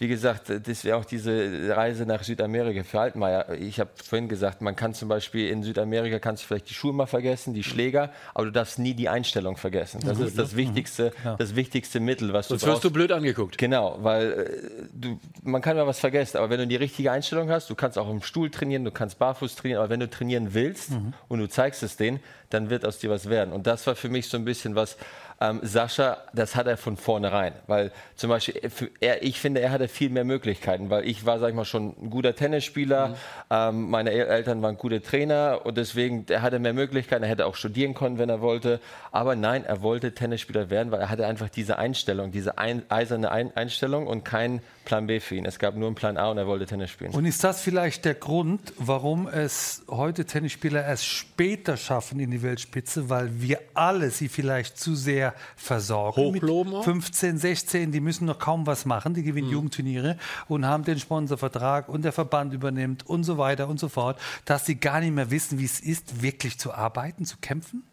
wie 0.00 0.08
gesagt, 0.08 0.48
das 0.48 0.84
wäre 0.84 0.96
auch 0.96 1.04
diese 1.04 1.76
Reise 1.76 2.06
nach 2.06 2.22
Südamerika 2.22 2.82
für 2.84 3.00
Altmaier. 3.00 3.50
Ich 3.60 3.78
habe 3.78 3.90
vorhin 4.02 4.30
gesagt, 4.30 4.62
man 4.62 4.74
kann 4.74 4.94
zum 4.94 5.10
Beispiel 5.10 5.50
in 5.50 5.62
Südamerika 5.62 6.18
kannst 6.18 6.42
du 6.42 6.46
vielleicht 6.46 6.70
die 6.70 6.74
Schuhe 6.74 6.94
mal 6.94 7.04
vergessen, 7.04 7.52
die 7.52 7.62
Schläger, 7.62 8.10
aber 8.32 8.46
du 8.46 8.52
darfst 8.52 8.78
nie 8.78 8.94
die 8.94 9.10
Einstellung 9.10 9.58
vergessen. 9.58 10.00
Das 10.02 10.16
mhm. 10.16 10.24
ist 10.24 10.38
das 10.38 10.56
wichtigste, 10.56 11.12
mhm. 11.22 11.36
das 11.36 11.54
wichtigste 11.54 12.00
Mittel, 12.00 12.32
was 12.32 12.48
Sonst 12.48 12.62
du 12.62 12.66
brauchst. 12.66 12.76
wirst 12.76 12.84
du 12.84 12.90
blöd 12.94 13.12
angeguckt. 13.12 13.58
Genau, 13.58 13.98
weil 14.00 14.32
äh, 14.32 14.88
du, 14.90 15.20
man 15.42 15.60
kann 15.60 15.76
mal 15.76 15.86
was 15.86 15.98
vergessen, 15.98 16.38
aber 16.38 16.48
wenn 16.48 16.60
du 16.60 16.66
die 16.66 16.76
richtige 16.76 17.12
Einstellung 17.12 17.50
hast, 17.50 17.68
du 17.68 17.74
kannst 17.74 17.98
auch 17.98 18.08
im 18.08 18.22
Stuhl 18.22 18.50
trainieren, 18.50 18.86
du 18.86 18.92
kannst 18.92 19.18
barfuß 19.18 19.54
trainieren, 19.54 19.80
aber 19.80 19.90
wenn 19.90 20.00
du 20.00 20.08
trainieren 20.08 20.54
willst 20.54 20.92
mhm. 20.92 21.12
und 21.28 21.40
du 21.40 21.46
zeigst 21.46 21.82
es 21.82 21.98
denen, 21.98 22.20
dann 22.48 22.70
wird 22.70 22.86
aus 22.86 23.00
dir 23.00 23.10
was 23.10 23.28
werden. 23.28 23.52
Und 23.52 23.66
das 23.66 23.86
war 23.86 23.94
für 23.94 24.08
mich 24.08 24.28
so 24.28 24.38
ein 24.38 24.46
bisschen 24.46 24.74
was, 24.74 24.96
ähm, 25.40 25.60
Sascha, 25.62 26.18
das 26.34 26.54
hat 26.54 26.66
er 26.66 26.76
von 26.76 26.96
vornherein. 26.96 27.54
Weil 27.66 27.92
zum 28.14 28.28
Beispiel, 28.28 28.56
äh, 28.56 28.70
er, 29.00 29.22
ich 29.22 29.40
finde, 29.40 29.60
er 29.60 29.70
hatte 29.70 29.88
viel 29.88 30.10
mehr 30.10 30.24
Möglichkeiten, 30.24 30.90
weil 30.90 31.06
ich 31.06 31.24
war, 31.24 31.38
sag 31.38 31.48
ich 31.48 31.54
mal, 31.54 31.64
schon 31.64 31.94
ein 32.00 32.10
guter 32.10 32.34
Tennisspieler, 32.34 33.08
mhm. 33.08 33.14
ähm, 33.50 33.90
meine 33.90 34.10
Eltern 34.10 34.60
waren 34.60 34.76
gute 34.76 35.00
Trainer 35.00 35.60
und 35.64 35.78
deswegen, 35.78 36.26
er 36.28 36.42
hatte 36.42 36.58
mehr 36.58 36.74
Möglichkeiten, 36.74 37.22
er 37.22 37.30
hätte 37.30 37.46
auch 37.46 37.56
studieren 37.56 37.94
können, 37.94 38.18
wenn 38.18 38.28
er 38.28 38.42
wollte. 38.42 38.80
Aber 39.12 39.34
nein, 39.34 39.64
er 39.64 39.80
wollte 39.80 40.12
Tennisspieler 40.12 40.68
werden, 40.68 40.92
weil 40.92 41.00
er 41.00 41.08
hatte 41.08 41.26
einfach 41.26 41.48
diese 41.48 41.78
Einstellung, 41.78 42.32
diese 42.32 42.58
ein, 42.58 42.82
eiserne 42.90 43.30
ein 43.30 43.56
Einstellung 43.56 44.06
und 44.06 44.24
keinen 44.24 44.60
Plan 44.84 45.06
B 45.06 45.20
für 45.20 45.36
ihn. 45.36 45.46
Es 45.46 45.58
gab 45.58 45.74
nur 45.76 45.86
einen 45.86 45.94
Plan 45.94 46.16
A 46.16 46.30
und 46.30 46.38
er 46.38 46.46
wollte 46.46 46.66
Tennis 46.66 46.90
spielen. 46.90 47.12
Und 47.12 47.24
ist 47.24 47.42
das 47.44 47.62
vielleicht 47.62 48.04
der 48.04 48.14
Grund, 48.14 48.72
warum 48.76 49.26
es 49.26 49.84
heute 49.88 50.24
Tennisspieler 50.24 50.84
erst 50.84 51.06
später 51.06 51.76
schaffen 51.76 52.20
in 52.20 52.30
die 52.30 52.42
Weltspitze, 52.42 53.08
weil 53.08 53.40
wir 53.40 53.60
alle 53.74 54.10
sie 54.10 54.28
vielleicht 54.28 54.78
zu 54.78 54.94
sehr 54.94 55.29
versorgen. 55.56 56.20
Hochloben 56.20 56.72
mit 56.72 56.84
15, 56.84 57.38
16, 57.38 57.92
die 57.92 58.00
müssen 58.00 58.26
noch 58.26 58.38
kaum 58.38 58.66
was 58.66 58.84
machen, 58.84 59.14
die 59.14 59.22
gewinnen 59.22 59.48
mhm. 59.48 59.54
Jugendturniere 59.54 60.16
und 60.48 60.66
haben 60.66 60.84
den 60.84 60.98
Sponsorvertrag 60.98 61.88
und 61.88 62.04
der 62.04 62.12
Verband 62.12 62.52
übernimmt 62.52 63.06
und 63.06 63.24
so 63.24 63.38
weiter 63.38 63.68
und 63.68 63.78
so 63.80 63.88
fort, 63.88 64.18
dass 64.44 64.66
sie 64.66 64.76
gar 64.76 65.00
nicht 65.00 65.14
mehr 65.14 65.30
wissen, 65.30 65.58
wie 65.58 65.64
es 65.64 65.80
ist, 65.80 66.22
wirklich 66.22 66.58
zu 66.58 66.72
arbeiten, 66.72 67.24
zu 67.24 67.36
kämpfen? 67.38 67.84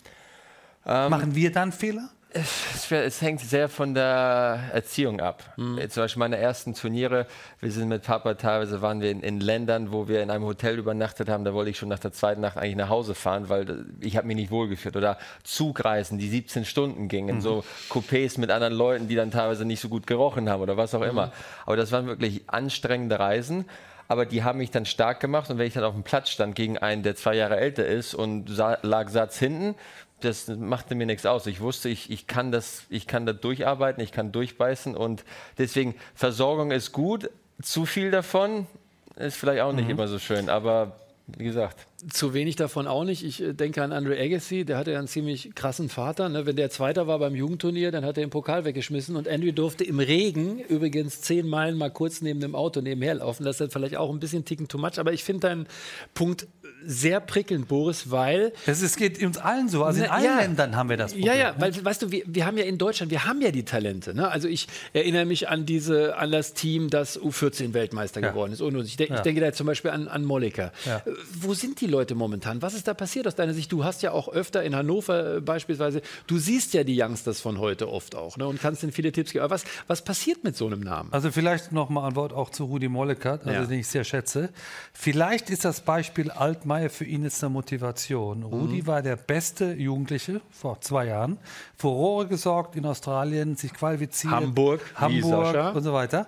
Ähm, 0.86 1.10
Machen 1.10 1.36
wir 1.36 1.52
dann 1.52 1.72
Fehler? 1.72 2.10
Es, 2.30 2.92
es, 2.92 3.22
hängt 3.22 3.40
sehr 3.40 3.70
von 3.70 3.94
der 3.94 4.60
Erziehung 4.74 5.22
ab. 5.22 5.44
Mhm. 5.56 5.90
Zum 5.90 6.04
Beispiel 6.04 6.20
meine 6.20 6.38
ersten 6.38 6.74
Turniere, 6.74 7.26
wir 7.62 7.72
sind 7.72 7.88
mit 7.88 8.04
Papa 8.04 8.34
teilweise, 8.34 8.82
waren 8.82 9.00
wir 9.00 9.12
in, 9.12 9.22
in, 9.22 9.40
Ländern, 9.40 9.94
wo 9.94 10.10
wir 10.10 10.22
in 10.22 10.30
einem 10.30 10.44
Hotel 10.44 10.78
übernachtet 10.78 11.30
haben, 11.30 11.46
da 11.46 11.54
wollte 11.54 11.72
ich 11.72 11.78
schon 11.78 11.88
nach 11.88 12.00
der 12.00 12.12
zweiten 12.12 12.42
Nacht 12.42 12.58
eigentlich 12.58 12.76
nach 12.76 12.90
Hause 12.90 13.16
fahren, 13.16 13.48
weil 13.48 13.86
ich 14.02 14.18
habe 14.18 14.28
mich 14.28 14.36
nicht 14.36 14.52
wohlgefühlt. 14.52 14.98
Oder 14.98 15.18
Zugreisen, 15.44 16.18
die 16.18 16.28
17 16.28 16.66
Stunden 16.66 17.08
gingen, 17.08 17.38
mhm. 17.38 17.42
so 17.42 17.64
Coupés 17.90 18.38
mit 18.40 18.52
anderen 18.52 18.74
Leuten, 18.74 19.08
die 19.08 19.16
dann 19.16 19.32
teilweise 19.32 19.64
nicht 19.64 19.80
so 19.80 19.88
gut 19.88 20.06
gerochen 20.06 20.50
haben 20.50 20.62
oder 20.62 20.76
was 20.76 20.94
auch 20.94 21.00
mhm. 21.00 21.10
immer. 21.10 21.32
Aber 21.66 21.78
das 21.78 21.94
waren 21.94 22.08
wirklich 22.08 22.44
anstrengende 22.48 23.20
Reisen 23.20 23.66
aber 24.10 24.26
die 24.26 24.44
haben 24.44 24.60
mich 24.60 24.72
dann 24.72 24.86
stark 24.86 25.20
gemacht. 25.20 25.50
Und 25.50 25.58
wenn 25.58 25.68
ich 25.68 25.74
dann 25.74 25.84
auf 25.84 25.94
dem 25.94 26.04
Platz 26.04 26.30
stand 26.30 26.56
gegen 26.56 26.78
einen, 26.78 27.04
der 27.04 27.16
zwei 27.16 27.36
Jahre 27.36 27.58
älter 27.58 27.86
ist 27.86 28.14
und 28.14 28.50
lag 28.50 29.10
Satz 29.10 29.38
hinten, 29.38 29.76
das 30.22 30.48
machte 30.48 30.96
mir 30.96 31.06
nichts 31.06 31.26
aus. 31.26 31.46
Ich 31.48 31.62
wusste, 31.62 31.90
ich, 31.90 32.10
ich, 32.10 32.28
kann 32.28 32.52
das, 32.52 32.84
ich 32.90 33.08
kann 33.08 33.26
da 33.26 33.34
durcharbeiten, 33.34 34.04
ich 34.04 34.12
kann 34.12 34.32
durchbeißen 34.32 34.96
und 34.96 35.24
deswegen 35.58 35.96
Versorgung 36.16 36.72
ist 36.72 36.92
gut. 36.92 37.30
Zu 37.62 37.86
viel 37.86 38.12
davon 38.12 38.68
ist 39.16 39.38
vielleicht 39.38 39.62
auch 39.62 39.74
nicht 39.74 39.86
mhm. 39.86 39.92
immer 39.92 40.08
so 40.08 40.20
schön, 40.20 40.50
aber 40.50 40.96
wie 41.28 41.44
gesagt. 41.44 41.86
Zu 42.10 42.34
wenig 42.34 42.56
davon 42.56 42.88
auch 42.88 43.04
nicht. 43.04 43.24
Ich 43.24 43.42
äh, 43.42 43.54
denke 43.54 43.84
an 43.84 43.92
Andre 43.92 44.18
Agassi, 44.18 44.64
der 44.64 44.78
hatte 44.78 44.92
ja 44.92 45.00
einen 45.00 45.10
ziemlich 45.10 45.54
krassen 45.56 45.90
Vater. 45.90 46.30
Ne? 46.30 46.46
Wenn 46.46 46.56
der 46.56 46.70
Zweiter 46.70 47.08
war 47.08 47.20
beim 47.20 47.36
Jugendturnier, 47.36 47.92
dann 47.92 48.06
hat 48.06 48.18
er 48.18 48.24
den 48.24 48.30
Pokal 48.30 48.64
weggeschmissen 48.64 49.16
und 49.18 49.28
Andrew 49.28 49.52
durfte 49.52 49.84
im 49.84 50.00
Regen, 50.00 50.60
übrigens 50.60 51.22
zehn 51.22 51.48
Meilen 51.48 51.78
mal 51.78 51.92
kurz 51.92 52.22
neben 52.22 52.40
dem 52.40 52.56
Auto 52.56 52.80
nebenher 52.80 53.16
laufen. 53.16 53.44
Das 53.44 53.60
ist 53.60 53.74
vielleicht 53.74 53.98
auch 53.98 54.10
ein 54.10 54.22
bisschen 54.22 54.46
ticken 54.46 54.70
too 54.70 54.78
much, 54.78 55.00
aber 55.00 55.12
ich 55.12 55.24
finde 55.24 55.50
deinen 55.50 55.68
Punkt 56.14 56.48
sehr 56.86 57.20
prickelnd, 57.20 57.68
Boris, 57.68 58.12
weil. 58.12 58.54
Das 58.66 58.82
ist, 58.82 58.98
geht 58.98 59.22
uns 59.24 59.38
allen 59.38 59.70
so. 59.70 59.84
Also 59.84 60.04
in 60.04 60.10
allen 60.10 60.24
ja, 60.24 60.40
Ländern 60.40 60.76
haben 60.76 60.90
wir 60.90 60.98
das 60.98 61.14
Problem. 61.14 61.28
Ja, 61.28 61.36
ja, 61.36 61.56
weil, 61.58 61.74
weißt 61.84 62.02
du, 62.02 62.12
wir, 62.12 62.24
wir 62.26 62.46
haben 62.46 62.58
ja 62.58 62.64
in 62.66 62.78
Deutschland, 62.78 63.12
wir 63.12 63.26
haben 63.26 63.42
ja 63.42 63.52
die 63.52 63.64
Talente. 63.64 64.14
Ne? 64.14 64.30
Also 64.30 64.48
ich 64.48 64.68
erinnere 64.94 65.26
mich 65.26 65.50
an, 65.50 65.66
diese, 65.66 66.18
an 66.18 66.32
das 66.32 66.54
Team, 66.54 66.90
das 66.90 67.20
U14-Weltmeister 67.20 68.22
ja. 68.22 68.30
geworden 68.30 68.54
ist. 68.54 68.62
Und 68.62 68.76
ich, 68.86 68.98
de 68.98 69.10
ja. 69.10 69.16
ich, 69.16 69.22
denke 69.22 69.42
da 69.42 69.52
zum 69.54 69.68
Beispiel 69.68 69.92
an, 69.92 70.08
an 70.08 70.24
Molliker. 70.24 70.72
Äh, 70.86 71.00
wo 71.34 71.54
sind 71.54 71.82
die 71.82 71.88
Leute 71.88 72.16
momentan? 72.16 72.62
Was 72.62 72.74
ist 72.74 72.88
da 72.88 72.94
passiert 72.94 73.28
aus 73.28 73.36
deiner 73.36 73.54
Sicht? 73.54 73.72
Du 73.72 73.84
hast 73.84 74.02
ja 74.02 74.12
auch 74.12 74.30
öfter 74.30 74.64
in 74.64 74.76
Hannover 74.76 75.38
äh, 75.38 75.42
beispielsweise, 75.42 76.02
du 76.28 76.38
siehst 76.38 76.74
ja 76.74 76.84
die 76.84 77.02
Youngsters 77.02 77.42
von 77.42 77.60
heute 77.60 77.90
oft 77.90 78.16
auch 78.16 78.38
ne? 78.38 78.48
und 78.48 78.62
kannst 78.62 78.84
ihnen 78.84 78.92
viele 78.92 79.12
Tipps 79.12 79.34
geben. 79.34 79.44
Aber 79.44 79.56
was, 79.56 79.66
was 79.88 80.04
passiert 80.04 80.44
mit 80.44 80.56
so 80.56 80.68
einem 80.68 80.82
Namen? 80.82 81.12
Also 81.12 81.32
vielleicht 81.32 81.72
noch 81.72 81.90
mal 81.90 82.08
ein 82.08 82.16
Wort 82.16 82.34
auch 82.34 82.50
zu 82.50 82.66
Rudi 82.66 82.88
Molliker, 82.88 83.40
also 83.44 83.70
den 83.70 83.80
ich 83.80 83.88
sehr 83.88 84.04
schätze. 84.04 84.50
Vielleicht 84.94 85.50
ist 85.50 85.66
das 85.66 85.82
Beispiel 85.82 86.32
Altmaier 86.68 86.90
für 86.90 87.06
ihn 87.06 87.24
jetzt 87.24 87.42
eine 87.44 87.52
Motivation. 87.52 88.44
Rudi 88.44 88.82
mhm. 88.82 88.88
war 88.88 89.02
der 89.02 89.16
beste 89.16 89.72
Jugendliche 89.74 90.42
vor 90.52 90.82
zwei 90.82 91.06
Jahren. 91.06 91.38
Furore 91.78 92.28
gesorgt 92.28 92.76
in 92.76 92.86
Australien, 92.86 93.56
sich 93.56 93.74
qualifiziert. 93.74 94.34
Hamburg, 94.34 94.82
Hamburg 94.96 95.76
und 95.76 95.84
so 95.84 95.94
weiter. 95.94 96.28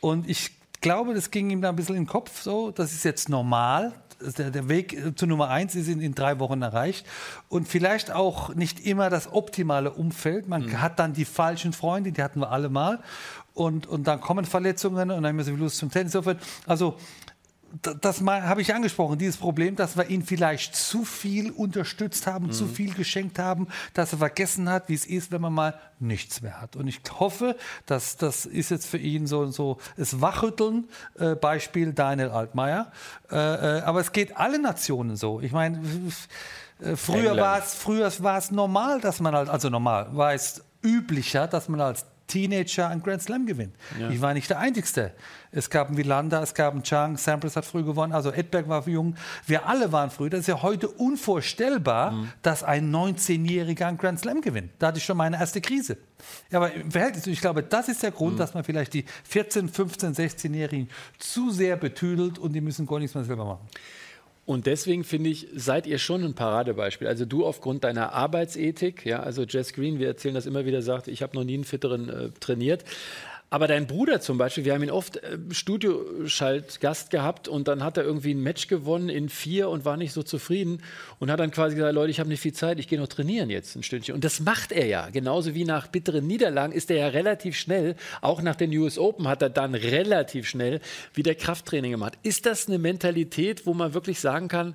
Und 0.00 0.28
ich 0.28 0.50
glaube, 0.82 1.14
das 1.14 1.30
ging 1.30 1.48
ihm 1.48 1.62
da 1.62 1.70
ein 1.70 1.76
bisschen 1.76 1.96
in 1.96 2.02
den 2.02 2.08
Kopf 2.08 2.42
so. 2.42 2.70
Das 2.70 2.92
ist 2.92 3.04
jetzt 3.04 3.30
normal. 3.30 3.94
Der, 4.36 4.50
der 4.50 4.68
Weg 4.68 5.16
zu 5.16 5.26
Nummer 5.26 5.48
eins 5.48 5.74
ist 5.74 5.88
in, 5.88 6.00
in, 6.00 6.14
drei 6.14 6.38
Wochen 6.38 6.60
erreicht. 6.60 7.06
Und 7.48 7.66
vielleicht 7.66 8.10
auch 8.10 8.54
nicht 8.54 8.84
immer 8.84 9.08
das 9.08 9.32
optimale 9.32 9.92
Umfeld. 9.92 10.48
Man 10.48 10.66
mhm. 10.66 10.82
hat 10.82 10.98
dann 10.98 11.14
die 11.14 11.24
falschen 11.24 11.72
Freunde, 11.72 12.12
die 12.12 12.22
hatten 12.22 12.40
wir 12.40 12.50
alle 12.50 12.68
mal. 12.68 12.98
Und, 13.54 13.86
und 13.86 14.06
dann 14.06 14.20
kommen 14.20 14.44
Verletzungen 14.44 15.10
und 15.10 15.22
dann 15.22 15.26
haben 15.26 15.38
wir 15.38 15.44
so 15.44 15.52
viel 15.52 15.60
Lust 15.60 15.78
zum 15.78 15.90
Tennis. 15.90 16.14
Also 16.66 16.96
das 17.82 18.22
habe 18.22 18.62
ich 18.62 18.74
angesprochen, 18.74 19.18
dieses 19.18 19.36
Problem, 19.36 19.76
dass 19.76 19.96
wir 19.96 20.08
ihn 20.08 20.22
vielleicht 20.22 20.74
zu 20.74 21.04
viel 21.04 21.50
unterstützt 21.50 22.26
haben, 22.26 22.46
mhm. 22.46 22.52
zu 22.52 22.66
viel 22.66 22.94
geschenkt 22.94 23.38
haben, 23.38 23.68
dass 23.94 24.12
er 24.12 24.18
vergessen 24.18 24.70
hat, 24.70 24.88
wie 24.88 24.94
es 24.94 25.04
ist, 25.04 25.30
wenn 25.32 25.40
man 25.40 25.52
mal 25.52 25.74
nichts 25.98 26.40
mehr 26.40 26.60
hat. 26.60 26.76
Und 26.76 26.88
ich 26.88 27.00
hoffe, 27.18 27.56
dass 27.86 28.16
das 28.16 28.46
ist 28.46 28.70
jetzt 28.70 28.86
für 28.86 28.98
ihn 28.98 29.26
so 29.26 29.46
so 29.46 29.78
das 29.96 30.20
Wachrütteln, 30.20 30.88
äh, 31.18 31.34
Beispiel 31.34 31.92
Daniel 31.92 32.30
Altmaier. 32.30 32.90
Äh, 33.30 33.36
äh, 33.36 33.80
aber 33.82 34.00
es 34.00 34.12
geht 34.12 34.36
alle 34.36 34.58
Nationen 34.58 35.16
so. 35.16 35.40
Ich 35.40 35.52
meine, 35.52 35.80
äh, 36.80 36.96
früher 36.96 37.36
war 37.36 37.58
es 37.58 37.74
früher 37.74 38.10
war 38.20 38.38
es 38.38 38.50
normal, 38.50 39.00
dass 39.00 39.20
man 39.20 39.34
halt, 39.34 39.48
also 39.48 39.68
normal 39.68 40.08
war 40.12 40.32
es 40.32 40.62
üblicher, 40.82 41.46
dass 41.46 41.68
man 41.68 41.80
als 41.80 42.06
Teenager 42.28 42.88
einen 42.88 43.02
Grand 43.02 43.22
Slam 43.22 43.46
gewinnt. 43.46 43.74
Ja. 43.98 44.10
Ich 44.10 44.20
war 44.20 44.34
nicht 44.34 44.48
der 44.48 44.60
Einzige. 44.60 45.12
Es 45.50 45.70
gab 45.70 45.88
einen 45.88 45.96
Wilander, 45.96 46.42
es 46.42 46.54
gab 46.54 46.74
einen 46.74 46.82
Chang, 46.82 47.16
Sampras 47.16 47.56
hat 47.56 47.64
früh 47.64 47.82
gewonnen, 47.82 48.12
also 48.12 48.30
Edberg 48.30 48.68
war 48.68 48.86
jung. 48.86 49.16
Wir 49.46 49.66
alle 49.66 49.90
waren 49.92 50.10
früh. 50.10 50.28
Das 50.28 50.40
ist 50.40 50.46
ja 50.46 50.62
heute 50.62 50.88
unvorstellbar, 50.88 52.12
mhm. 52.12 52.32
dass 52.42 52.62
ein 52.62 52.94
19-Jähriger 52.94 53.86
einen 53.86 53.98
Grand 53.98 54.20
Slam 54.20 54.40
gewinnt. 54.40 54.70
Da 54.78 54.88
hatte 54.88 54.98
ich 54.98 55.04
schon 55.04 55.16
meine 55.16 55.38
erste 55.38 55.60
Krise. 55.60 55.96
Ja, 56.50 56.58
aber 56.58 56.72
im 56.72 56.90
Verhältnis, 56.90 57.26
ich 57.26 57.40
glaube, 57.40 57.62
das 57.62 57.88
ist 57.88 58.02
der 58.02 58.10
Grund, 58.10 58.34
mhm. 58.34 58.38
dass 58.38 58.54
man 58.54 58.62
vielleicht 58.62 58.92
die 58.92 59.04
14, 59.24 59.68
15, 59.68 60.14
16-Jährigen 60.14 60.88
zu 61.18 61.50
sehr 61.50 61.76
betüdelt 61.76 62.38
und 62.38 62.52
die 62.52 62.60
müssen 62.60 62.86
gar 62.86 62.98
nichts 62.98 63.14
mehr 63.14 63.24
selber 63.24 63.44
machen. 63.44 63.68
Und 64.48 64.64
deswegen 64.64 65.04
finde 65.04 65.28
ich, 65.28 65.46
seid 65.54 65.86
ihr 65.86 65.98
schon 65.98 66.24
ein 66.24 66.32
Paradebeispiel. 66.32 67.06
Also 67.06 67.26
du 67.26 67.44
aufgrund 67.44 67.84
deiner 67.84 68.14
Arbeitsethik, 68.14 69.04
ja, 69.04 69.20
also 69.20 69.42
Jess 69.42 69.74
Green, 69.74 69.98
wir 69.98 70.06
erzählen 70.06 70.34
das 70.34 70.46
immer 70.46 70.64
wieder, 70.64 70.80
sagt, 70.80 71.06
ich 71.06 71.20
habe 71.20 71.36
noch 71.36 71.44
nie 71.44 71.52
einen 71.52 71.64
fitteren 71.64 72.08
äh, 72.08 72.30
trainiert. 72.40 72.82
Aber 73.50 73.66
dein 73.66 73.86
Bruder 73.86 74.20
zum 74.20 74.36
Beispiel, 74.36 74.66
wir 74.66 74.74
haben 74.74 74.82
ihn 74.82 74.90
oft 74.90 75.16
äh, 75.16 75.38
Studioschaltgast 75.50 77.10
gehabt 77.10 77.48
und 77.48 77.66
dann 77.66 77.82
hat 77.82 77.96
er 77.96 78.04
irgendwie 78.04 78.34
ein 78.34 78.42
Match 78.42 78.68
gewonnen 78.68 79.08
in 79.08 79.30
vier 79.30 79.70
und 79.70 79.86
war 79.86 79.96
nicht 79.96 80.12
so 80.12 80.22
zufrieden 80.22 80.82
und 81.18 81.30
hat 81.30 81.40
dann 81.40 81.50
quasi 81.50 81.74
gesagt, 81.74 81.94
Leute, 81.94 82.10
ich 82.10 82.20
habe 82.20 82.28
nicht 82.28 82.40
viel 82.40 82.52
Zeit, 82.52 82.78
ich 82.78 82.88
gehe 82.88 83.00
noch 83.00 83.08
trainieren 83.08 83.48
jetzt 83.48 83.74
ein 83.74 83.82
Stündchen. 83.82 84.14
Und 84.14 84.24
das 84.24 84.40
macht 84.40 84.70
er 84.70 84.86
ja. 84.86 85.08
Genauso 85.08 85.54
wie 85.54 85.64
nach 85.64 85.86
bitteren 85.86 86.26
Niederlagen 86.26 86.74
ist 86.74 86.90
er 86.90 86.98
ja 86.98 87.08
relativ 87.08 87.56
schnell, 87.56 87.96
auch 88.20 88.42
nach 88.42 88.56
den 88.56 88.76
US 88.76 88.98
Open 88.98 89.26
hat 89.26 89.40
er 89.40 89.50
dann 89.50 89.74
relativ 89.74 90.46
schnell 90.46 90.80
wieder 91.14 91.34
Krafttraining 91.34 91.92
gemacht. 91.92 92.18
Ist 92.22 92.44
das 92.44 92.68
eine 92.68 92.78
Mentalität, 92.78 93.64
wo 93.64 93.72
man 93.72 93.94
wirklich 93.94 94.20
sagen 94.20 94.48
kann, 94.48 94.74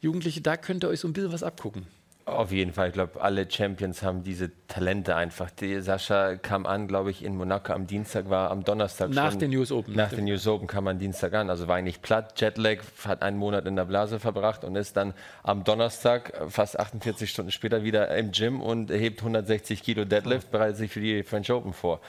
Jugendliche, 0.00 0.42
da 0.42 0.58
könnt 0.58 0.84
ihr 0.84 0.88
euch 0.88 1.00
so 1.00 1.08
ein 1.08 1.14
bisschen 1.14 1.32
was 1.32 1.42
abgucken? 1.42 1.86
Auf 2.24 2.52
jeden 2.52 2.72
Fall. 2.72 2.88
Ich 2.88 2.92
glaube, 2.92 3.20
alle 3.20 3.50
Champions 3.50 4.02
haben 4.02 4.22
diese 4.22 4.52
Talente 4.68 5.16
einfach. 5.16 5.50
Die 5.50 5.80
Sascha 5.80 6.36
kam 6.36 6.66
an, 6.66 6.86
glaube 6.86 7.10
ich, 7.10 7.24
in 7.24 7.36
Monaco 7.36 7.72
am 7.72 7.88
Dienstag, 7.88 8.30
war 8.30 8.50
am 8.50 8.62
Donnerstag 8.62 9.10
Nach 9.10 9.32
schon, 9.32 9.40
den 9.40 9.56
US 9.56 9.72
Open. 9.72 9.96
Nach 9.96 10.10
den 10.10 10.28
US 10.30 10.46
Open 10.46 10.68
kam 10.68 10.84
man 10.84 11.00
Dienstag 11.00 11.34
an. 11.34 11.50
Also 11.50 11.66
war 11.66 11.76
eigentlich 11.76 12.00
platt. 12.00 12.40
Jetlag 12.40 12.78
hat 13.04 13.22
einen 13.22 13.38
Monat 13.38 13.66
in 13.66 13.74
der 13.74 13.86
Blase 13.86 14.20
verbracht 14.20 14.62
und 14.62 14.76
ist 14.76 14.96
dann 14.96 15.14
am 15.42 15.64
Donnerstag, 15.64 16.32
fast 16.48 16.78
48 16.78 17.28
Stunden 17.28 17.50
später, 17.50 17.82
wieder 17.82 18.14
im 18.16 18.30
Gym 18.30 18.60
und 18.60 18.90
hebt 18.90 19.18
160 19.20 19.82
Kilo 19.82 20.04
Deadlift, 20.04 20.50
bereitet 20.52 20.76
sich 20.76 20.92
für 20.92 21.00
die 21.00 21.24
French 21.24 21.50
Open 21.50 21.72
vor. 21.72 22.00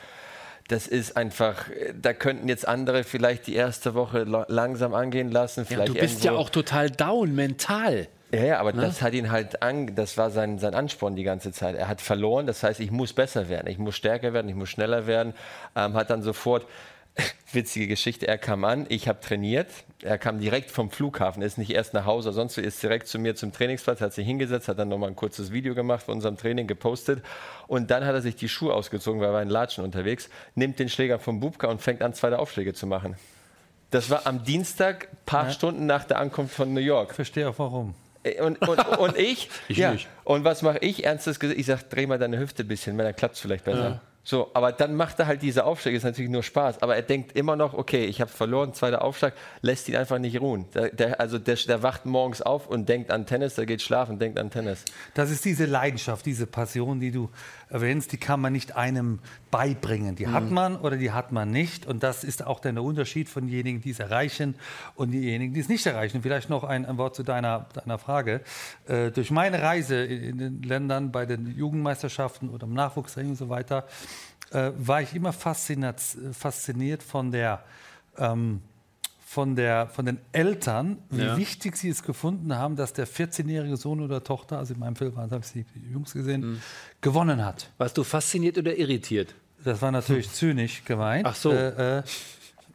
das 0.67 0.87
ist 0.87 1.17
einfach, 1.17 1.65
da 1.99 2.13
könnten 2.13 2.47
jetzt 2.47 2.67
andere 2.67 3.03
vielleicht 3.03 3.47
die 3.47 3.55
erste 3.55 3.95
Woche 3.95 4.23
langsam 4.47 4.93
angehen 4.93 5.31
lassen. 5.31 5.65
Ja, 5.69 5.85
du 5.85 5.93
bist 5.93 6.23
ja 6.23 6.33
auch 6.33 6.49
total 6.49 6.89
down 6.89 7.35
mental. 7.35 8.07
Ja, 8.33 8.43
ja, 8.43 8.59
aber 8.59 8.73
ne? 8.73 8.81
das 8.81 9.03
hat 9.03 9.13
ihn 9.13 9.29
halt 9.29 9.61
an, 9.61 9.93
das 9.93 10.17
war 10.17 10.31
sein, 10.31 10.57
sein 10.57 10.73
Ansporn 10.73 11.15
die 11.15 11.23
ganze 11.23 11.51
Zeit. 11.51 11.75
Er 11.75 11.87
hat 11.87 12.01
verloren, 12.01 12.47
das 12.47 12.63
heißt, 12.63 12.79
ich 12.79 12.89
muss 12.89 13.13
besser 13.13 13.47
werden, 13.47 13.67
ich 13.67 13.77
muss 13.77 13.95
stärker 13.95 14.33
werden, 14.33 14.49
ich 14.49 14.55
muss 14.55 14.69
schneller 14.69 15.05
werden. 15.05 15.35
Ähm, 15.75 15.93
hat 15.93 16.09
dann 16.09 16.23
sofort, 16.23 16.65
witzige 17.51 17.85
Geschichte, 17.85 18.27
er 18.27 18.39
kam 18.39 18.63
an, 18.63 18.87
ich 18.89 19.07
habe 19.07 19.19
trainiert, 19.19 19.67
er 20.01 20.17
kam 20.17 20.39
direkt 20.39 20.71
vom 20.71 20.89
Flughafen, 20.89 21.43
ist 21.43 21.59
nicht 21.59 21.69
erst 21.69 21.93
nach 21.93 22.05
Hause, 22.05 22.31
sonst 22.31 22.57
ist 22.57 22.81
direkt 22.81 23.07
zu 23.07 23.19
mir 23.19 23.35
zum 23.35 23.51
Trainingsplatz, 23.51 24.01
hat 24.01 24.13
sich 24.13 24.25
hingesetzt, 24.25 24.67
hat 24.67 24.79
dann 24.79 24.89
nochmal 24.89 25.09
ein 25.09 25.15
kurzes 25.15 25.51
Video 25.51 25.75
gemacht 25.75 26.03
von 26.03 26.15
unserem 26.15 26.35
Training, 26.35 26.65
gepostet 26.65 27.23
und 27.67 27.91
dann 27.91 28.03
hat 28.03 28.15
er 28.15 28.21
sich 28.21 28.35
die 28.35 28.49
Schuhe 28.49 28.73
ausgezogen, 28.73 29.21
weil 29.21 29.27
er 29.27 29.33
war 29.33 29.41
in 29.43 29.49
Latschen 29.49 29.83
unterwegs, 29.83 30.29
nimmt 30.55 30.79
den 30.79 30.89
Schläger 30.89 31.19
vom 31.19 31.39
Bubka 31.39 31.67
und 31.67 31.83
fängt 31.83 32.01
an, 32.01 32.15
zweite 32.15 32.39
Aufschläge 32.39 32.73
zu 32.73 32.87
machen. 32.87 33.15
Das 33.91 34.09
war 34.09 34.25
am 34.25 34.43
Dienstag, 34.43 35.07
paar 35.27 35.45
ja. 35.45 35.51
Stunden 35.51 35.85
nach 35.85 36.05
der 36.05 36.17
Ankunft 36.17 36.55
von 36.55 36.73
New 36.73 36.81
York. 36.81 37.13
Verstehe 37.13 37.47
auch 37.47 37.59
warum. 37.59 37.93
Äh, 38.23 38.41
und, 38.41 38.61
und, 38.67 38.79
und 38.97 39.17
ich? 39.17 39.49
ich 39.67 39.77
ja. 39.77 39.93
Nicht. 39.93 40.07
Und 40.23 40.43
was 40.43 40.61
mache 40.61 40.79
ich? 40.79 41.03
Ernstes 41.03 41.39
Gesicht. 41.39 41.59
Ich 41.59 41.65
sage, 41.65 41.83
dreh 41.89 42.07
mal 42.07 42.19
deine 42.19 42.39
Hüfte 42.39 42.63
ein 42.63 42.67
bisschen, 42.67 42.97
weil 42.97 43.05
dann 43.05 43.15
klappt 43.15 43.35
es 43.35 43.41
vielleicht 43.41 43.65
besser. 43.65 43.83
Ja. 43.83 44.01
So, 44.25 44.51
aber 44.53 44.71
dann 44.71 44.95
macht 44.95 45.19
er 45.19 45.27
halt 45.27 45.41
diese 45.41 45.65
Aufschläge, 45.65 45.97
ist 45.97 46.03
natürlich 46.03 46.31
nur 46.31 46.43
Spaß. 46.43 46.81
Aber 46.81 46.95
er 46.95 47.01
denkt 47.01 47.33
immer 47.35 47.57
noch, 47.57 47.73
okay, 47.73 48.05
ich 48.05 48.21
habe 48.21 48.31
verloren, 48.31 48.73
zweiter 48.73 49.01
Aufschlag, 49.01 49.33
lässt 49.61 49.89
ihn 49.89 49.97
einfach 49.97 50.17
nicht 50.17 50.39
ruhen. 50.39 50.65
Der, 50.73 50.89
der, 50.91 51.19
also 51.19 51.37
der, 51.37 51.55
der, 51.55 51.83
wacht 51.83 52.05
morgens 52.05 52.41
auf 52.41 52.67
und 52.67 52.87
denkt 52.87 53.11
an 53.11 53.25
Tennis, 53.25 53.55
der 53.55 53.65
geht 53.65 53.81
schlafen, 53.81 54.19
denkt 54.19 54.39
an 54.39 54.49
Tennis. 54.49 54.85
Das 55.13 55.29
ist 55.29 55.43
diese 55.43 55.65
Leidenschaft, 55.65 56.25
diese 56.25 56.47
Passion, 56.47 57.01
die 57.01 57.11
du 57.11 57.29
erwähnst, 57.69 58.13
die 58.13 58.17
kann 58.17 58.39
man 58.39 58.53
nicht 58.53 58.77
einem 58.77 59.19
beibringen. 59.51 60.15
Die 60.15 60.27
mhm. 60.27 60.33
hat 60.33 60.51
man 60.51 60.77
oder 60.77 60.95
die 60.95 61.11
hat 61.11 61.33
man 61.33 61.51
nicht. 61.51 61.85
Und 61.85 62.01
das 62.01 62.23
ist 62.23 62.47
auch 62.47 62.61
der 62.61 62.81
Unterschied 62.81 63.27
von 63.27 63.43
denjenigen, 63.47 63.81
die 63.81 63.89
es 63.89 63.99
erreichen 63.99 64.55
und 64.95 65.11
diejenigen, 65.11 65.53
die 65.53 65.59
es 65.59 65.67
nicht 65.67 65.85
erreichen. 65.85 66.21
Vielleicht 66.21 66.49
noch 66.49 66.63
ein, 66.63 66.85
ein 66.85 66.97
Wort 66.97 67.15
zu 67.15 67.23
deiner, 67.23 67.67
deiner 67.73 67.97
Frage. 67.97 68.41
Äh, 68.87 69.11
durch 69.11 69.31
meine 69.31 69.61
Reise 69.61 70.01
in 70.03 70.37
den 70.37 70.63
Ländern 70.63 71.11
bei 71.11 71.25
den 71.25 71.57
Jugendmeisterschaften 71.57 72.49
oder 72.49 72.67
im 72.67 72.73
Nachwuchstraining 72.73 73.31
und 73.31 73.37
so 73.37 73.49
weiter, 73.49 73.85
äh, 74.53 74.71
war 74.77 75.01
ich 75.01 75.13
immer 75.15 75.33
fasziniert, 75.33 77.03
von 77.03 77.31
der 77.31 77.63
ähm, 78.17 78.61
von, 79.33 79.55
der, 79.55 79.87
von 79.87 80.05
den 80.05 80.19
Eltern, 80.31 80.99
wie 81.09 81.23
ja. 81.23 81.37
wichtig 81.37 81.75
sie 81.75 81.89
es 81.89 82.03
gefunden 82.03 82.55
haben, 82.55 82.75
dass 82.75 82.93
der 82.93 83.07
14-jährige 83.07 83.77
Sohn 83.77 83.99
oder 83.99 84.23
Tochter, 84.23 84.59
also 84.59 84.75
in 84.75 84.79
meinem 84.79 84.95
Film 84.95 85.17
habe 85.17 85.41
ich 85.43 85.51
die 85.51 85.91
Jungs 85.91 86.13
gesehen, 86.13 86.41
mhm. 86.41 86.61
gewonnen 87.01 87.43
hat. 87.43 87.71
Warst 87.79 87.97
du 87.97 88.03
fasziniert 88.03 88.59
oder 88.59 88.77
irritiert? 88.77 89.33
Das 89.63 89.81
war 89.81 89.91
natürlich 89.91 90.29
zynisch 90.29 90.85
gemeint. 90.85 91.25
Ach 91.25 91.35
so. 91.35 91.51
Äh, 91.51 91.97
äh, 91.99 92.03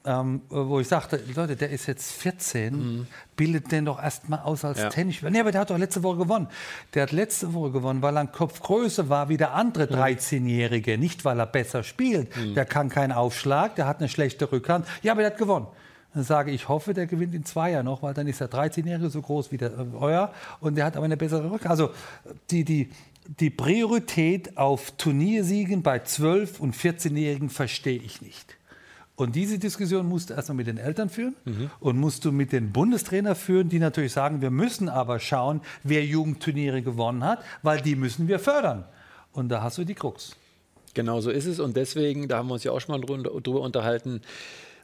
ähm, 0.09 0.41
wo 0.49 0.81
ich 0.81 0.89
sagte, 0.89 1.21
Leute, 1.35 1.55
der 1.55 1.69
ist 1.69 1.87
jetzt 1.87 2.13
14, 2.13 2.75
mhm. 2.75 3.07
bildet 3.37 3.71
den 3.71 3.85
doch 3.85 4.03
erstmal 4.03 4.41
aus 4.41 4.65
als 4.65 4.79
ja. 4.79 4.89
Tennisspieler. 4.89 5.31
Nee, 5.31 5.41
aber 5.41 5.53
der 5.53 5.61
hat 5.61 5.71
doch 5.71 5.77
letzte 5.77 6.03
Woche 6.03 6.17
gewonnen. 6.17 6.49
Der 6.95 7.03
hat 7.03 7.13
letzte 7.13 7.53
Woche 7.53 7.73
gewonnen, 7.73 8.01
weil 8.01 8.17
er 8.17 8.21
ein 8.21 8.33
Kopf 8.33 8.61
größer 8.61 9.11
war 9.11 9.29
wie 9.29 9.37
der 9.37 9.53
andere 9.53 9.85
13-Jährige. 9.85 10.97
Nicht, 10.97 11.27
weil 11.27 11.39
er 11.39 11.47
besser 11.47 11.83
spielt. 11.83 12.35
Mhm. 12.35 12.55
Der 12.55 12.65
kann 12.65 12.89
keinen 12.89 13.13
Aufschlag, 13.13 13.77
der 13.77 13.87
hat 13.87 13.99
eine 13.99 14.09
schlechte 14.09 14.51
Rückhand. 14.51 14.87
Ja, 15.03 15.13
aber 15.13 15.21
der 15.21 15.33
hat 15.33 15.39
gewonnen. 15.39 15.67
Dann 16.15 16.25
sage 16.25 16.53
ich, 16.53 16.69
hoffe, 16.69 16.95
der 16.95 17.07
gewinnt 17.07 17.35
in 17.35 17.45
zwei 17.45 17.73
Jahren 17.73 17.85
noch, 17.85 18.03
weil 18.03 18.15
dann 18.15 18.27
ist 18.27 18.41
der 18.41 18.51
13-Jährige 18.51 19.11
so 19.11 19.21
groß 19.21 19.53
wie 19.53 19.59
der 19.59 19.73
äh, 19.73 19.85
euer 19.95 20.33
und 20.61 20.77
der 20.77 20.87
hat 20.87 20.97
aber 20.97 21.05
eine 21.05 21.19
bessere 21.19 21.51
Rückhand. 21.51 21.71
Also 21.71 21.91
die, 22.51 22.65
die, 22.65 22.89
die 23.39 23.51
Priorität 23.51 24.57
auf 24.57 24.93
Turniersiegen 24.93 25.83
bei 25.83 25.99
12- 25.99 26.61
und 26.61 26.75
14-Jährigen 26.75 27.51
verstehe 27.51 28.01
ich 28.01 28.23
nicht. 28.23 28.58
Und 29.19 29.35
diese 29.35 29.59
Diskussion 29.59 30.09
musst 30.09 30.31
du 30.31 30.35
erstmal 30.35 30.55
mit 30.55 30.69
den 30.69 30.79
Eltern 30.79 31.09
führen 31.09 31.35
mhm. 31.45 31.73
und 31.81 31.99
musst 31.99 32.25
du 32.25 32.31
mit 32.31 32.53
den 32.53 32.71
Bundestrainern 32.71 33.35
führen, 33.35 33.69
die 33.69 33.81
natürlich 33.81 34.13
sagen, 34.13 34.43
wir 34.43 34.53
müssen 34.53 34.89
aber 34.89 35.19
schauen, 35.19 35.61
wer 35.83 36.05
Jugendturniere 36.05 36.83
gewonnen 36.83 37.25
hat, 37.25 37.43
weil 37.65 37.81
die 37.81 37.97
müssen 37.97 38.29
wir 38.29 38.39
fördern. 38.39 38.85
Und 39.33 39.49
da 39.49 39.61
hast 39.61 39.77
du 39.77 39.83
die 39.83 39.97
Krux. 39.97 40.37
Genau 40.95 41.21
so 41.21 41.31
ist 41.33 41.47
es. 41.47 41.59
Und 41.59 41.77
deswegen, 41.77 42.29
da 42.29 42.39
haben 42.39 42.47
wir 42.47 42.55
uns 42.55 42.63
ja 42.63 42.71
auch 42.71 42.81
schon 42.81 42.95
mal 42.95 43.05
drüber 43.05 43.61
unterhalten, 43.61 44.21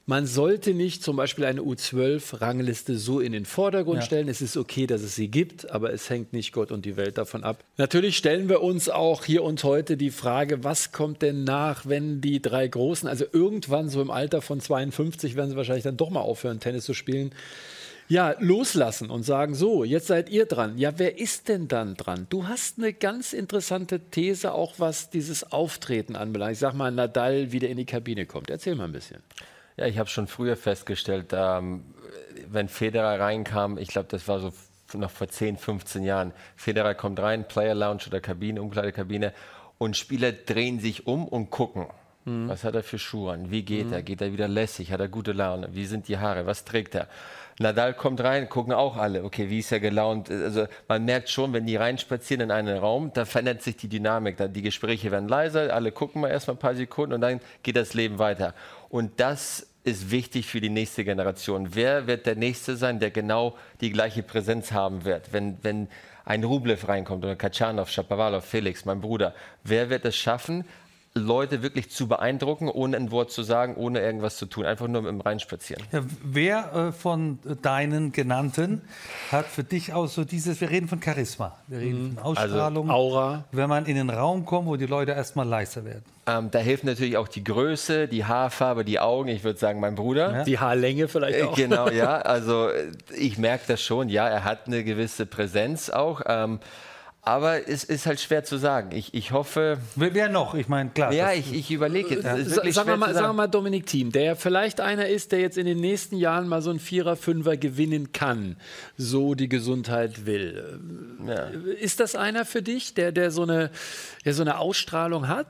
man 0.07 0.27
sollte 0.27 0.75
nicht 0.75 1.03
zum 1.03 1.17
Beispiel 1.17 1.47
eine 1.47 1.63
U12-Rangliste 1.63 2.97
so 2.97 3.21
in 3.21 3.33
den 3.33 3.47
Vordergrund 3.47 4.01
ja. 4.01 4.03
stellen. 4.03 4.29
Es 4.29 4.43
ist 4.43 4.57
okay, 4.57 4.87
dass 4.87 5.03
es 5.03 5.15
sie 5.15 5.29
gibt, 5.29 5.71
aber 5.71 5.93
es 5.93 6.11
hängt 6.11 6.33
nicht 6.33 6.53
Gott 6.53 6.73
und 6.73 6.85
die 6.85 6.97
Welt 6.97 7.17
davon 7.17 7.43
ab. 7.43 7.65
Natürlich 7.79 8.17
stellen 8.17 8.49
wir 8.49 8.63
uns 8.63 8.89
auch 8.89 9.25
hier 9.25 9.43
und 9.43 9.65
heute 9.65 9.97
die 9.97 10.11
Frage, 10.11 10.63
was 10.63 10.93
kommt 10.93 11.23
denn 11.23 11.45
nach, 11.45 11.87
wenn 11.87 12.21
die 12.21 12.43
drei 12.43 12.69
Großen, 12.69 13.09
also 13.09 13.25
irgendwann 13.33 13.89
so 13.89 14.03
im 14.03 14.11
Alter 14.11 14.43
von 14.43 14.61
52, 14.61 15.37
werden 15.37 15.51
sie 15.51 15.57
wahrscheinlich 15.57 15.85
dann 15.85 15.97
doch 15.97 16.11
mal 16.11 16.21
aufhören, 16.21 16.61
Tennis 16.61 16.85
zu 16.85 16.95
spielen 16.95 17.33
ja, 18.09 18.35
loslassen 18.39 19.11
und 19.11 19.23
sagen, 19.23 19.55
so, 19.55 19.83
jetzt 19.85 20.09
seid 20.09 20.29
ihr 20.29 20.47
dran. 20.47 20.77
Ja, 20.77 20.99
wer 20.99 21.19
ist 21.19 21.49
denn 21.49 21.69
dann 21.69 21.95
dran? 21.95 22.27
Du 22.29 22.47
hast 22.47 22.79
eine 22.79 22.93
ganz 22.93 23.33
interessante 23.33 23.99
These, 23.99 24.53
auch 24.53 24.75
was 24.77 25.11
dieses 25.11 25.53
Auftreten 25.53 26.17
anbelangt. 26.17 26.53
Ich 26.53 26.59
sag 26.59 26.75
mal, 26.75 26.91
Nadal 26.91 27.53
wieder 27.53 27.69
in 27.69 27.79
die 27.79 27.87
Kabine 27.87 28.27
kommt. 28.27 28.51
Erzähl 28.51 28.75
mal 28.75 28.85
ein 28.85 28.93
bisschen. 28.93 29.23
Ja, 29.77 29.87
ich 29.87 29.99
habe 29.99 30.09
schon 30.09 30.27
früher 30.27 30.57
festgestellt, 30.57 31.33
ähm, 31.33 31.85
wenn 32.49 32.69
Federer 32.69 33.19
reinkam, 33.19 33.79
ich 33.79 33.89
glaube, 33.89 34.09
das 34.11 34.29
war 34.29 34.41
so 34.41 34.53
noch 34.93 35.11
vor 35.11 35.29
10, 35.29 35.57
15 35.57 36.05
Jahren. 36.05 36.33
Federer 36.57 36.95
kommt 36.95 37.19
rein, 37.19 37.49
Player 37.49 37.75
Lounge 37.75 38.03
oder 38.07 38.21
Kabine, 38.21 38.63
Umkleidekabine 38.63 39.33
und 39.79 39.97
Spieler 39.97 40.33
drehen 40.33 40.79
sich 40.79 41.07
um 41.07 41.27
und 41.27 41.51
gucken. 41.51 41.87
Mhm. 42.25 42.49
Was 42.49 42.65
hat 42.65 42.75
er 42.75 42.83
für 42.83 42.99
Schuhe 42.99 43.33
an? 43.33 43.51
Wie 43.51 43.63
geht 43.63 43.89
mhm. 43.89 43.93
er? 43.93 44.03
Geht 44.03 44.21
er 44.21 44.33
wieder 44.33 44.49
lässig? 44.49 44.93
Hat 44.93 45.01
er 45.01 45.09
gute 45.09 45.33
Laune? 45.33 45.69
Wie 45.73 45.87
sind 45.87 46.09
die 46.09 46.19
Haare? 46.19 46.47
Was 46.47 46.65
trägt 46.65 46.95
er? 46.95 47.09
Nadal 47.61 47.95
kommt 47.95 48.21
rein, 48.21 48.49
gucken 48.49 48.73
auch 48.73 48.97
alle, 48.97 49.23
okay, 49.23 49.49
wie 49.49 49.61
ist 49.61 49.71
er 49.71 49.79
gelaunt? 49.79 50.29
Also 50.29 50.67
man 50.89 51.05
merkt 51.05 51.29
schon, 51.29 51.53
wenn 51.53 51.67
die 51.67 51.77
reinspazieren 51.77 52.41
in 52.41 52.51
einen 52.51 52.77
Raum, 52.79 53.13
da 53.15 53.25
verändert 53.25 53.63
sich 53.63 53.77
die 53.77 53.89
Dynamik. 53.89 54.37
Die 54.53 54.63
Gespräche 54.63 55.13
werden 55.13 55.29
leiser, 55.29 55.73
alle 55.73 55.93
gucken 55.93 56.21
mal 56.21 56.31
erstmal 56.31 56.57
ein 56.57 56.59
paar 56.59 56.75
Sekunden 56.75 57.15
und 57.15 57.21
dann 57.21 57.41
geht 57.63 57.77
das 57.77 57.95
Leben 57.95 58.19
weiter. 58.19 58.55
Und 58.95 59.19
das 59.19 59.67
ist 59.83 60.13
wichtig 60.13 60.47
für 60.47 60.61
die 60.61 60.71
nächste 60.71 61.05
Generation. 61.05 61.75
Wer 61.75 62.07
wird 62.07 62.27
der 62.27 62.37
Nächste 62.37 62.77
sein, 62.77 63.01
der 63.01 63.11
genau 63.11 63.57
die 63.81 63.91
gleiche 63.91 64.23
Präsenz 64.23 64.71
haben 64.71 65.05
wird? 65.05 65.33
Wenn, 65.33 65.59
wenn 65.63 65.89
ein 66.25 66.45
Rublev 66.45 66.87
reinkommt 66.87 67.25
oder 67.25 67.35
Kachanov, 67.35 67.91
Shapovalov, 67.91 68.45
Felix, 68.45 68.85
mein 68.85 69.01
Bruder, 69.01 69.35
wer 69.65 69.91
wird 69.91 70.05
es 70.05 70.15
schaffen, 70.15 70.65
Leute 71.17 71.63
wirklich 71.63 71.91
zu 71.91 72.09
beeindrucken, 72.09 72.69
ohne 72.69 72.97
ein 72.97 73.13
Wort 73.13 73.31
zu 73.31 73.45
sagen, 73.45 73.77
ohne 73.77 74.01
irgendwas 74.01 74.37
zu 74.37 74.47
tun, 74.47 74.67
einfach 74.67 74.89
nur 74.89 75.03
mit 75.03 75.13
dem 75.13 75.21
Reinspazieren. 75.21 75.85
Ja, 75.93 76.03
wer 76.25 76.75
äh, 76.75 76.93
von 76.93 77.39
deinen 77.63 78.11
genannten 78.11 78.83
hat 79.31 79.47
für 79.47 79.63
dich 79.63 79.93
auch 79.93 80.09
so 80.09 80.25
dieses, 80.25 80.61
wir 80.61 80.71
reden 80.71 80.89
von 80.89 81.01
Charisma, 81.01 81.57
wir 81.69 81.79
reden 81.79 82.03
mhm. 82.03 82.15
von 82.15 82.25
Ausstrahlung, 82.25 82.91
also 82.91 83.17
Aura. 83.17 83.45
Wenn 83.53 83.69
man 83.69 83.87
in 83.87 83.95
den 83.95 84.11
Raum 84.11 84.45
kommt, 84.45 84.67
wo 84.67 84.75
die 84.75 84.87
Leute 84.87 85.13
erstmal 85.13 85.47
leiser 85.47 85.85
werden. 85.85 86.03
Ähm, 86.27 86.51
da 86.51 86.59
hilft 86.59 86.83
natürlich 86.83 87.17
auch 87.17 87.29
die 87.29 87.45
Größe, 87.45 88.09
die 88.09 88.25
Haarfarbe, 88.25 88.85
die 88.85 88.99
Augen. 88.99 89.29
Ich 89.29 89.45
würde 89.45 89.59
sagen, 89.59 89.79
mein 89.79 89.95
Bruder. 89.95 90.33
Ja. 90.33 90.45
Die 90.45 90.59
Haarlänge 90.59 91.07
vielleicht 91.07 91.39
äh, 91.39 91.43
auch. 91.45 91.55
Genau, 91.55 91.89
ja. 91.91 92.17
Also 92.35 92.71
ich 93.17 93.39
merke 93.39 93.65
das 93.69 93.81
schon. 93.81 94.09
Ja, 94.09 94.29
er 94.29 94.43
hat 94.43 94.67
eine 94.67 94.83
gewisse 94.83 95.27
Präsenz 95.27 95.91
auch. 95.91 96.23
Ähm, 96.27 96.59
aber 97.25 97.69
es 97.69 97.85
ist 97.85 98.07
halt 98.07 98.21
schwer 98.21 98.45
zu 98.45 98.59
sagen. 98.59 98.91
Ich, 98.93 99.15
ich 99.15 99.33
hoffe. 99.33 99.79
Wer 99.97 100.29
noch? 100.29 100.55
Ich 100.55 100.69
meine, 100.69 100.91
klar. 100.91 101.13
Ja, 101.13 101.33
ich, 101.33 101.53
ich 101.55 101.71
überlege 101.71 102.15
jetzt. 102.15 102.25
Ja. 102.25 102.37
Sagen, 102.45 102.89
wir 102.89 102.97
mal, 102.97 103.15
sagen 103.15 103.29
wir 103.29 103.33
mal 103.33 103.47
Dominik 103.47 103.87
Thiem, 103.87 104.13
der 104.13 104.23
ja 104.23 104.35
vielleicht 104.35 104.81
einer 104.81 105.09
ist, 105.09 105.33
der 105.33 105.41
jetzt 105.41 105.57
in 105.57 105.67
den 105.67 105.81
nächsten 105.81 106.17
Jahren 106.17 106.49
mal 106.49 106.61
so 106.61 106.71
ein 106.71 106.79
Vierer, 106.79 107.17
Fünfer 107.17 107.57
gewinnen 107.57 108.13
kann, 108.13 108.57
so 108.97 109.35
die 109.35 109.49
Gesundheit 109.49 110.27
will. 110.27 110.81
Ja. 111.27 111.47
Ist 111.81 112.01
das 112.01 112.15
einer 112.15 112.45
für 112.45 112.63
dich, 112.63 112.95
der, 112.95 113.13
der 113.13 113.31
so, 113.31 113.43
eine, 113.43 113.71
der 114.25 114.35
so 114.35 114.43
eine 114.43 114.59
Ausstrahlung 114.59 115.29
hat? 115.29 115.49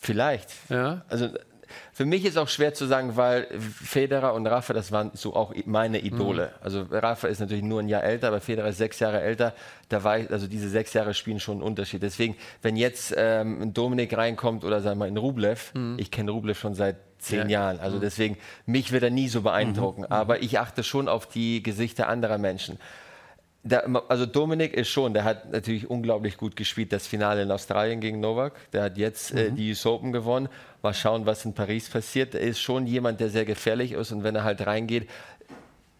Vielleicht. 0.00 0.50
Ja. 0.68 1.04
Also 1.08 1.30
für 1.92 2.04
mich 2.04 2.24
ist 2.24 2.36
auch 2.36 2.48
schwer 2.48 2.74
zu 2.74 2.86
sagen, 2.86 3.16
weil 3.16 3.46
Federer 3.58 4.34
und 4.34 4.46
Rafa, 4.46 4.72
das 4.72 4.92
waren 4.92 5.10
so 5.14 5.34
auch 5.34 5.54
meine 5.64 6.00
Idole. 6.00 6.46
Mhm. 6.46 6.64
Also 6.64 6.86
Rafa 6.90 7.28
ist 7.28 7.40
natürlich 7.40 7.64
nur 7.64 7.80
ein 7.80 7.88
Jahr 7.88 8.02
älter, 8.02 8.28
aber 8.28 8.40
Federer 8.40 8.68
ist 8.68 8.78
sechs 8.78 9.00
Jahre 9.00 9.20
älter. 9.20 9.54
Da 9.88 10.04
war 10.04 10.18
ich, 10.18 10.30
also 10.30 10.46
diese 10.46 10.68
sechs 10.68 10.92
Jahre 10.92 11.14
spielen 11.14 11.40
schon 11.40 11.58
einen 11.58 11.62
Unterschied. 11.62 12.02
Deswegen, 12.02 12.36
wenn 12.62 12.76
jetzt 12.76 13.14
ähm, 13.16 13.72
Dominik 13.72 14.16
reinkommt 14.16 14.64
oder 14.64 14.80
sagen 14.80 14.98
wir 14.98 15.06
mal 15.06 15.08
ein 15.08 15.16
Rublev, 15.16 15.72
mhm. 15.74 15.96
ich 15.98 16.10
kenne 16.10 16.30
Rublev 16.30 16.58
schon 16.58 16.74
seit 16.74 16.96
zehn 17.18 17.48
ja. 17.48 17.60
Jahren. 17.60 17.80
Also 17.80 17.96
mhm. 17.96 18.00
deswegen, 18.02 18.38
mich 18.66 18.92
wird 18.92 19.02
er 19.02 19.10
nie 19.10 19.28
so 19.28 19.42
beeindrucken. 19.42 20.02
Mhm. 20.02 20.12
Aber 20.12 20.42
ich 20.42 20.58
achte 20.58 20.82
schon 20.82 21.08
auf 21.08 21.26
die 21.26 21.62
Gesichter 21.62 22.08
anderer 22.08 22.38
Menschen. 22.38 22.78
Da, 23.66 23.78
also 24.08 24.26
Dominik 24.26 24.74
ist 24.74 24.88
schon, 24.88 25.14
der 25.14 25.24
hat 25.24 25.50
natürlich 25.50 25.88
unglaublich 25.88 26.36
gut 26.36 26.54
gespielt, 26.54 26.92
das 26.92 27.06
Finale 27.06 27.42
in 27.42 27.50
Australien 27.50 28.00
gegen 28.00 28.20
Novak. 28.20 28.52
Der 28.72 28.82
hat 28.82 28.98
jetzt 28.98 29.30
äh, 29.30 29.48
mhm. 29.50 29.54
äh, 29.54 29.56
die 29.56 29.70
US 29.70 29.86
Open 29.86 30.12
gewonnen. 30.12 30.48
Mal 30.82 30.92
schauen, 30.92 31.24
was 31.24 31.46
in 31.46 31.54
Paris 31.54 31.88
passiert. 31.88 32.34
Er 32.34 32.42
ist 32.42 32.60
schon 32.60 32.86
jemand, 32.86 33.20
der 33.20 33.30
sehr 33.30 33.46
gefährlich 33.46 33.92
ist 33.92 34.12
und 34.12 34.22
wenn 34.22 34.36
er 34.36 34.44
halt 34.44 34.66
reingeht, 34.66 35.08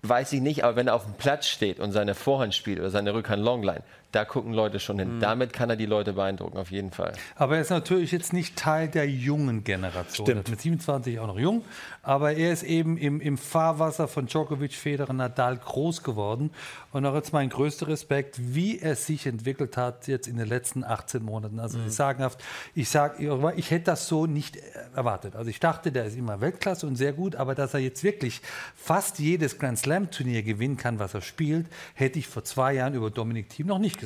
weiß 0.02 0.34
ich 0.34 0.42
nicht, 0.42 0.62
aber 0.64 0.76
wenn 0.76 0.88
er 0.88 0.94
auf 0.94 1.04
dem 1.04 1.14
Platz 1.14 1.46
steht 1.46 1.80
und 1.80 1.92
seine 1.92 2.14
Vorhand 2.14 2.54
spielt 2.54 2.78
oder 2.78 2.90
seine 2.90 3.14
Rückhand 3.14 3.42
Longline, 3.42 3.82
da 4.14 4.24
gucken 4.24 4.52
Leute 4.52 4.78
schon 4.80 4.98
hin. 4.98 5.16
Mhm. 5.16 5.20
Damit 5.20 5.52
kann 5.52 5.70
er 5.70 5.76
die 5.76 5.86
Leute 5.86 6.12
beeindrucken, 6.12 6.56
auf 6.56 6.70
jeden 6.70 6.90
Fall. 6.90 7.12
Aber 7.34 7.56
er 7.56 7.62
ist 7.62 7.70
natürlich 7.70 8.12
jetzt 8.12 8.32
nicht 8.32 8.56
Teil 8.56 8.88
der 8.88 9.08
jungen 9.08 9.64
Generation. 9.64 10.26
Stimmt. 10.26 10.48
Mit 10.48 10.60
27 10.60 11.18
auch 11.18 11.26
noch 11.26 11.38
jung, 11.38 11.64
aber 12.02 12.32
er 12.34 12.52
ist 12.52 12.62
eben 12.62 12.96
im, 12.96 13.20
im 13.20 13.36
Fahrwasser 13.36 14.08
von 14.08 14.26
Djokovic, 14.26 14.74
Federer, 14.74 15.12
Nadal 15.12 15.56
groß 15.56 16.02
geworden. 16.02 16.50
Und 16.92 17.04
auch 17.06 17.14
jetzt 17.14 17.32
mein 17.32 17.48
größter 17.48 17.88
Respekt, 17.88 18.36
wie 18.54 18.78
er 18.78 18.94
sich 18.94 19.26
entwickelt 19.26 19.76
hat 19.76 20.06
jetzt 20.06 20.28
in 20.28 20.36
den 20.36 20.46
letzten 20.46 20.84
18 20.84 21.22
Monaten. 21.24 21.58
Also 21.58 21.78
mhm. 21.78 21.90
sagenhaft, 21.90 22.42
ich 22.74 22.88
sage, 22.88 23.52
ich 23.56 23.70
hätte 23.70 23.86
das 23.86 24.06
so 24.06 24.26
nicht 24.26 24.58
erwartet. 24.94 25.34
Also 25.34 25.50
ich 25.50 25.58
dachte, 25.58 25.90
der 25.90 26.04
ist 26.04 26.16
immer 26.16 26.40
Weltklasse 26.40 26.86
und 26.86 26.96
sehr 26.96 27.12
gut, 27.12 27.34
aber 27.34 27.54
dass 27.54 27.74
er 27.74 27.80
jetzt 27.80 28.04
wirklich 28.04 28.40
fast 28.76 29.18
jedes 29.18 29.58
Grand 29.58 29.78
Slam 29.78 30.10
Turnier 30.10 30.42
gewinnen 30.42 30.76
kann, 30.76 31.00
was 31.00 31.14
er 31.14 31.20
spielt, 31.20 31.66
hätte 31.94 32.18
ich 32.18 32.28
vor 32.28 32.44
zwei 32.44 32.74
Jahren 32.74 32.94
über 32.94 33.10
Dominik 33.10 33.48
Thiem 33.48 33.66
noch 33.66 33.78
nicht 33.78 33.98
gesagt. 33.98 34.03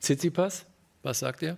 Tsitsipas, 0.00 0.66
was 1.02 1.18
sagt 1.18 1.42
er? 1.42 1.56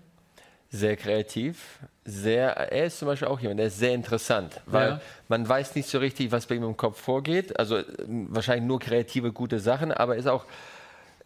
Sehr 0.70 0.96
kreativ, 0.96 1.78
sehr, 2.04 2.50
er 2.50 2.86
ist 2.86 2.98
zum 2.98 3.06
Beispiel 3.06 3.28
auch 3.28 3.38
jemand, 3.38 3.60
der 3.60 3.68
ist 3.68 3.78
sehr 3.78 3.94
interessant, 3.94 4.60
weil 4.66 4.88
ja. 4.88 5.00
man 5.28 5.48
weiß 5.48 5.74
nicht 5.76 5.88
so 5.88 5.98
richtig, 5.98 6.32
was 6.32 6.46
bei 6.46 6.56
ihm 6.56 6.64
im 6.64 6.76
Kopf 6.76 7.00
vorgeht. 7.00 7.58
Also 7.58 7.80
wahrscheinlich 8.06 8.66
nur 8.66 8.80
kreative, 8.80 9.32
gute 9.32 9.60
Sachen, 9.60 9.92
aber 9.92 10.16
ist 10.16 10.26
auch, 10.26 10.44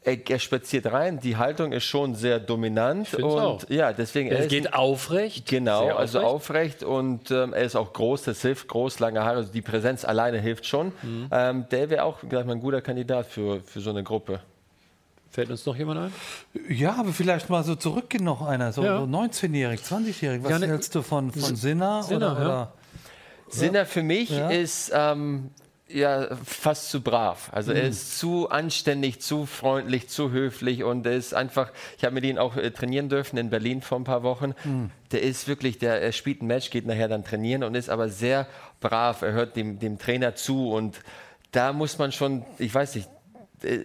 er, 0.05 0.31
er 0.31 0.39
spaziert 0.39 0.87
rein. 0.87 1.21
Die 1.21 1.37
Haltung 1.37 1.73
ist 1.73 1.85
schon 1.85 2.15
sehr 2.15 2.39
dominant 2.39 3.15
und 3.15 3.25
auch. 3.25 3.63
ja, 3.69 3.93
deswegen. 3.93 4.31
Er, 4.31 4.41
er 4.41 4.47
geht 4.47 4.73
aufrecht. 4.73 5.49
Genau, 5.49 5.81
aufrecht. 5.81 5.99
also 5.99 6.21
aufrecht 6.21 6.83
und 6.83 7.31
ähm, 7.31 7.53
er 7.53 7.63
ist 7.63 7.77
auch 7.77 7.93
groß. 7.93 8.23
Das 8.23 8.43
hilft, 8.43 8.69
groß, 8.69 9.01
lange 9.01 9.25
Haare. 9.25 9.39
Also 9.39 9.53
die 9.53 9.63
Präsenz 9.63 10.05
alleine 10.05 10.39
hilft 10.39 10.67
schon. 10.67 10.93
Mhm. 11.03 11.29
Ähm, 11.31 11.67
der 11.71 11.91
wäre 11.91 12.05
auch, 12.05 12.21
gleich 12.29 12.45
mal, 12.45 12.53
ein 12.53 12.61
guter 12.61 12.81
Kandidat 12.81 13.27
für, 13.27 13.61
für 13.61 13.81
so 13.81 13.91
eine 13.91 14.03
Gruppe. 14.03 14.41
Fällt 15.31 15.51
uns 15.51 15.67
noch 15.67 15.77
jemand 15.77 16.01
ein? 16.01 16.13
Ja, 16.69 16.97
aber 16.97 17.13
vielleicht 17.13 17.51
mal 17.51 17.63
so 17.63 17.75
zurückgehen 17.75 18.25
noch 18.25 18.43
einer, 18.43 18.73
so, 18.73 18.83
ja. 18.83 18.99
so 18.99 19.05
19-jährig, 19.05 19.81
20-jährig. 19.81 20.43
Was 20.43 20.51
ja, 20.51 20.59
ne, 20.59 20.69
hältst 20.69 20.95
du 20.95 21.03
von, 21.03 21.31
von 21.33 21.55
Sinner? 21.55 22.03
Sinner, 22.03 22.33
oder, 22.33 22.49
ja. 22.49 22.73
Sinner 23.49 23.87
für 23.87 24.03
mich 24.03 24.31
ist 24.31 24.91
ähm, 24.95 25.51
ja 25.89 26.29
fast 26.45 26.91
zu 26.91 27.03
brav. 27.03 27.51
Also 27.53 27.73
mhm. 27.73 27.79
er 27.79 27.83
ist 27.85 28.19
zu 28.19 28.49
anständig, 28.49 29.21
zu 29.21 29.47
freundlich, 29.47 30.09
zu 30.09 30.31
höflich 30.31 30.85
und 30.85 31.07
er 31.07 31.15
ist 31.15 31.35
einfach, 31.35 31.73
ich 31.97 32.05
habe 32.05 32.15
mit 32.15 32.25
ihm 32.25 32.39
auch 32.39 32.57
äh, 32.57 32.71
trainieren 32.71 33.09
dürfen 33.09 33.39
in 33.39 33.51
Berlin 33.51 33.83
vor 33.83 33.99
ein 33.99 34.05
paar 34.05 34.23
Wochen. 34.23 34.55
Mhm. 34.65 34.91
Der 35.13 35.23
ist 35.23 35.49
wirklich, 35.49 35.79
der 35.79 36.01
er 36.01 36.13
spielt 36.13 36.43
ein 36.43 36.47
Match, 36.47 36.71
geht 36.71 36.87
nachher 36.87 37.09
dann 37.09 37.25
trainieren 37.25 37.65
und 37.65 37.75
ist 37.75 37.91
aber 37.91 38.09
sehr 38.09 38.47
brav. 38.81 39.23
Er 39.23 39.33
hört 39.33 39.57
dem, 39.57 39.79
dem 39.79 39.99
Trainer 39.99 40.35
zu 40.35 40.71
und 40.71 41.01
da 41.53 41.73
muss 41.73 41.99
man 41.99 42.13
schon, 42.13 42.45
ich 42.59 42.75
weiß 42.75 42.95
nicht, 42.95 43.09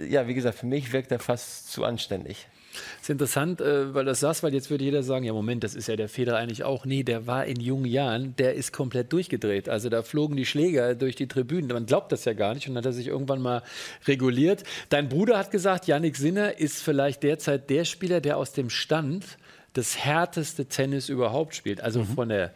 ja, 0.10 0.28
wie 0.28 0.34
gesagt, 0.34 0.60
für 0.60 0.66
mich 0.66 0.94
wirkt 0.94 1.12
er 1.12 1.20
fast 1.20 1.72
zu 1.72 1.84
anständig. 1.84 2.48
Das 2.74 3.04
ist 3.04 3.10
interessant, 3.10 3.62
äh, 3.62 3.94
weil 3.94 4.06
das 4.06 4.20
sagst, 4.20 4.44
weil 4.44 4.54
jetzt 4.54 4.70
würde 4.70 4.84
jeder 4.84 5.04
sagen, 5.04 5.26
ja 5.26 5.34
Moment, 5.34 5.64
das 5.64 5.76
ist 5.76 5.88
ja 5.88 5.96
der 5.96 6.10
Feder 6.10 6.38
eigentlich 6.38 6.64
auch. 6.64 6.86
Nee, 6.86 7.04
der 7.04 7.28
war 7.28 7.46
in 7.46 7.60
jungen 7.60 7.86
Jahren, 7.86 8.36
der 8.38 8.56
ist 8.56 8.74
komplett 8.74 9.14
durchgedreht. 9.14 9.70
Also 9.70 9.90
da 9.90 10.02
flogen 10.02 10.36
die 10.36 10.46
Schläger 10.46 10.96
durch 10.96 11.16
die 11.16 11.28
Tribünen. 11.28 11.68
Man 11.68 11.86
glaubt 11.86 12.12
das 12.12 12.26
ja 12.26 12.34
gar 12.34 12.54
nicht 12.54 12.68
und 12.68 12.76
dann 12.76 12.84
hat 12.84 12.88
er 12.88 12.94
sich 12.94 13.08
irgendwann 13.08 13.42
mal 13.42 13.62
reguliert. 14.08 14.64
Dein 14.90 15.10
Bruder 15.10 15.38
hat 15.38 15.52
gesagt, 15.52 15.88
Yannick 15.88 16.16
Sinner 16.16 16.58
ist 16.58 16.82
vielleicht 16.82 17.24
derzeit 17.24 17.70
der 17.70 17.86
Spieler, 17.86 18.22
der 18.22 18.38
aus 18.38 18.54
dem 18.54 18.70
Stand 18.70 19.38
das 19.74 19.98
härteste 19.98 20.66
Tennis 20.66 21.10
überhaupt 21.10 21.56
spielt. 21.56 21.82
Also 21.82 22.02
mhm. 22.02 22.08
von 22.08 22.30
der, 22.30 22.54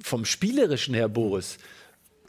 vom 0.00 0.24
Spielerischen 0.24 0.94
her, 0.94 1.08
Boris 1.08 1.58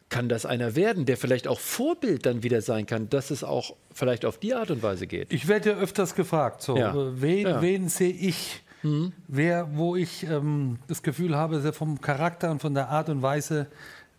kann 0.10 0.30
das 0.30 0.46
einer 0.46 0.76
werden, 0.76 1.06
der 1.06 1.18
vielleicht 1.18 1.48
auch 1.48 1.60
Vorbild 1.60 2.26
dann 2.26 2.44
wieder 2.44 2.62
sein 2.62 2.86
kann, 2.86 3.10
dass 3.10 3.30
es 3.30 3.44
auch 3.44 3.76
vielleicht 3.94 4.26
auf 4.26 4.38
die 4.38 4.54
Art 4.54 4.72
und 4.72 4.82
Weise 4.82 5.08
geht? 5.08 5.34
Ich 5.34 5.48
werde 5.48 5.72
ja 5.72 5.78
öfters 5.78 6.16
gefragt, 6.16 6.62
so, 6.62 6.78
ja. 6.78 6.94
wen, 7.22 7.48
ja. 7.48 7.62
wen 7.62 7.90
sehe 7.90 8.14
ich, 8.14 8.64
mhm. 8.84 9.12
wer, 9.28 9.76
wo 9.76 9.96
ich 9.96 10.24
ähm, 10.24 10.80
das 10.88 11.04
Gefühl 11.04 11.36
habe, 11.36 11.74
vom 11.74 12.00
Charakter 12.00 12.52
und 12.52 12.62
von 12.62 12.74
der 12.74 12.90
Art 12.90 13.10
und 13.10 13.22
Weise, 13.22 13.68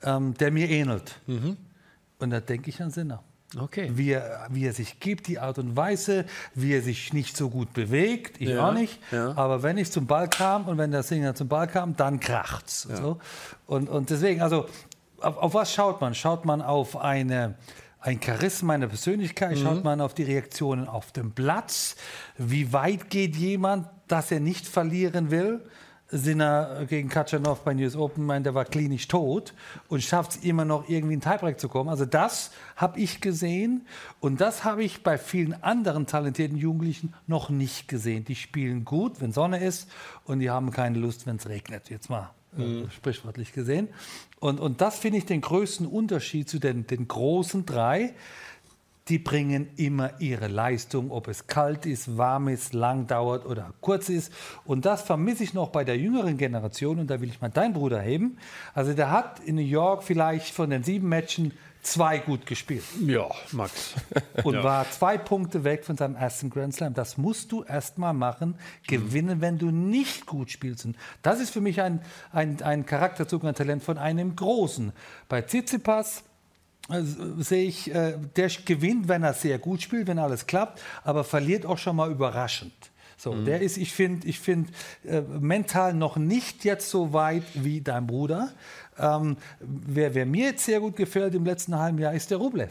ähm, 0.02 0.34
der 0.34 0.50
mir 0.50 0.68
ähnelt. 0.68 1.16
Mhm. 1.26 1.56
Und 2.18 2.30
da 2.30 2.40
denke 2.40 2.68
ich 2.68 2.82
an 2.82 2.90
Sinner. 2.90 3.22
Okay. 3.56 3.90
Wie 3.94 4.10
er, 4.10 4.46
wie 4.50 4.66
er 4.66 4.74
sich 4.74 5.00
gibt, 5.00 5.26
die 5.26 5.38
Art 5.38 5.58
und 5.58 5.74
Weise, 5.74 6.26
wie 6.54 6.74
er 6.74 6.82
sich 6.82 7.14
nicht 7.14 7.34
so 7.34 7.48
gut 7.48 7.72
bewegt, 7.72 8.42
ich 8.42 8.50
ja, 8.50 8.68
auch 8.68 8.74
nicht. 8.74 9.00
Ja. 9.10 9.34
Aber 9.38 9.62
wenn 9.62 9.78
ich 9.78 9.90
zum 9.90 10.06
Ball 10.06 10.28
kam 10.28 10.66
und 10.66 10.76
wenn 10.76 10.90
der 10.90 11.02
Singer 11.02 11.34
zum 11.34 11.48
Ball 11.48 11.66
kam, 11.66 11.96
dann 11.96 12.20
kracht's. 12.20 12.86
Ja. 12.90 12.96
So. 12.96 13.18
Und, 13.66 13.88
und 13.88 14.10
deswegen, 14.10 14.42
also 14.42 14.66
auf, 15.20 15.36
auf, 15.38 15.54
was 15.54 15.72
schaut 15.72 16.00
man? 16.00 16.14
Schaut 16.14 16.44
man 16.44 16.62
auf 16.62 16.96
eine, 16.96 17.54
ein 18.00 18.20
Charisma, 18.22 18.74
eine 18.74 18.88
Persönlichkeit? 18.88 19.56
Mhm. 19.56 19.62
Schaut 19.62 19.84
man 19.84 20.00
auf 20.00 20.14
die 20.14 20.24
Reaktionen 20.24 20.88
auf 20.88 21.12
dem 21.12 21.32
Platz? 21.32 21.96
Wie 22.36 22.72
weit 22.72 23.10
geht 23.10 23.36
jemand, 23.36 23.88
dass 24.08 24.30
er 24.30 24.40
nicht 24.40 24.66
verlieren 24.66 25.30
will? 25.30 25.62
Sinner 26.10 26.86
gegen 26.88 27.10
Katschanov 27.10 27.64
bei 27.64 27.74
News 27.74 27.94
Open 27.94 28.24
meint, 28.24 28.46
der 28.46 28.54
war 28.54 28.64
klinisch 28.64 29.08
tot 29.08 29.52
und 29.88 30.02
schafft 30.02 30.30
es 30.32 30.36
immer 30.38 30.64
noch 30.64 30.88
irgendwie 30.88 31.12
in 31.12 31.20
Tiebreak 31.20 31.60
zu 31.60 31.68
kommen. 31.68 31.90
Also 31.90 32.06
das 32.06 32.50
habe 32.76 32.98
ich 32.98 33.20
gesehen 33.20 33.86
und 34.18 34.40
das 34.40 34.64
habe 34.64 34.82
ich 34.82 35.02
bei 35.02 35.18
vielen 35.18 35.62
anderen 35.62 36.06
talentierten 36.06 36.56
Jugendlichen 36.56 37.12
noch 37.26 37.50
nicht 37.50 37.88
gesehen. 37.88 38.24
Die 38.24 38.36
spielen 38.36 38.86
gut, 38.86 39.20
wenn 39.20 39.32
Sonne 39.32 39.62
ist 39.62 39.90
und 40.24 40.38
die 40.38 40.48
haben 40.48 40.70
keine 40.70 40.98
Lust, 40.98 41.26
wenn 41.26 41.36
es 41.36 41.46
regnet. 41.46 41.90
Jetzt 41.90 42.08
mal 42.08 42.30
mhm. 42.56 42.90
sprichwörtlich 42.90 43.52
gesehen. 43.52 43.88
Und, 44.40 44.60
und 44.60 44.80
das 44.80 44.98
finde 44.98 45.18
ich 45.18 45.26
den 45.26 45.40
größten 45.40 45.86
Unterschied 45.86 46.48
zu 46.48 46.58
den, 46.58 46.86
den 46.86 47.08
großen 47.08 47.66
drei. 47.66 48.14
Die 49.08 49.18
bringen 49.18 49.68
immer 49.76 50.20
ihre 50.20 50.48
Leistung, 50.48 51.10
ob 51.10 51.28
es 51.28 51.46
kalt 51.46 51.86
ist, 51.86 52.18
warm 52.18 52.48
ist, 52.48 52.74
lang 52.74 53.06
dauert 53.06 53.46
oder 53.46 53.72
kurz 53.80 54.10
ist. 54.10 54.30
Und 54.66 54.84
das 54.84 55.00
vermisse 55.00 55.44
ich 55.44 55.54
noch 55.54 55.70
bei 55.70 55.82
der 55.82 55.96
jüngeren 55.96 56.36
Generation. 56.36 56.98
Und 56.98 57.08
da 57.08 57.20
will 57.20 57.30
ich 57.30 57.40
mal 57.40 57.48
deinen 57.48 57.72
Bruder 57.72 58.00
heben. 58.00 58.36
Also 58.74 58.92
der 58.92 59.10
hat 59.10 59.40
in 59.40 59.54
New 59.54 59.62
York 59.62 60.02
vielleicht 60.02 60.52
von 60.52 60.68
den 60.68 60.82
sieben 60.82 61.08
Matchen 61.08 61.52
zwei 61.92 62.18
gut 62.18 62.46
gespielt. 62.46 62.84
Ja, 63.04 63.28
Max. 63.52 63.94
Und 64.44 64.54
ja. 64.54 64.64
war 64.64 64.90
zwei 64.90 65.18
Punkte 65.18 65.64
weg 65.64 65.84
von 65.84 65.96
seinem 65.96 66.16
ersten 66.16 66.50
Grand 66.50 66.74
Slam. 66.74 66.94
Das 66.94 67.16
musst 67.16 67.52
du 67.52 67.64
erst 67.64 67.98
mal 67.98 68.12
machen, 68.12 68.56
gewinnen, 68.86 69.40
wenn 69.40 69.58
du 69.58 69.70
nicht 69.70 70.26
gut 70.26 70.50
spielst. 70.50 70.84
Und 70.84 70.96
das 71.22 71.40
ist 71.40 71.50
für 71.50 71.60
mich 71.60 71.80
ein, 71.80 72.00
ein, 72.32 72.62
ein 72.62 72.86
Charakterzug, 72.86 73.44
ein 73.44 73.54
Talent 73.54 73.82
von 73.82 73.98
einem 73.98 74.36
Großen. 74.36 74.92
Bei 75.28 75.42
Tsitsipas 75.42 76.24
äh, 76.90 77.02
sehe 77.38 77.64
ich, 77.64 77.94
äh, 77.94 78.16
der 78.36 78.48
gewinnt, 78.64 79.08
wenn 79.08 79.22
er 79.22 79.34
sehr 79.34 79.58
gut 79.58 79.82
spielt, 79.82 80.06
wenn 80.06 80.18
alles 80.18 80.46
klappt, 80.46 80.80
aber 81.04 81.24
verliert 81.24 81.66
auch 81.66 81.78
schon 81.78 81.96
mal 81.96 82.10
überraschend. 82.10 82.72
So, 83.18 83.32
mhm. 83.32 83.44
der 83.44 83.60
ist, 83.60 83.76
ich 83.76 83.92
finde, 83.92 84.28
ich 84.28 84.38
finde 84.38 84.70
äh, 85.04 85.20
mental 85.20 85.92
noch 85.92 86.16
nicht 86.16 86.64
jetzt 86.64 86.88
so 86.88 87.12
weit 87.12 87.42
wie 87.54 87.80
dein 87.80 88.06
Bruder. 88.06 88.52
Ähm, 88.96 89.36
wer, 89.58 90.14
wer, 90.14 90.24
mir 90.24 90.46
jetzt 90.46 90.64
sehr 90.64 90.78
gut 90.78 90.94
gefällt 90.94 91.34
im 91.34 91.44
letzten 91.44 91.76
halben 91.76 91.98
Jahr, 91.98 92.14
ist 92.14 92.30
der 92.30 92.38
Rublev. 92.38 92.70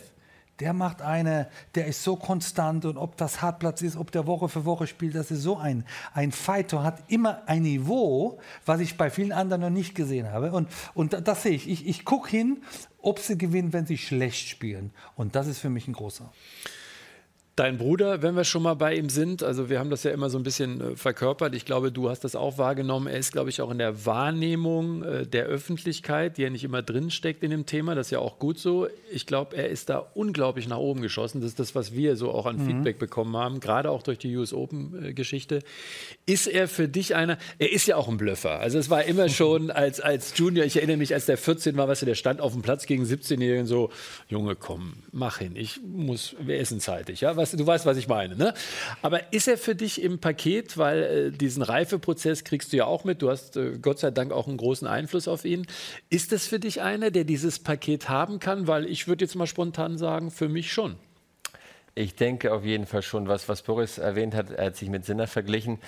Der 0.62 0.73
macht 0.73 1.01
eine, 1.01 1.49
der 1.75 1.86
ist 1.86 2.01
so 2.01 2.15
konstant 2.15 2.86
und 2.86 2.97
ob 2.97 3.17
das 3.17 3.41
Hartplatz 3.41 3.81
ist, 3.81 3.97
ob 3.97 4.10
der 4.12 4.25
Woche 4.25 4.47
für 4.47 4.65
Woche 4.65 4.88
spielt, 4.88 5.13
das 5.15 5.29
ist 5.31 5.43
so 5.43 5.57
ein, 5.57 5.86
ein 6.13 6.31
Fighter, 6.31 6.81
hat 6.81 7.03
immer 7.10 7.43
ein 7.45 7.62
Niveau, 7.62 8.39
was 8.65 8.79
ich 8.79 8.97
bei 8.97 9.10
vielen 9.10 9.33
anderen 9.33 9.62
noch 9.62 9.69
nicht 9.69 9.95
gesehen 9.95 10.31
habe. 10.31 10.53
Und, 10.53 10.69
und 10.95 11.27
das, 11.27 11.43
sehe 11.43 11.51
ich. 11.51 11.69
Ich, 11.69 11.86
ich 11.86 12.05
gucke 12.05 12.29
hin, 12.29 12.63
ob 13.01 13.19
sie 13.19 13.38
gewinnen, 13.38 13.73
wenn 13.73 13.86
sie 13.86 13.97
schlecht 13.97 14.47
spielen. 14.47 14.91
Und 15.15 15.36
das 15.36 15.47
ist 15.47 15.60
für 15.60 15.69
mich 15.69 15.88
ein 15.89 15.93
großer. 15.93 16.31
Dein 17.58 17.80
Bruder, 17.80 18.22
wenn 18.22 18.36
wir 18.36 18.43
schon 18.43 18.62
mal 18.62 18.76
bei 18.76 18.93
ihm 18.93 19.10
sind, 19.10 19.41
also 19.41 19.67
wir 19.67 19.80
haben 19.80 19.89
das 19.89 20.04
ja 20.04 20.12
immer 20.12 20.30
so 20.30 20.38
ein 20.38 20.43
bisschen 20.43 20.80
äh, 20.80 20.96
verkörpert. 20.96 21.56
Ich 21.56 21.65
glaube, 21.65 21.91
du 21.91 22.08
hast 22.08 22.24
das 22.24 22.36
auch 22.36 22.60
wahrgenommen. 22.60 23.08
Er 23.08 23.17
ist, 23.17 23.32
glaube 23.32 23.50
ich, 23.50 23.62
auch 23.62 23.72
in 23.72 23.80
der 23.80 24.06
Wahrnehmung 24.06 25.02
äh, 25.02 25.26
der 25.26 25.46
Öffentlichkeit, 25.46 26.38
die 26.38 26.43
ja 26.43 26.52
nicht 26.52 26.63
immer 26.63 26.84
drinsteckt 26.84 27.41
in 27.41 27.50
dem 27.50 27.65
Thema. 27.65 27.96
Das 27.96 28.08
ist 28.08 28.12
ja 28.12 28.20
auch 28.20 28.38
gut 28.38 28.60
so. 28.60 28.88
Ich 29.12 29.26
glaube, 29.26 29.58
er 29.58 29.70
ist 29.70 29.89
da 29.89 29.98
unglaublich 30.13 30.67
nach 30.67 30.78
oben 30.78 31.02
geschossen. 31.02 31.41
Das 31.41 31.50
ist 31.50 31.60
das, 31.60 31.74
was 31.74 31.93
wir 31.93 32.15
so 32.15 32.30
auch 32.30 32.46
an 32.46 32.58
mhm. 32.58 32.67
Feedback 32.67 33.00
bekommen 33.00 33.36
haben, 33.36 33.60
gerade 33.60 33.89
auch 33.89 34.04
durch 34.04 34.20
die 34.20 34.38
US 34.38 34.54
Open-Geschichte. 34.54 35.63
Ist 36.28 36.46
er 36.46 36.67
für 36.67 36.88
dich 36.88 37.15
einer, 37.15 37.39
er 37.58 37.72
ist 37.72 37.88
ja 37.88 37.96
auch 37.96 38.08
ein 38.08 38.17
Blöffer. 38.17 38.60
Also 38.60 38.78
es 38.78 38.91
war 38.91 39.04
immer 39.06 39.30
schon 39.38 39.72
als, 39.72 40.00
als 40.00 40.38
Junior, 40.38 40.63
ich 40.63 40.76
erinnere 40.76 40.98
mich, 40.98 41.12
als 41.12 41.26
der 41.26 41.39
14 41.39 41.76
war, 41.76 41.88
was 41.88 42.02
der 42.02 42.13
stand 42.13 42.39
auf 42.39 42.54
dem 42.54 42.62
Platz 42.62 42.86
gegen 42.86 43.04
17-Jährigen 43.04 43.65
so, 43.65 43.89
Junge, 44.30 44.56
komm, 44.56 44.93
mach 45.12 45.39
hin, 45.39 45.56
ich 45.56 45.80
muss, 45.84 46.36
wir 46.39 46.60
essen 46.60 46.80
zeitig. 46.80 47.22
Ja? 47.22 47.36
Was 47.36 47.46
weißt, 47.53 47.60
du 47.60 47.67
weißt, 47.67 47.86
was 47.86 47.97
ich 47.97 48.07
meine. 48.07 48.36
Ne? 48.36 48.53
Aber 49.01 49.33
ist 49.33 49.47
er 49.47 49.57
für 49.57 49.75
dich 49.75 50.01
im 50.01 50.19
Paket, 50.19 50.77
weil 50.77 51.03
äh, 51.03 51.31
diesen 51.31 51.63
Reifeprozess 51.63 52.43
kriegst 52.43 52.73
du 52.73 52.77
ja 52.77 52.86
auch 52.86 53.03
mit, 53.03 53.21
du 53.21 53.29
hast 53.29 53.57
äh, 53.57 53.77
Gott 53.81 53.99
sei 53.99 54.12
Dank 54.12 54.31
auch 54.31 54.47
einen 54.47 54.57
großen 54.57 54.88
Einfluss 54.88 55.27
auf 55.27 55.45
ihn. 55.45 55.65
Ist 56.10 56.32
das 56.32 56.47
für 56.47 56.59
dich 56.59 56.82
einer, 56.82 57.11
der 57.11 57.24
dieses 57.24 57.59
Paket 57.59 58.09
haben 58.09 58.39
kann? 58.39 58.67
Weil 58.67 58.86
ich 58.86 59.07
würde 59.07 59.26
jetzt 59.26 59.36
mal 59.36 59.47
spontan 59.47 59.97
sagen, 59.97 60.32
für 60.32 60.49
mich 60.49 60.72
schon. 60.72 60.95
Ich 61.95 62.15
denke 62.15 62.53
auf 62.53 62.63
jeden 62.63 62.86
Fall 62.86 63.01
schon, 63.01 63.28
was, 63.28 63.49
was 63.49 63.63
Boris 63.63 63.97
erwähnt 63.97 64.36
hat, 64.36 64.51
er 64.51 64.67
hat 64.67 64.76
sich 64.76 64.89
mit 64.89 65.05
Sinner 65.05 65.28
verglichen. 65.28 65.80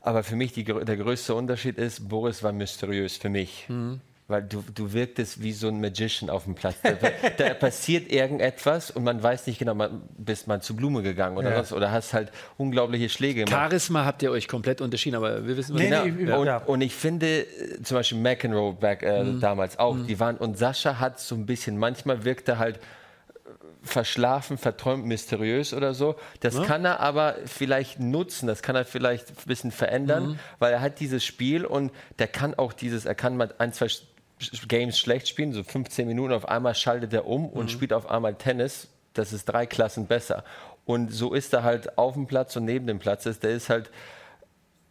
Aber 0.00 0.22
für 0.22 0.34
mich 0.34 0.52
die, 0.52 0.64
der 0.64 0.96
größte 0.96 1.34
Unterschied 1.34 1.78
ist, 1.78 2.08
Boris 2.08 2.42
war 2.42 2.52
mysteriös 2.52 3.16
für 3.16 3.28
mich. 3.28 3.66
Mhm 3.68 4.00
weil 4.32 4.42
du, 4.42 4.64
du 4.74 4.92
wirktest 4.92 5.40
wie 5.42 5.52
so 5.52 5.68
ein 5.68 5.80
Magician 5.80 6.28
auf 6.30 6.42
dem 6.44 6.56
Platz. 6.56 6.74
Da, 6.82 6.96
da 7.38 7.54
passiert 7.54 8.10
irgendetwas 8.10 8.90
und 8.90 9.04
man 9.04 9.22
weiß 9.22 9.46
nicht 9.46 9.60
genau, 9.60 9.74
man, 9.76 10.02
bist 10.18 10.48
man 10.48 10.60
zu 10.60 10.74
Blume 10.74 11.02
gegangen 11.02 11.36
oder 11.36 11.50
Ja. 11.52 11.58
was 11.58 11.72
oder 11.72 11.92
hast 11.92 12.12
halt 12.14 12.32
unglaubliche 12.58 13.08
Schläge 13.08 13.44
gemacht. 13.44 13.52
Charisma 13.54 14.04
habt 14.04 14.22
ihr 14.24 14.32
euch 14.32 14.48
komplett 14.48 14.80
unterschieden, 14.80 15.14
aber 15.14 15.46
wir 15.46 15.56
wissen, 15.56 15.74
was 15.74 15.80
Nee, 15.82 15.90
genau. 15.90 16.04
nee, 16.04 16.32
und, 16.32 16.46
ja. 16.46 16.56
und 16.56 16.80
ich 16.80 16.94
finde, 16.94 17.42
äh, 17.42 17.82
zum 17.84 17.98
Beispiel 17.98 18.18
McEnroe 18.18 18.72
back, 18.72 19.04
äh, 19.04 19.22
Mhm. 19.22 19.40
damals 19.40 19.78
auch, 19.78 19.96
die 20.08 20.18
waren, 20.18 20.36
und 20.38 20.58
Sascha 20.58 20.98
hat 20.98 21.20
so 21.20 21.34
ein 21.36 21.46
bisschen, 21.46 21.78
manchmal 21.78 22.24
wirkt 22.24 22.48
er 22.48 22.58
halt 22.58 22.78
äh, 22.78 22.80
verschlafen, 23.82 24.58
verträumt, 24.58 25.04
mysteriös 25.06 25.74
oder 25.74 25.92
so. 25.94 26.14
Das 26.40 26.62
kann 26.62 26.84
er 26.84 27.00
aber 27.00 27.36
vielleicht 27.46 28.00
nutzen, 28.00 28.46
das 28.46 28.62
kann 28.62 28.76
er 28.76 28.84
vielleicht 28.84 29.28
ein 29.30 29.34
bisschen 29.46 29.70
verändern, 29.72 30.28
Mhm. 30.30 30.38
weil 30.58 30.72
er 30.72 30.80
hat 30.80 31.00
dieses 31.00 31.24
Spiel 31.24 31.64
und 31.64 31.90
der 32.18 32.28
kann 32.28 32.54
auch 32.54 32.72
dieses, 32.72 33.04
er 33.06 33.14
kann 33.14 33.36
mal 33.36 33.52
ein, 33.58 33.72
zwei 33.72 33.88
Games 34.68 34.98
schlecht 34.98 35.28
spielen, 35.28 35.52
so 35.52 35.62
15 35.62 36.06
Minuten, 36.06 36.32
auf 36.32 36.48
einmal 36.48 36.74
schaltet 36.74 37.12
er 37.12 37.26
um 37.26 37.42
Mhm. 37.42 37.48
und 37.48 37.70
spielt 37.70 37.92
auf 37.92 38.10
einmal 38.10 38.34
Tennis. 38.34 38.88
Das 39.14 39.32
ist 39.32 39.44
drei 39.46 39.66
Klassen 39.66 40.06
besser. 40.06 40.44
Und 40.84 41.12
so 41.12 41.34
ist 41.34 41.52
er 41.52 41.62
halt 41.62 41.98
auf 41.98 42.14
dem 42.14 42.26
Platz 42.26 42.56
und 42.56 42.64
neben 42.64 42.86
dem 42.86 42.98
Platz. 42.98 43.26
Ist, 43.26 43.42
der 43.42 43.50
ist 43.50 43.68
halt 43.68 43.90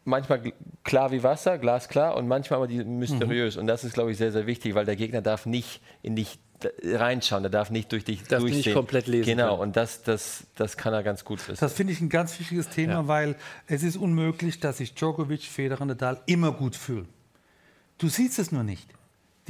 manchmal 0.06 0.54
klar 0.84 1.12
wie 1.12 1.24
Wasser, 1.24 1.58
glasklar 1.58 2.16
und 2.16 2.28
manchmal 2.28 2.62
aber 2.64 2.68
mysteriös. 2.84 3.58
Und 3.58 3.68
das 3.68 3.84
ist, 3.84 3.94
glaube 3.94 4.12
ich, 4.12 4.18
sehr, 4.18 4.32
sehr 4.32 4.48
wichtig, 4.48 4.74
weil 4.76 4.86
der 4.86 4.96
Gegner 4.96 5.22
darf 5.22 5.46
nicht 5.46 5.82
in 6.02 6.16
dich 6.16 6.40
reinschauen, 6.84 7.42
der 7.42 7.50
darf 7.50 7.72
nicht 7.72 7.92
durch 7.92 8.04
dich 8.06 8.22
Darf 8.24 8.44
nicht 8.44 8.54
durchsehen. 8.54 8.74
komplett 8.76 9.08
lesen 9.08 9.26
Genau, 9.26 9.50
können. 9.58 9.62
und 9.70 9.76
das, 9.78 10.04
das, 10.04 10.44
das 10.56 10.78
kann 10.78 10.94
er 10.94 11.02
ganz 11.02 11.26
gut. 11.26 11.40
Das 11.48 11.60
Das 11.60 11.74
finde 11.74 11.92
ich 11.94 12.02
ein 12.02 12.10
ganz 12.10 12.40
wichtiges 12.40 12.70
Thema, 12.70 13.08
weil 13.08 13.36
es 13.68 13.82
ist 13.82 13.98
unmöglich, 13.98 14.60
dass 14.60 14.78
sich 14.78 14.94
Djokovic, 14.94 15.42
Federer, 15.42 15.84
Nadal 15.86 16.22
immer 16.28 16.52
gut 16.52 16.76
fühlen. 16.76 17.10
Du 17.98 18.10
siehst 18.10 18.38
es 18.38 18.52
nur 18.52 18.64
nicht. 18.64 18.88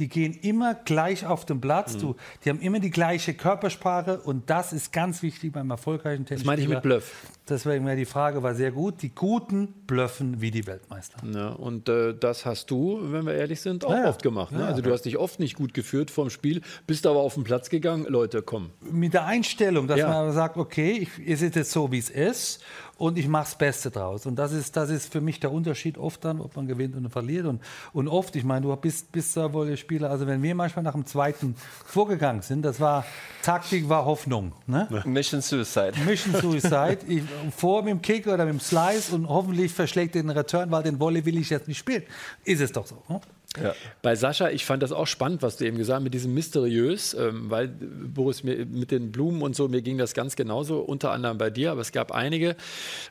Die 0.02 0.08
gehen 0.08 0.34
immer 0.42 0.74
gleich 0.74 1.24
auf 1.26 1.44
den 1.44 1.58
Mhm. 1.58 1.60
Platz. 1.60 1.96
Du, 1.96 2.16
die 2.44 2.50
haben 2.50 2.60
immer 2.60 2.80
die 2.80 2.90
gleiche 2.90 3.34
Körpersprache 3.34 4.18
und 4.18 4.50
das 4.50 4.72
ist 4.72 4.92
ganz 4.92 5.22
wichtig 5.22 5.52
beim 5.52 5.70
erfolgreichen 5.70 6.26
Tennis. 6.26 6.40
Das 6.42 6.46
meine 6.46 6.60
ich 6.60 6.66
mit 6.66 6.82
Bluff. 6.82 7.12
Deswegen 7.48 7.86
wäre 7.86 7.96
die 7.96 8.04
Frage 8.04 8.42
war 8.42 8.56
sehr 8.56 8.72
gut. 8.72 9.00
Die 9.02 9.10
Guten 9.14 9.68
blöffen 9.86 10.40
wie 10.40 10.50
die 10.50 10.66
Weltmeister. 10.66 11.18
Ja, 11.32 11.50
und 11.50 11.88
äh, 11.88 12.14
das 12.18 12.44
hast 12.46 12.68
du, 12.72 12.98
wenn 13.12 13.26
wir 13.26 13.34
ehrlich 13.34 13.60
sind, 13.60 13.84
auch 13.84 13.90
Ja, 13.92 14.08
oft 14.08 14.22
gemacht. 14.24 14.50
Ne? 14.50 14.58
Ja, 14.60 14.66
also 14.66 14.82
du 14.82 14.90
hast 14.92 15.02
dich 15.04 15.18
oft 15.18 15.38
nicht 15.38 15.54
gut 15.54 15.72
geführt 15.72 16.10
vom 16.10 16.30
Spiel, 16.30 16.62
bist 16.88 17.06
aber 17.06 17.20
auf 17.20 17.34
den 17.34 17.44
Platz 17.44 17.70
gegangen. 17.70 18.06
Leute, 18.08 18.42
komm. 18.42 18.70
mit 18.80 19.14
der 19.14 19.26
Einstellung, 19.26 19.86
dass 19.86 20.00
man 20.00 20.32
sagt, 20.32 20.56
okay, 20.56 20.92
ich, 20.92 21.10
es 21.30 21.42
ist 21.42 21.54
jetzt 21.54 21.70
so, 21.70 21.92
wie 21.92 21.98
es 21.98 22.10
ist 22.10 22.60
und 23.02 23.18
ich 23.18 23.26
mache 23.26 23.46
das 23.46 23.56
Beste 23.56 23.90
draus. 23.90 24.26
Und 24.26 24.36
das 24.36 24.52
ist, 24.52 24.76
das 24.76 24.88
ist 24.88 25.12
für 25.12 25.20
mich 25.20 25.40
der 25.40 25.50
Unterschied 25.50 25.98
oft 25.98 26.24
dann, 26.24 26.40
ob 26.40 26.54
man 26.54 26.68
gewinnt 26.68 26.96
oder 26.96 27.10
verliert. 27.10 27.46
Und, 27.46 27.60
und 27.92 28.06
oft, 28.06 28.36
ich 28.36 28.44
meine, 28.44 28.64
du 28.64 28.76
bist, 28.76 29.10
bist 29.10 29.36
da 29.36 29.52
wohl 29.52 29.66
der 29.66 29.76
Spieler, 29.76 30.08
also 30.08 30.28
wenn 30.28 30.40
wir 30.40 30.54
manchmal 30.54 30.84
nach 30.84 30.92
dem 30.92 31.04
zweiten 31.04 31.56
vorgegangen 31.84 32.42
sind, 32.42 32.62
das 32.62 32.78
war, 32.78 33.04
Taktik 33.42 33.88
war 33.88 34.04
Hoffnung. 34.04 34.52
Ne? 34.68 34.86
Mission 35.04 35.40
Suicide. 35.40 35.94
Mission 36.06 36.32
Suicide, 36.32 36.98
ich, 37.08 37.24
vor 37.56 37.82
mit 37.82 37.90
dem 37.90 38.02
Kick 38.02 38.28
oder 38.28 38.44
mit 38.44 38.54
dem 38.54 38.60
Slice 38.60 39.12
und 39.12 39.28
hoffentlich 39.28 39.72
verschlägt 39.72 40.14
den 40.14 40.30
Return, 40.30 40.70
weil 40.70 40.84
den 40.84 41.00
Volley 41.00 41.24
will 41.24 41.38
ich 41.38 41.50
jetzt 41.50 41.66
nicht 41.66 41.78
spielen. 41.78 42.04
Ist 42.44 42.60
es 42.60 42.70
doch 42.70 42.86
so. 42.86 43.02
Ne? 43.08 43.20
Ja. 43.60 43.74
Bei 44.00 44.14
Sascha, 44.16 44.48
ich 44.50 44.64
fand 44.64 44.82
das 44.82 44.92
auch 44.92 45.06
spannend, 45.06 45.42
was 45.42 45.56
du 45.56 45.66
eben 45.66 45.76
gesagt 45.76 45.96
hast, 45.96 46.04
mit 46.04 46.14
diesem 46.14 46.32
mysteriös, 46.32 47.14
ähm, 47.14 47.50
weil 47.50 47.68
Boris 47.68 48.44
mir 48.44 48.64
mit 48.64 48.90
den 48.90 49.12
Blumen 49.12 49.42
und 49.42 49.54
so, 49.54 49.68
mir 49.68 49.82
ging 49.82 49.98
das 49.98 50.14
ganz 50.14 50.36
genauso, 50.36 50.80
unter 50.80 51.10
anderem 51.10 51.38
bei 51.38 51.50
dir, 51.50 51.72
aber 51.72 51.82
es 51.82 51.92
gab 51.92 52.12
einige. 52.12 52.56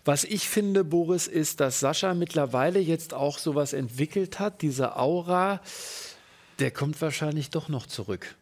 Was 0.03 0.23
ich 0.23 0.49
finde, 0.49 0.83
Boris, 0.83 1.27
ist, 1.27 1.59
dass 1.59 1.79
Sascha 1.79 2.13
mittlerweile 2.13 2.79
jetzt 2.79 3.13
auch 3.13 3.37
sowas 3.37 3.73
entwickelt 3.73 4.39
hat, 4.39 4.61
diese 4.61 4.97
Aura, 4.97 5.61
der 6.59 6.71
kommt 6.71 7.01
wahrscheinlich 7.01 7.49
doch 7.49 7.69
noch 7.69 7.85
zurück. 7.85 8.35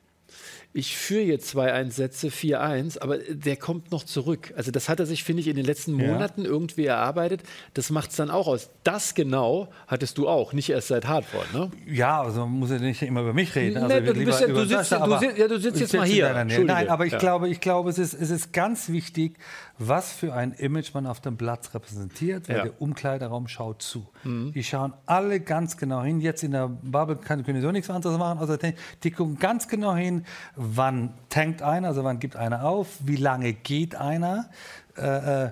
Ich 0.71 0.95
führe 0.95 1.23
jetzt 1.23 1.55
2-1 1.55 1.91
Sätze, 1.91 2.27
4-1, 2.27 2.99
aber 2.99 3.17
der 3.17 3.55
kommt 3.57 3.91
noch 3.91 4.03
zurück. 4.03 4.53
Also 4.55 4.69
das 4.69 4.87
hat 4.87 4.99
er 4.99 5.07
sich, 5.07 5.23
finde 5.23 5.41
ich, 5.41 5.47
in 5.47 5.55
den 5.55 5.65
letzten 5.65 5.99
Ja. 5.99 6.11
Monaten 6.11 6.45
irgendwie 6.45 6.85
erarbeitet. 6.85 7.41
Das 7.73 7.89
macht 7.89 8.11
es 8.11 8.17
dann 8.17 8.29
auch 8.29 8.45
aus. 8.45 8.69
Das 8.83 9.15
genau 9.15 9.69
hattest 9.87 10.19
du 10.19 10.27
auch, 10.29 10.53
nicht 10.53 10.69
erst 10.69 10.89
seit 10.89 11.07
Hartford, 11.07 11.51
ne? 11.55 11.71
Ja, 11.87 12.21
also 12.21 12.41
man 12.41 12.59
muss 12.59 12.69
ja 12.69 12.77
nicht 12.77 13.01
immer 13.01 13.21
über 13.21 13.33
mich 13.33 13.55
reden. 13.55 13.77
Also 13.77 13.87
Nee, 13.95 14.01
du 14.01 14.13
bist 14.25 14.41
ja- 14.41 14.47
sitzt 14.47 14.69
Sascha, 14.69 14.95
ja- 14.99 15.05
du 15.07 15.11
aber 15.13 15.19
sitzt- 15.19 15.37
ja, 15.39 15.47
du 15.47 15.59
sitzt 15.59 15.75
ich 15.77 15.81
jetzt 15.81 15.93
mal 15.95 16.05
hier. 16.05 16.33
Nein, 16.63 16.87
aber 16.89 17.05
ich 17.07 17.13
Ja. 17.13 17.17
glaube, 17.17 17.49
ich 17.49 17.61
glaube, 17.61 17.89
es 17.89 17.97
ist, 17.97 18.13
es 18.13 18.29
ist 18.29 18.53
ganz 18.53 18.89
wichtig, 18.89 19.37
was 19.79 20.11
für 20.13 20.33
ein 20.35 20.51
Image 20.51 20.93
man 20.93 21.07
auf 21.07 21.19
dem 21.19 21.35
Platz 21.37 21.73
repräsentiert, 21.73 22.47
weil 22.47 22.57
Ja. 22.57 22.63
der 22.65 22.79
Umkleideraum 22.81 23.47
schaut 23.47 23.81
zu. 23.81 24.07
Mhm. 24.23 24.51
Die 24.53 24.63
schauen 24.63 24.93
alle 25.07 25.39
ganz 25.39 25.77
genau 25.77 26.03
hin. 26.03 26.19
Jetzt 26.19 26.43
in 26.43 26.51
der 26.51 26.67
Bubble 26.67 27.15
kann, 27.15 27.43
können 27.43 27.55
die 27.55 27.61
so 27.63 27.71
nichts 27.71 27.89
anderes 27.89 28.17
machen. 28.19 28.45
Die, 28.61 28.73
die 29.03 29.11
gucken 29.11 29.39
ganz 29.39 29.67
genau 29.67 29.95
hin, 29.95 30.25
wann 30.61 31.13
tankt 31.29 31.61
einer, 31.61 31.87
also 31.87 32.03
wann 32.03 32.19
gibt 32.19 32.35
einer 32.35 32.65
auf, 32.65 32.87
wie 33.05 33.15
lange 33.15 33.53
geht 33.53 33.95
einer. 33.95 34.49
Äh, 34.97 35.45
äh, 35.45 35.51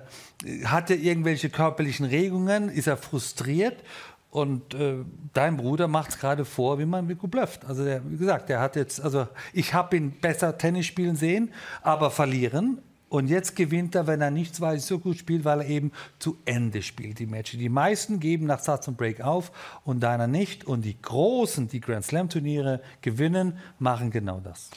hat 0.64 0.90
er 0.90 0.98
irgendwelche 0.98 1.48
körperlichen 1.48 2.04
Regungen? 2.04 2.68
Ist 2.68 2.86
er 2.86 2.98
frustriert? 2.98 3.82
Und 4.30 4.74
äh, 4.74 4.96
dein 5.32 5.56
Bruder 5.56 5.88
macht 5.88 6.10
es 6.10 6.18
gerade 6.18 6.44
vor, 6.44 6.78
wie 6.78 6.84
man 6.84 7.06
mit 7.06 7.18
gut 7.18 7.30
blufft. 7.30 7.64
Also 7.64 7.84
der, 7.84 8.02
wie 8.10 8.18
gesagt, 8.18 8.50
der 8.50 8.60
hat 8.60 8.76
jetzt, 8.76 9.00
also 9.00 9.26
ich 9.54 9.72
habe 9.72 9.96
ihn 9.96 10.10
besser 10.10 10.58
Tennis 10.58 10.84
spielen 10.84 11.16
sehen, 11.16 11.52
aber 11.80 12.10
verlieren. 12.10 12.82
Und 13.08 13.28
jetzt 13.28 13.56
gewinnt 13.56 13.94
er, 13.94 14.06
wenn 14.06 14.20
er 14.20 14.30
nichts 14.30 14.60
weiß, 14.60 14.86
so 14.86 14.98
gut 14.98 15.16
spielt, 15.16 15.44
weil 15.44 15.62
er 15.62 15.68
eben 15.68 15.92
zu 16.18 16.38
Ende 16.44 16.82
spielt, 16.82 17.18
die 17.18 17.26
Matches. 17.26 17.58
Die 17.58 17.68
meisten 17.68 18.20
geben 18.20 18.46
nach 18.46 18.60
Satz 18.60 18.86
und 18.86 18.98
Break 18.98 19.22
auf 19.22 19.50
und 19.84 20.00
deiner 20.00 20.26
nicht. 20.26 20.64
Und 20.64 20.84
die 20.84 21.00
Großen, 21.00 21.68
die 21.68 21.80
Grand 21.80 22.04
Slam 22.04 22.28
Turniere 22.28 22.82
gewinnen, 23.00 23.58
machen 23.78 24.10
genau 24.10 24.40
das. 24.40 24.70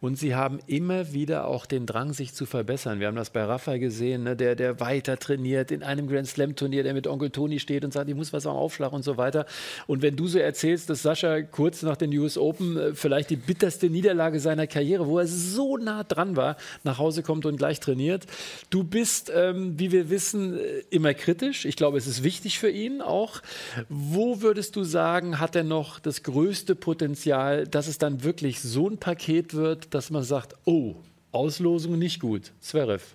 Und 0.00 0.18
sie 0.18 0.34
haben 0.34 0.60
immer 0.66 1.12
wieder 1.12 1.46
auch 1.46 1.66
den 1.66 1.84
Drang, 1.84 2.14
sich 2.14 2.32
zu 2.32 2.46
verbessern. 2.46 3.00
Wir 3.00 3.06
haben 3.06 3.16
das 3.16 3.28
bei 3.28 3.44
Rafa 3.44 3.76
gesehen, 3.76 4.22
ne, 4.22 4.34
der, 4.34 4.54
der 4.54 4.80
weiter 4.80 5.18
trainiert 5.18 5.70
in 5.70 5.82
einem 5.82 6.08
Grand 6.08 6.26
Slam-Turnier, 6.26 6.82
der 6.82 6.94
mit 6.94 7.06
Onkel 7.06 7.28
Toni 7.28 7.60
steht 7.60 7.84
und 7.84 7.92
sagt, 7.92 8.08
ich 8.08 8.14
muss 8.14 8.32
was 8.32 8.46
am 8.46 8.56
Aufschlag 8.56 8.94
und 8.94 9.02
so 9.04 9.18
weiter. 9.18 9.44
Und 9.86 10.00
wenn 10.00 10.16
du 10.16 10.26
so 10.26 10.38
erzählst, 10.38 10.88
dass 10.88 11.02
Sascha 11.02 11.42
kurz 11.42 11.82
nach 11.82 11.98
den 11.98 12.16
US 12.16 12.38
Open 12.38 12.78
äh, 12.78 12.94
vielleicht 12.94 13.28
die 13.28 13.36
bitterste 13.36 13.90
Niederlage 13.90 14.40
seiner 14.40 14.66
Karriere, 14.66 15.06
wo 15.06 15.18
er 15.18 15.26
so 15.26 15.76
nah 15.76 16.02
dran 16.02 16.34
war, 16.34 16.56
nach 16.82 16.96
Hause 16.96 17.22
kommt 17.22 17.44
und 17.44 17.58
gleich 17.58 17.78
trainiert. 17.78 18.24
Du 18.70 18.84
bist, 18.84 19.30
ähm, 19.34 19.78
wie 19.78 19.92
wir 19.92 20.08
wissen, 20.08 20.58
äh, 20.58 20.82
immer 20.88 21.12
kritisch. 21.12 21.66
Ich 21.66 21.76
glaube, 21.76 21.98
es 21.98 22.06
ist 22.06 22.24
wichtig 22.24 22.58
für 22.58 22.70
ihn 22.70 23.02
auch. 23.02 23.42
Wo 23.90 24.40
würdest 24.40 24.76
du 24.76 24.84
sagen, 24.84 25.40
hat 25.40 25.54
er 25.56 25.64
noch 25.64 25.98
das 25.98 26.22
größte 26.22 26.74
Potenzial, 26.74 27.66
dass 27.66 27.86
es 27.86 27.98
dann 27.98 28.24
wirklich 28.24 28.62
so 28.62 28.88
ein 28.88 28.96
Paket 28.96 29.52
wird, 29.52 29.89
dass 29.90 30.10
man 30.10 30.22
sagt, 30.22 30.54
oh, 30.64 30.94
Auslosung 31.32 31.98
nicht 31.98 32.20
gut. 32.20 32.52
Zverev. 32.60 33.14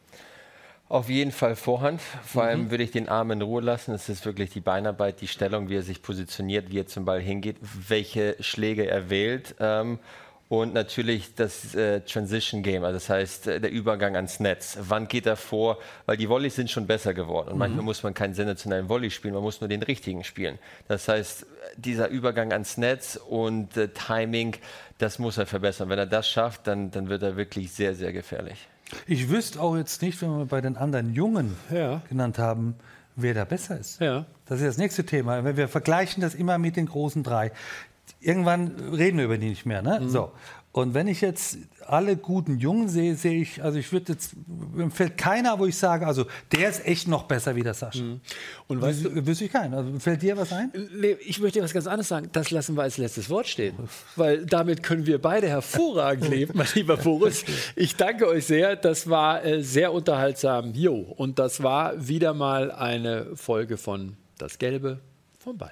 Auf 0.87 1.09
jeden 1.09 1.31
Fall 1.31 1.55
Vorhand. 1.55 1.99
Vor 2.23 2.43
Mhm. 2.43 2.49
allem 2.49 2.71
würde 2.71 2.83
ich 2.83 2.91
den 2.91 3.09
Arm 3.09 3.31
in 3.31 3.41
Ruhe 3.41 3.61
lassen. 3.61 3.93
Es 3.93 4.07
ist 4.07 4.23
wirklich 4.25 4.51
die 4.51 4.59
Beinarbeit, 4.61 5.19
die 5.21 5.27
Stellung, 5.27 5.67
wie 5.69 5.75
er 5.77 5.81
sich 5.83 6.01
positioniert, 6.01 6.69
wie 6.71 6.79
er 6.79 6.87
zum 6.87 7.05
Ball 7.05 7.19
hingeht, 7.21 7.57
welche 7.87 8.35
Schläge 8.39 8.87
er 8.87 9.09
wählt. 9.09 9.55
Ähm, 9.59 9.97
und 10.47 10.75
natürlich 10.75 11.33
das 11.33 11.73
äh, 11.73 12.01
Transition 12.01 12.61
Game, 12.61 12.83
also 12.83 12.93
das 12.97 13.09
heißt 13.09 13.47
äh, 13.47 13.59
der 13.59 13.71
Übergang 13.71 14.15
ans 14.15 14.39
Netz. 14.39 14.77
Wann 14.79 15.07
geht 15.07 15.25
er 15.25 15.37
vor? 15.37 15.79
Weil 16.05 16.17
die 16.17 16.29
Volleys 16.29 16.53
sind 16.55 16.69
schon 16.69 16.85
besser 16.85 17.15
geworden. 17.15 17.49
Und 17.53 17.57
manchmal 17.57 17.83
muss 17.83 18.03
man 18.03 18.13
keinen 18.13 18.35
sensationellen 18.35 18.87
Volley 18.87 19.09
spielen, 19.09 19.33
man 19.33 19.41
muss 19.41 19.59
nur 19.59 19.67
den 19.69 19.81
richtigen 19.81 20.23
spielen. 20.23 20.59
Das 20.87 21.07
heißt, 21.07 21.47
dieser 21.77 22.09
Übergang 22.09 22.51
ans 22.53 22.77
Netz 22.77 23.15
und 23.27 23.75
äh, 23.75 23.87
Timing, 23.87 24.55
das 24.97 25.19
muss 25.19 25.37
er 25.37 25.45
verbessern. 25.45 25.89
Wenn 25.89 25.99
er 25.99 26.05
das 26.05 26.27
schafft, 26.29 26.67
dann, 26.67 26.91
dann 26.91 27.09
wird 27.09 27.23
er 27.23 27.35
wirklich 27.35 27.71
sehr, 27.71 27.95
sehr 27.95 28.13
gefährlich. 28.13 28.67
Ich 29.07 29.29
wüsste 29.29 29.59
auch 29.61 29.75
jetzt 29.75 30.01
nicht, 30.01 30.21
wenn 30.21 30.37
wir 30.37 30.45
bei 30.45 30.61
den 30.61 30.77
anderen 30.77 31.13
Jungen 31.13 31.55
Ja. 31.71 32.01
genannt 32.07 32.37
haben, 32.37 32.75
wer 33.15 33.33
da 33.33 33.45
besser 33.45 33.79
ist. 33.79 33.99
Ja. 33.99 34.25
Das 34.45 34.59
ist 34.61 34.67
das 34.67 34.77
nächste 34.77 35.05
Thema. 35.05 35.43
Wenn 35.43 35.57
wir 35.57 35.67
vergleichen 35.67 36.21
das 36.21 36.35
immer 36.35 36.57
mit 36.57 36.75
den 36.75 36.85
großen 36.85 37.23
drei. 37.23 37.51
Irgendwann 38.21 38.67
reden 38.93 39.17
wir 39.17 39.25
über 39.25 39.37
die 39.37 39.49
nicht 39.49 39.65
mehr. 39.65 39.81
Ne? 39.81 40.07
So. 40.07 40.31
Und 40.77 40.93
wenn 40.93 41.07
ich 41.07 41.21
jetzt 41.21 41.57
alle 41.87 42.17
guten 42.17 42.57
Jungen 42.59 42.89
sehe, 42.89 43.15
sehe 43.15 43.41
ich, 43.41 43.63
also 43.63 43.79
ich 43.79 43.93
würde 43.93 44.11
jetzt, 44.11 44.33
mir 44.73 44.91
fällt 44.91 45.17
keiner, 45.17 45.57
wo 45.57 45.65
ich 45.65 45.77
sage, 45.77 46.05
also 46.05 46.25
der 46.51 46.67
ist 46.69 46.85
echt 46.85 47.07
noch 47.07 47.23
besser 47.23 47.55
wie 47.55 47.61
der 47.63 47.73
Sascha. 47.73 48.03
Und 48.67 48.81
weißt 48.81 49.05
Wüs- 49.05 49.25
Wüsste 49.25 49.45
ich 49.45 49.53
keinen. 49.53 49.73
Also 49.73 49.97
fällt 49.99 50.21
dir 50.21 50.35
was 50.35 50.51
ein? 50.51 50.73
Nee, 50.93 51.15
ich 51.25 51.39
möchte 51.39 51.59
dir 51.59 51.63
was 51.63 51.71
ganz 51.71 51.87
anderes 51.87 52.09
sagen. 52.09 52.27
Das 52.33 52.51
lassen 52.51 52.75
wir 52.75 52.81
als 52.81 52.97
letztes 52.97 53.29
Wort 53.29 53.47
stehen. 53.47 53.75
Weil 54.17 54.45
damit 54.45 54.83
können 54.83 55.05
wir 55.05 55.21
beide 55.21 55.47
hervorragend 55.47 56.27
leben, 56.27 56.57
mein 56.57 56.67
lieber 56.75 56.97
Boris. 56.97 57.45
Ich 57.77 57.95
danke 57.95 58.27
euch 58.27 58.45
sehr. 58.45 58.75
Das 58.75 59.09
war 59.09 59.45
äh, 59.45 59.63
sehr 59.63 59.93
unterhaltsam. 59.93 60.73
Jo, 60.73 60.95
und 61.15 61.39
das 61.39 61.63
war 61.63 62.05
wieder 62.05 62.33
mal 62.33 62.69
eine 62.71 63.27
Folge 63.37 63.77
von 63.77 64.17
Das 64.37 64.57
Gelbe 64.57 64.99
vom 65.39 65.57
Ball. 65.57 65.71